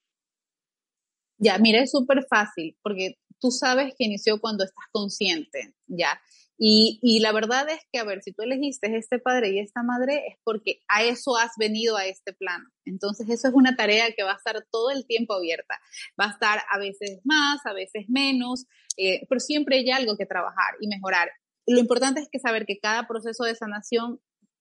Ya, 1.38 1.58
mira, 1.58 1.82
es 1.82 1.92
súper 1.92 2.26
fácil 2.30 2.78
porque 2.82 3.18
tú 3.40 3.52
sabes 3.52 3.94
que 3.98 4.06
inició 4.06 4.40
cuando 4.40 4.64
estás 4.64 4.86
consciente, 4.92 5.74
ya. 5.88 6.22
Y, 6.58 7.20
la 7.20 7.34
verdad 7.34 7.68
es 7.70 7.82
que, 7.92 8.00
a 8.00 8.06
ver, 8.06 8.22
si 8.22 8.32
tú 8.32 8.44
elegiste 8.44 8.96
este 8.96 9.20
padre 9.20 9.50
y 9.52 9.60
esta 9.60 9.84
madre, 9.84 10.24
es 10.28 10.38
porque 10.46 10.80
a 10.88 11.04
eso 11.04 11.36
has 11.36 11.52
venido 11.58 11.98
a 11.98 12.06
este 12.06 12.32
plano. 12.32 12.70
Entonces, 12.86 13.28
eso 13.30 13.50
es 13.50 13.54
una 13.54 13.76
tarea 13.76 14.14
que 14.16 14.24
va 14.24 14.32
a 14.32 14.38
estar 14.38 14.66
todo 14.72 14.92
el 14.92 15.06
tiempo 15.06 15.34
abierta. 15.34 15.82
Va 16.18 16.28
a 16.28 16.32
estar 16.32 16.62
a 16.72 16.78
veces 16.78 17.20
más, 17.26 17.60
a 17.66 17.74
veces 17.74 18.06
menos, 18.08 18.66
eh, 18.96 19.26
pero 19.28 19.42
siempre 19.42 19.80
hay 19.80 19.92
algo 19.92 20.16
que 20.16 20.26
trabajar 20.26 20.76
y 20.80 20.88
mejorar. 20.88 21.30
Lo 21.66 21.80
importante 21.80 22.22
es 22.22 22.30
que 22.32 22.40
saber 22.40 22.66
que 22.66 22.80
cada 22.80 23.08
proceso 23.08 23.44
de 23.44 23.56
sanación 23.56 24.20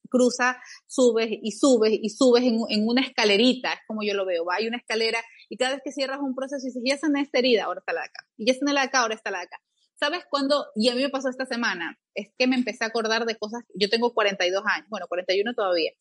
cruza, 0.08 0.60
subes 0.86 1.30
y 1.30 1.52
subes 1.52 1.92
y 2.00 2.10
subes 2.10 2.44
en, 2.44 2.86
una 2.86 3.00
escalerita, 3.00 3.72
es 3.72 3.80
como 3.86 4.02
yo 4.02 4.14
lo 4.14 4.26
veo, 4.26 4.44
va, 4.44 4.56
hay 4.56 4.68
una 4.68 4.76
escalera 4.76 5.20
y 5.48 5.56
cada 5.56 5.72
vez 5.72 5.80
que 5.82 5.90
cierras 5.90 6.20
un 6.20 6.34
proceso 6.34 6.66
y 6.66 6.68
dices, 6.68 6.82
ya 6.84 6.98
sané 6.98 7.22
esta 7.22 7.38
herida, 7.38 7.64
ahora 7.64 7.80
está 7.80 7.92
la 7.94 8.00
de 8.02 8.06
acá, 8.06 8.26
y 8.36 8.46
ya 8.46 8.54
sané 8.54 8.74
la 8.74 8.82
acá, 8.82 9.00
ahora 9.00 9.14
está 9.14 9.30
la 9.30 9.38
de 9.38 9.44
acá. 9.44 9.60
¿Sabes 9.98 10.24
cuándo? 10.28 10.66
Y 10.74 10.88
a 10.88 10.96
mí 10.96 11.02
me 11.02 11.10
pasó 11.10 11.28
esta 11.28 11.46
semana, 11.46 11.98
es 12.14 12.28
que 12.36 12.46
me 12.46 12.56
empecé 12.56 12.84
a 12.84 12.88
acordar 12.88 13.24
de 13.24 13.36
cosas, 13.36 13.62
yo 13.74 13.88
tengo 13.88 14.12
42 14.12 14.62
años, 14.66 14.86
bueno, 14.90 15.06
41 15.08 15.54
todavía, 15.54 15.92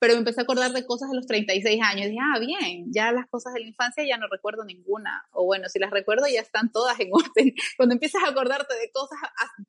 pero 0.00 0.14
me 0.14 0.20
empecé 0.20 0.40
a 0.40 0.44
acordar 0.44 0.72
de 0.72 0.86
cosas 0.86 1.10
de 1.10 1.16
los 1.16 1.26
36 1.26 1.80
años. 1.82 2.06
Y 2.06 2.08
dije, 2.08 2.20
ah, 2.20 2.38
bien, 2.40 2.86
ya 2.90 3.12
las 3.12 3.28
cosas 3.28 3.52
de 3.52 3.60
la 3.60 3.66
infancia 3.66 4.02
ya 4.04 4.16
no 4.16 4.26
recuerdo 4.28 4.64
ninguna. 4.64 5.24
O 5.30 5.44
bueno, 5.44 5.68
si 5.68 5.78
las 5.78 5.90
recuerdo 5.90 6.26
ya 6.26 6.40
están 6.40 6.72
todas 6.72 6.98
en 6.98 7.10
orden. 7.12 7.54
Cuando 7.76 7.92
empiezas 7.92 8.24
a 8.24 8.30
acordarte 8.30 8.74
de 8.74 8.90
cosas 8.90 9.18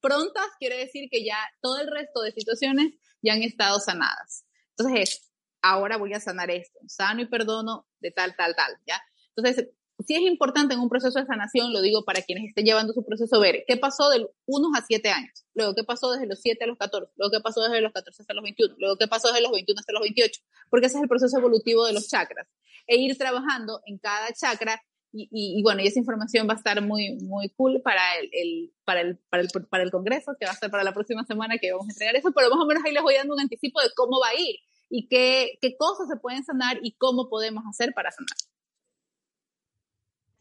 prontas, 0.01 0.45
quiere 0.57 0.77
decir 0.77 1.09
que 1.11 1.23
ya 1.23 1.37
todo 1.61 1.79
el 1.79 1.87
resto 1.87 2.21
de 2.21 2.31
situaciones 2.31 2.93
ya 3.21 3.33
han 3.33 3.43
estado 3.43 3.79
sanadas. 3.79 4.45
Entonces 4.77 5.31
ahora 5.61 5.97
voy 5.97 6.13
a 6.13 6.19
sanar 6.19 6.49
esto, 6.49 6.79
sano 6.87 7.21
y 7.21 7.27
perdono 7.27 7.85
de 7.99 8.11
tal, 8.11 8.35
tal, 8.35 8.55
tal, 8.55 8.77
¿ya? 8.87 8.99
Entonces, 9.35 9.69
sí 10.05 10.15
es 10.15 10.21
importante 10.21 10.73
en 10.73 10.79
un 10.79 10.89
proceso 10.89 11.19
de 11.19 11.25
sanación, 11.25 11.73
lo 11.73 11.81
digo 11.81 12.03
para 12.05 12.21
quienes 12.21 12.47
estén 12.47 12.65
llevando 12.65 12.93
su 12.93 13.03
proceso, 13.05 13.39
ver 13.39 13.63
qué 13.67 13.77
pasó 13.77 14.09
de 14.09 14.27
1 14.45 14.69
a 14.75 14.81
7 14.81 15.09
años, 15.09 15.45
luego 15.53 15.73
qué 15.75 15.83
pasó 15.83 16.11
desde 16.11 16.27
los 16.27 16.39
7 16.41 16.63
a 16.63 16.67
los 16.67 16.77
14, 16.77 17.11
luego 17.15 17.31
qué 17.31 17.39
pasó 17.41 17.61
desde 17.61 17.81
los 17.81 17.91
14 17.91 18.21
hasta 18.21 18.33
los 18.33 18.43
21, 18.43 18.75
luego 18.77 18.97
qué 18.97 19.07
pasó 19.07 19.29
desde 19.29 19.41
los 19.41 19.51
21 19.51 19.79
hasta 19.79 19.93
los 19.93 20.01
28, 20.01 20.41
porque 20.69 20.87
ese 20.87 20.97
es 20.97 21.03
el 21.03 21.09
proceso 21.09 21.37
evolutivo 21.37 21.85
de 21.85 21.93
los 21.93 22.07
chakras. 22.07 22.47
E 22.87 22.97
ir 22.97 23.17
trabajando 23.17 23.81
en 23.85 23.99
cada 23.99 24.31
chakra 24.33 24.81
y, 25.13 25.27
y, 25.31 25.61
bueno, 25.61 25.81
y 25.81 25.87
esa 25.87 25.99
información 25.99 26.47
va 26.47 26.53
a 26.53 26.57
estar 26.57 26.81
muy, 26.81 27.17
muy 27.21 27.49
cool 27.49 27.81
para 27.81 28.01
el, 28.17 28.29
el, 28.31 28.73
para, 28.85 29.01
el, 29.01 29.17
para, 29.29 29.43
el, 29.43 29.49
para 29.69 29.83
el 29.83 29.91
Congreso, 29.91 30.35
que 30.39 30.45
va 30.45 30.53
a 30.53 30.55
ser 30.55 30.71
para 30.71 30.83
la 30.83 30.93
próxima 30.93 31.25
semana 31.25 31.57
que 31.57 31.71
vamos 31.71 31.87
a 31.89 31.91
entregar 31.91 32.15
eso, 32.15 32.31
pero 32.31 32.49
más 32.49 32.59
o 32.59 32.65
menos 32.65 32.83
ahí 32.85 32.93
les 32.93 33.03
voy 33.03 33.15
dando 33.15 33.33
un 33.33 33.41
anticipo 33.41 33.81
de 33.81 33.89
cómo 33.95 34.19
va 34.21 34.29
a 34.29 34.39
ir 34.39 34.55
y 34.89 35.07
qué, 35.07 35.57
qué 35.61 35.75
cosas 35.77 36.07
se 36.07 36.17
pueden 36.17 36.43
sanar 36.43 36.79
y 36.81 36.93
cómo 36.93 37.29
podemos 37.29 37.63
hacer 37.69 37.93
para 37.93 38.11
sanar. 38.11 38.37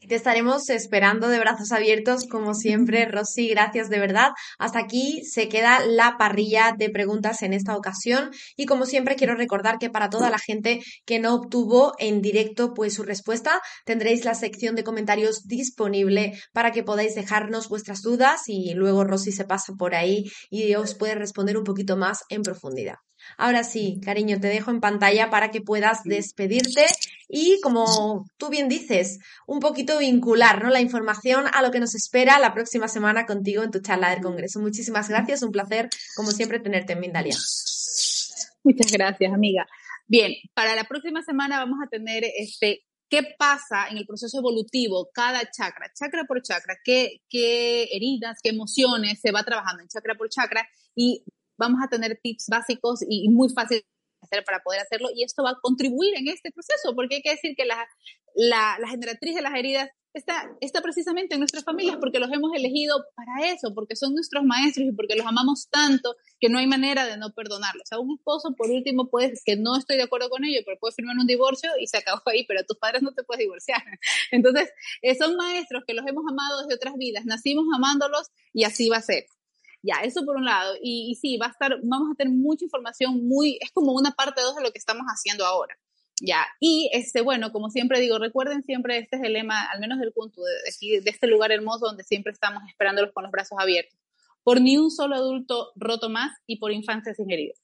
Te 0.07 0.15
estaremos 0.15 0.67
esperando 0.69 1.27
de 1.27 1.37
brazos 1.37 1.71
abiertos, 1.71 2.25
como 2.27 2.55
siempre, 2.55 3.05
Rosy. 3.11 3.49
Gracias 3.49 3.87
de 3.87 3.99
verdad. 3.99 4.31
Hasta 4.57 4.79
aquí 4.79 5.21
se 5.23 5.47
queda 5.47 5.85
la 5.85 6.15
parrilla 6.17 6.73
de 6.75 6.89
preguntas 6.89 7.43
en 7.43 7.53
esta 7.53 7.77
ocasión. 7.77 8.31
Y 8.57 8.65
como 8.65 8.87
siempre, 8.87 9.15
quiero 9.15 9.35
recordar 9.35 9.77
que 9.77 9.91
para 9.91 10.09
toda 10.09 10.31
la 10.31 10.39
gente 10.39 10.81
que 11.05 11.19
no 11.19 11.35
obtuvo 11.35 11.93
en 11.99 12.21
directo 12.21 12.73
pues 12.73 12.95
su 12.95 13.03
respuesta, 13.03 13.61
tendréis 13.85 14.25
la 14.25 14.33
sección 14.33 14.75
de 14.75 14.83
comentarios 14.83 15.43
disponible 15.43 16.33
para 16.51 16.71
que 16.71 16.83
podáis 16.83 17.13
dejarnos 17.13 17.69
vuestras 17.69 18.01
dudas 18.01 18.41
y 18.47 18.73
luego 18.73 19.03
Rosy 19.03 19.31
se 19.31 19.45
pasa 19.45 19.73
por 19.77 19.93
ahí 19.93 20.23
y 20.49 20.73
os 20.73 20.95
puede 20.95 21.13
responder 21.13 21.57
un 21.57 21.63
poquito 21.63 21.95
más 21.95 22.23
en 22.29 22.41
profundidad. 22.41 22.95
Ahora 23.37 23.63
sí, 23.63 23.99
cariño, 24.03 24.39
te 24.39 24.47
dejo 24.47 24.71
en 24.71 24.79
pantalla 24.79 25.29
para 25.29 25.51
que 25.51 25.61
puedas 25.61 26.03
despedirte 26.03 26.85
y, 27.27 27.59
como 27.61 28.25
tú 28.37 28.49
bien 28.49 28.69
dices, 28.69 29.19
un 29.47 29.59
poquito 29.59 29.99
vincular 29.99 30.63
¿no? 30.63 30.69
la 30.69 30.81
información 30.81 31.45
a 31.51 31.61
lo 31.61 31.71
que 31.71 31.79
nos 31.79 31.95
espera 31.95 32.39
la 32.39 32.53
próxima 32.53 32.87
semana 32.87 33.25
contigo 33.25 33.63
en 33.63 33.71
tu 33.71 33.79
charla 33.79 34.09
del 34.09 34.21
Congreso. 34.21 34.59
Muchísimas 34.59 35.09
gracias, 35.09 35.43
un 35.43 35.51
placer, 35.51 35.89
como 36.15 36.31
siempre, 36.31 36.59
tenerte 36.59 36.93
en 36.93 36.99
Mindalia. 36.99 37.35
Muchas 38.63 38.91
gracias, 38.91 39.33
amiga. 39.33 39.65
Bien, 40.07 40.33
para 40.53 40.75
la 40.75 40.83
próxima 40.83 41.23
semana 41.23 41.57
vamos 41.57 41.79
a 41.83 41.89
tener 41.89 42.23
este 42.37 42.83
qué 43.11 43.23
pasa 43.37 43.89
en 43.89 43.97
el 43.97 44.05
proceso 44.05 44.39
evolutivo, 44.39 45.09
cada 45.13 45.41
chakra, 45.51 45.91
chakra 45.93 46.23
por 46.23 46.41
chakra, 46.41 46.75
qué, 46.83 47.21
qué 47.29 47.83
heridas, 47.91 48.39
qué 48.41 48.51
emociones 48.51 49.19
se 49.21 49.31
va 49.31 49.43
trabajando 49.43 49.83
en 49.83 49.89
chakra 49.89 50.15
por 50.15 50.29
chakra 50.29 50.65
y 50.95 51.25
vamos 51.61 51.79
a 51.83 51.87
tener 51.87 52.19
tips 52.21 52.47
básicos 52.49 52.99
y, 53.07 53.29
muy 53.29 53.49
fáciles 53.49 53.85
hacer 54.21 54.43
para 54.43 54.61
poder 54.61 54.81
hacerlo 54.81 55.09
y 55.15 55.23
esto 55.23 55.43
va 55.43 55.51
a 55.51 55.59
contribuir 55.61 56.15
en 56.15 56.27
este 56.27 56.51
proceso, 56.51 56.93
porque 56.95 57.15
hay 57.15 57.21
que 57.21 57.31
decir 57.31 57.55
que 57.55 57.65
la, 57.65 57.87
la, 58.35 58.77
la 58.79 58.87
generatriz 58.87 59.35
de 59.35 59.41
las 59.41 59.55
heridas 59.55 59.89
está, 60.13 60.55
está 60.61 60.81
precisamente 60.81 61.35
en 61.35 61.39
nuestras 61.39 61.63
familias 61.63 61.97
porque 61.99 62.19
los 62.19 62.31
hemos 62.31 62.51
elegido 62.53 63.03
para 63.15 63.51
eso, 63.51 63.73
porque 63.73 63.95
son 63.95 64.13
nuestros 64.13 64.43
maestros 64.43 64.87
y 64.87 64.91
porque 64.91 65.15
los 65.15 65.25
amamos 65.25 65.69
tanto 65.69 66.15
que 66.39 66.49
no 66.49 66.59
hay 66.59 66.67
manera 66.67 67.05
de 67.05 67.17
no 67.17 67.33
perdonarlos. 67.33 67.83
Un 67.99 68.15
esposo, 68.17 68.53
por 68.55 68.69
último, 68.69 69.09
puede, 69.09 69.33
que 69.45 69.55
no 69.55 69.77
estoy 69.77 69.97
de 69.97 70.03
acuerdo 70.03 70.29
con 70.29 70.43
ello, 70.43 70.61
pero 70.65 70.77
puede 70.79 70.93
firmar 70.93 71.15
un 71.17 71.27
divorcio 71.27 71.69
y 71.79 71.87
se 71.87 71.97
acabó 71.97 72.21
ahí, 72.25 72.45
pero 72.45 72.63
tus 72.63 72.77
padres 72.77 73.01
no 73.01 73.13
te 73.13 73.23
puedes 73.23 73.39
divorciar. 73.39 73.81
Entonces, 74.31 74.69
eh, 75.01 75.15
son 75.15 75.35
maestros 75.35 75.83
que 75.87 75.93
los 75.93 76.05
hemos 76.05 76.23
amado 76.29 76.61
desde 76.61 76.75
otras 76.75 76.95
vidas, 76.95 77.25
nacimos 77.25 77.65
amándolos 77.73 78.29
y 78.53 78.65
así 78.65 78.89
va 78.89 78.97
a 78.97 79.01
ser. 79.01 79.25
Ya, 79.83 79.95
eso 80.03 80.25
por 80.25 80.35
un 80.35 80.45
lado. 80.45 80.75
Y, 80.81 81.15
sí, 81.19 81.37
va 81.37 81.47
a 81.47 81.49
estar, 81.49 81.79
vamos 81.83 82.09
a 82.11 82.15
tener 82.15 82.33
mucha 82.33 82.65
información 82.65 83.27
muy, 83.27 83.57
es 83.61 83.71
como 83.71 83.93
una 83.93 84.11
parte 84.11 84.41
dos 84.41 84.55
de 84.55 84.63
lo 84.63 84.71
que 84.71 84.77
estamos 84.77 85.05
haciendo 85.07 85.45
ahora. 85.45 85.75
Ya, 86.21 86.45
y 86.59 86.89
este, 86.93 87.21
bueno, 87.21 87.51
como 87.51 87.71
siempre 87.71 87.99
digo, 87.99 88.19
recuerden 88.19 88.63
siempre, 88.63 88.99
este 88.99 89.15
es 89.17 89.23
el 89.23 89.33
lema, 89.33 89.63
al 89.71 89.79
menos 89.79 89.99
del 89.99 90.13
punto 90.13 90.41
de, 90.43 91.01
de 91.01 91.09
este 91.09 91.25
lugar 91.25 91.51
hermoso 91.51 91.87
donde 91.87 92.03
siempre 92.03 92.31
estamos 92.31 92.61
esperándolos 92.69 93.11
con 93.11 93.23
los 93.23 93.31
brazos 93.31 93.57
abiertos. 93.59 93.99
Por 94.43 94.61
ni 94.61 94.77
un 94.77 94.91
solo 94.91 95.15
adulto 95.15 95.71
roto 95.75 96.09
más 96.09 96.31
y 96.45 96.57
por 96.57 96.71
infancias 96.71 97.17
sin 97.17 97.31
heridas. 97.31 97.59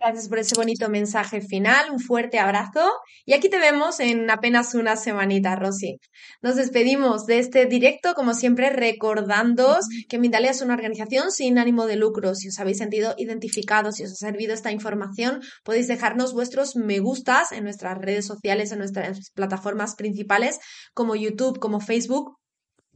Gracias 0.00 0.28
por 0.28 0.38
ese 0.38 0.54
bonito 0.54 0.88
mensaje 0.88 1.40
final, 1.40 1.90
un 1.90 1.98
fuerte 1.98 2.38
abrazo 2.38 2.88
y 3.26 3.32
aquí 3.32 3.48
te 3.48 3.58
vemos 3.58 3.98
en 3.98 4.30
apenas 4.30 4.74
una 4.74 4.94
semanita, 4.94 5.56
Rosy. 5.56 5.98
Nos 6.40 6.54
despedimos 6.54 7.26
de 7.26 7.40
este 7.40 7.66
directo, 7.66 8.14
como 8.14 8.32
siempre, 8.32 8.70
recordándoos 8.70 9.86
que 10.08 10.20
Mindalia 10.20 10.52
es 10.52 10.62
una 10.62 10.74
organización 10.74 11.32
sin 11.32 11.58
ánimo 11.58 11.86
de 11.86 11.96
lucro. 11.96 12.36
Si 12.36 12.46
os 12.46 12.60
habéis 12.60 12.78
sentido 12.78 13.16
identificados, 13.18 13.96
si 13.96 14.04
os 14.04 14.12
ha 14.12 14.14
servido 14.14 14.54
esta 14.54 14.70
información, 14.70 15.40
podéis 15.64 15.88
dejarnos 15.88 16.32
vuestros 16.32 16.76
me 16.76 17.00
gustas 17.00 17.50
en 17.50 17.64
nuestras 17.64 17.98
redes 17.98 18.24
sociales, 18.24 18.70
en 18.70 18.78
nuestras 18.78 19.30
plataformas 19.34 19.96
principales 19.96 20.60
como 20.94 21.16
YouTube, 21.16 21.58
como 21.58 21.80
Facebook 21.80 22.38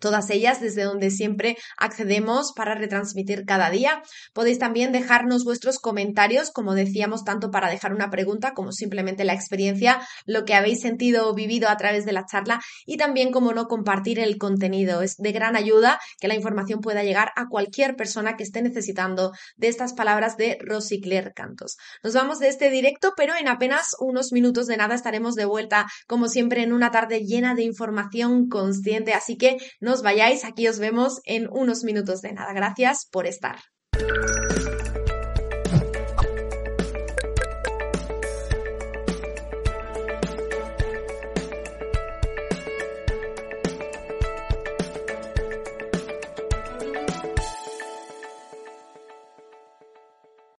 todas 0.03 0.29
ellas 0.31 0.61
desde 0.61 0.83
donde 0.83 1.11
siempre 1.11 1.57
accedemos 1.79 2.53
para 2.55 2.75
retransmitir 2.75 3.45
cada 3.47 3.71
día. 3.71 4.03
Podéis 4.35 4.59
también 4.59 4.93
dejarnos 4.93 5.45
vuestros 5.45 5.79
comentarios, 5.79 6.51
como 6.51 6.75
decíamos, 6.75 7.25
tanto 7.25 7.51
para 7.51 7.71
dejar 7.71 7.95
una 7.95 8.11
pregunta 8.11 8.53
como 8.53 8.73
simplemente 8.73 9.25
la 9.25 9.33
experiencia, 9.33 10.01
lo 10.27 10.45
que 10.45 10.55
habéis 10.55 10.81
sentido 10.81 11.31
o 11.31 11.35
vivido 11.35 11.69
a 11.69 11.77
través 11.77 12.05
de 12.05 12.13
la 12.13 12.27
charla 12.27 12.61
y 12.85 12.97
también, 12.97 13.31
como 13.31 13.53
no, 13.53 13.69
compartir 13.69 14.19
el 14.19 14.37
contenido. 14.39 15.03
Es 15.03 15.17
de 15.17 15.33
gran 15.33 15.57
ayuda 15.57 16.01
que 16.21 16.29
la 16.29 16.35
información 16.35 16.81
pueda 16.81 17.05
llegar 17.05 17.31
a 17.37 17.47
cualquier 17.49 17.95
persona 17.95 18.37
que 18.37 18.43
esté 18.43 18.61
necesitando 18.61 19.33
de 19.57 19.69
estas 19.69 19.95
palabras 19.95 20.37
de 20.37 20.59
Rosy 20.61 21.01
Claire 21.01 21.33
Cantos. 21.33 21.77
Nos 22.03 22.15
vamos 22.15 22.41
de 22.41 22.49
este 22.49 22.71
directo, 22.71 23.13
pero 23.17 23.35
en 23.37 23.47
apenas 23.47 23.95
unos 24.01 24.33
minutos 24.33 24.67
de 24.67 24.77
nada 24.77 24.97
estaremos 24.97 25.37
de 25.37 25.45
vuelta, 25.45 25.87
como 26.09 26.27
siempre, 26.29 26.65
en 26.65 26.73
una 26.73 26.91
tarde 26.91 27.21
llena 27.21 27.55
de 27.55 27.63
información 27.63 28.49
consciente. 28.49 29.15
Así 29.15 29.37
que 29.37 29.59
vayáis, 30.01 30.47
aquí 30.47 30.67
os 30.67 30.79
vemos 30.79 31.21
en 31.27 31.49
unos 31.53 31.85
minutos 31.85 32.23
de 32.23 32.33
nada. 32.33 32.55
Gracias 32.55 33.07
por 33.13 33.27
estar. 33.27 33.57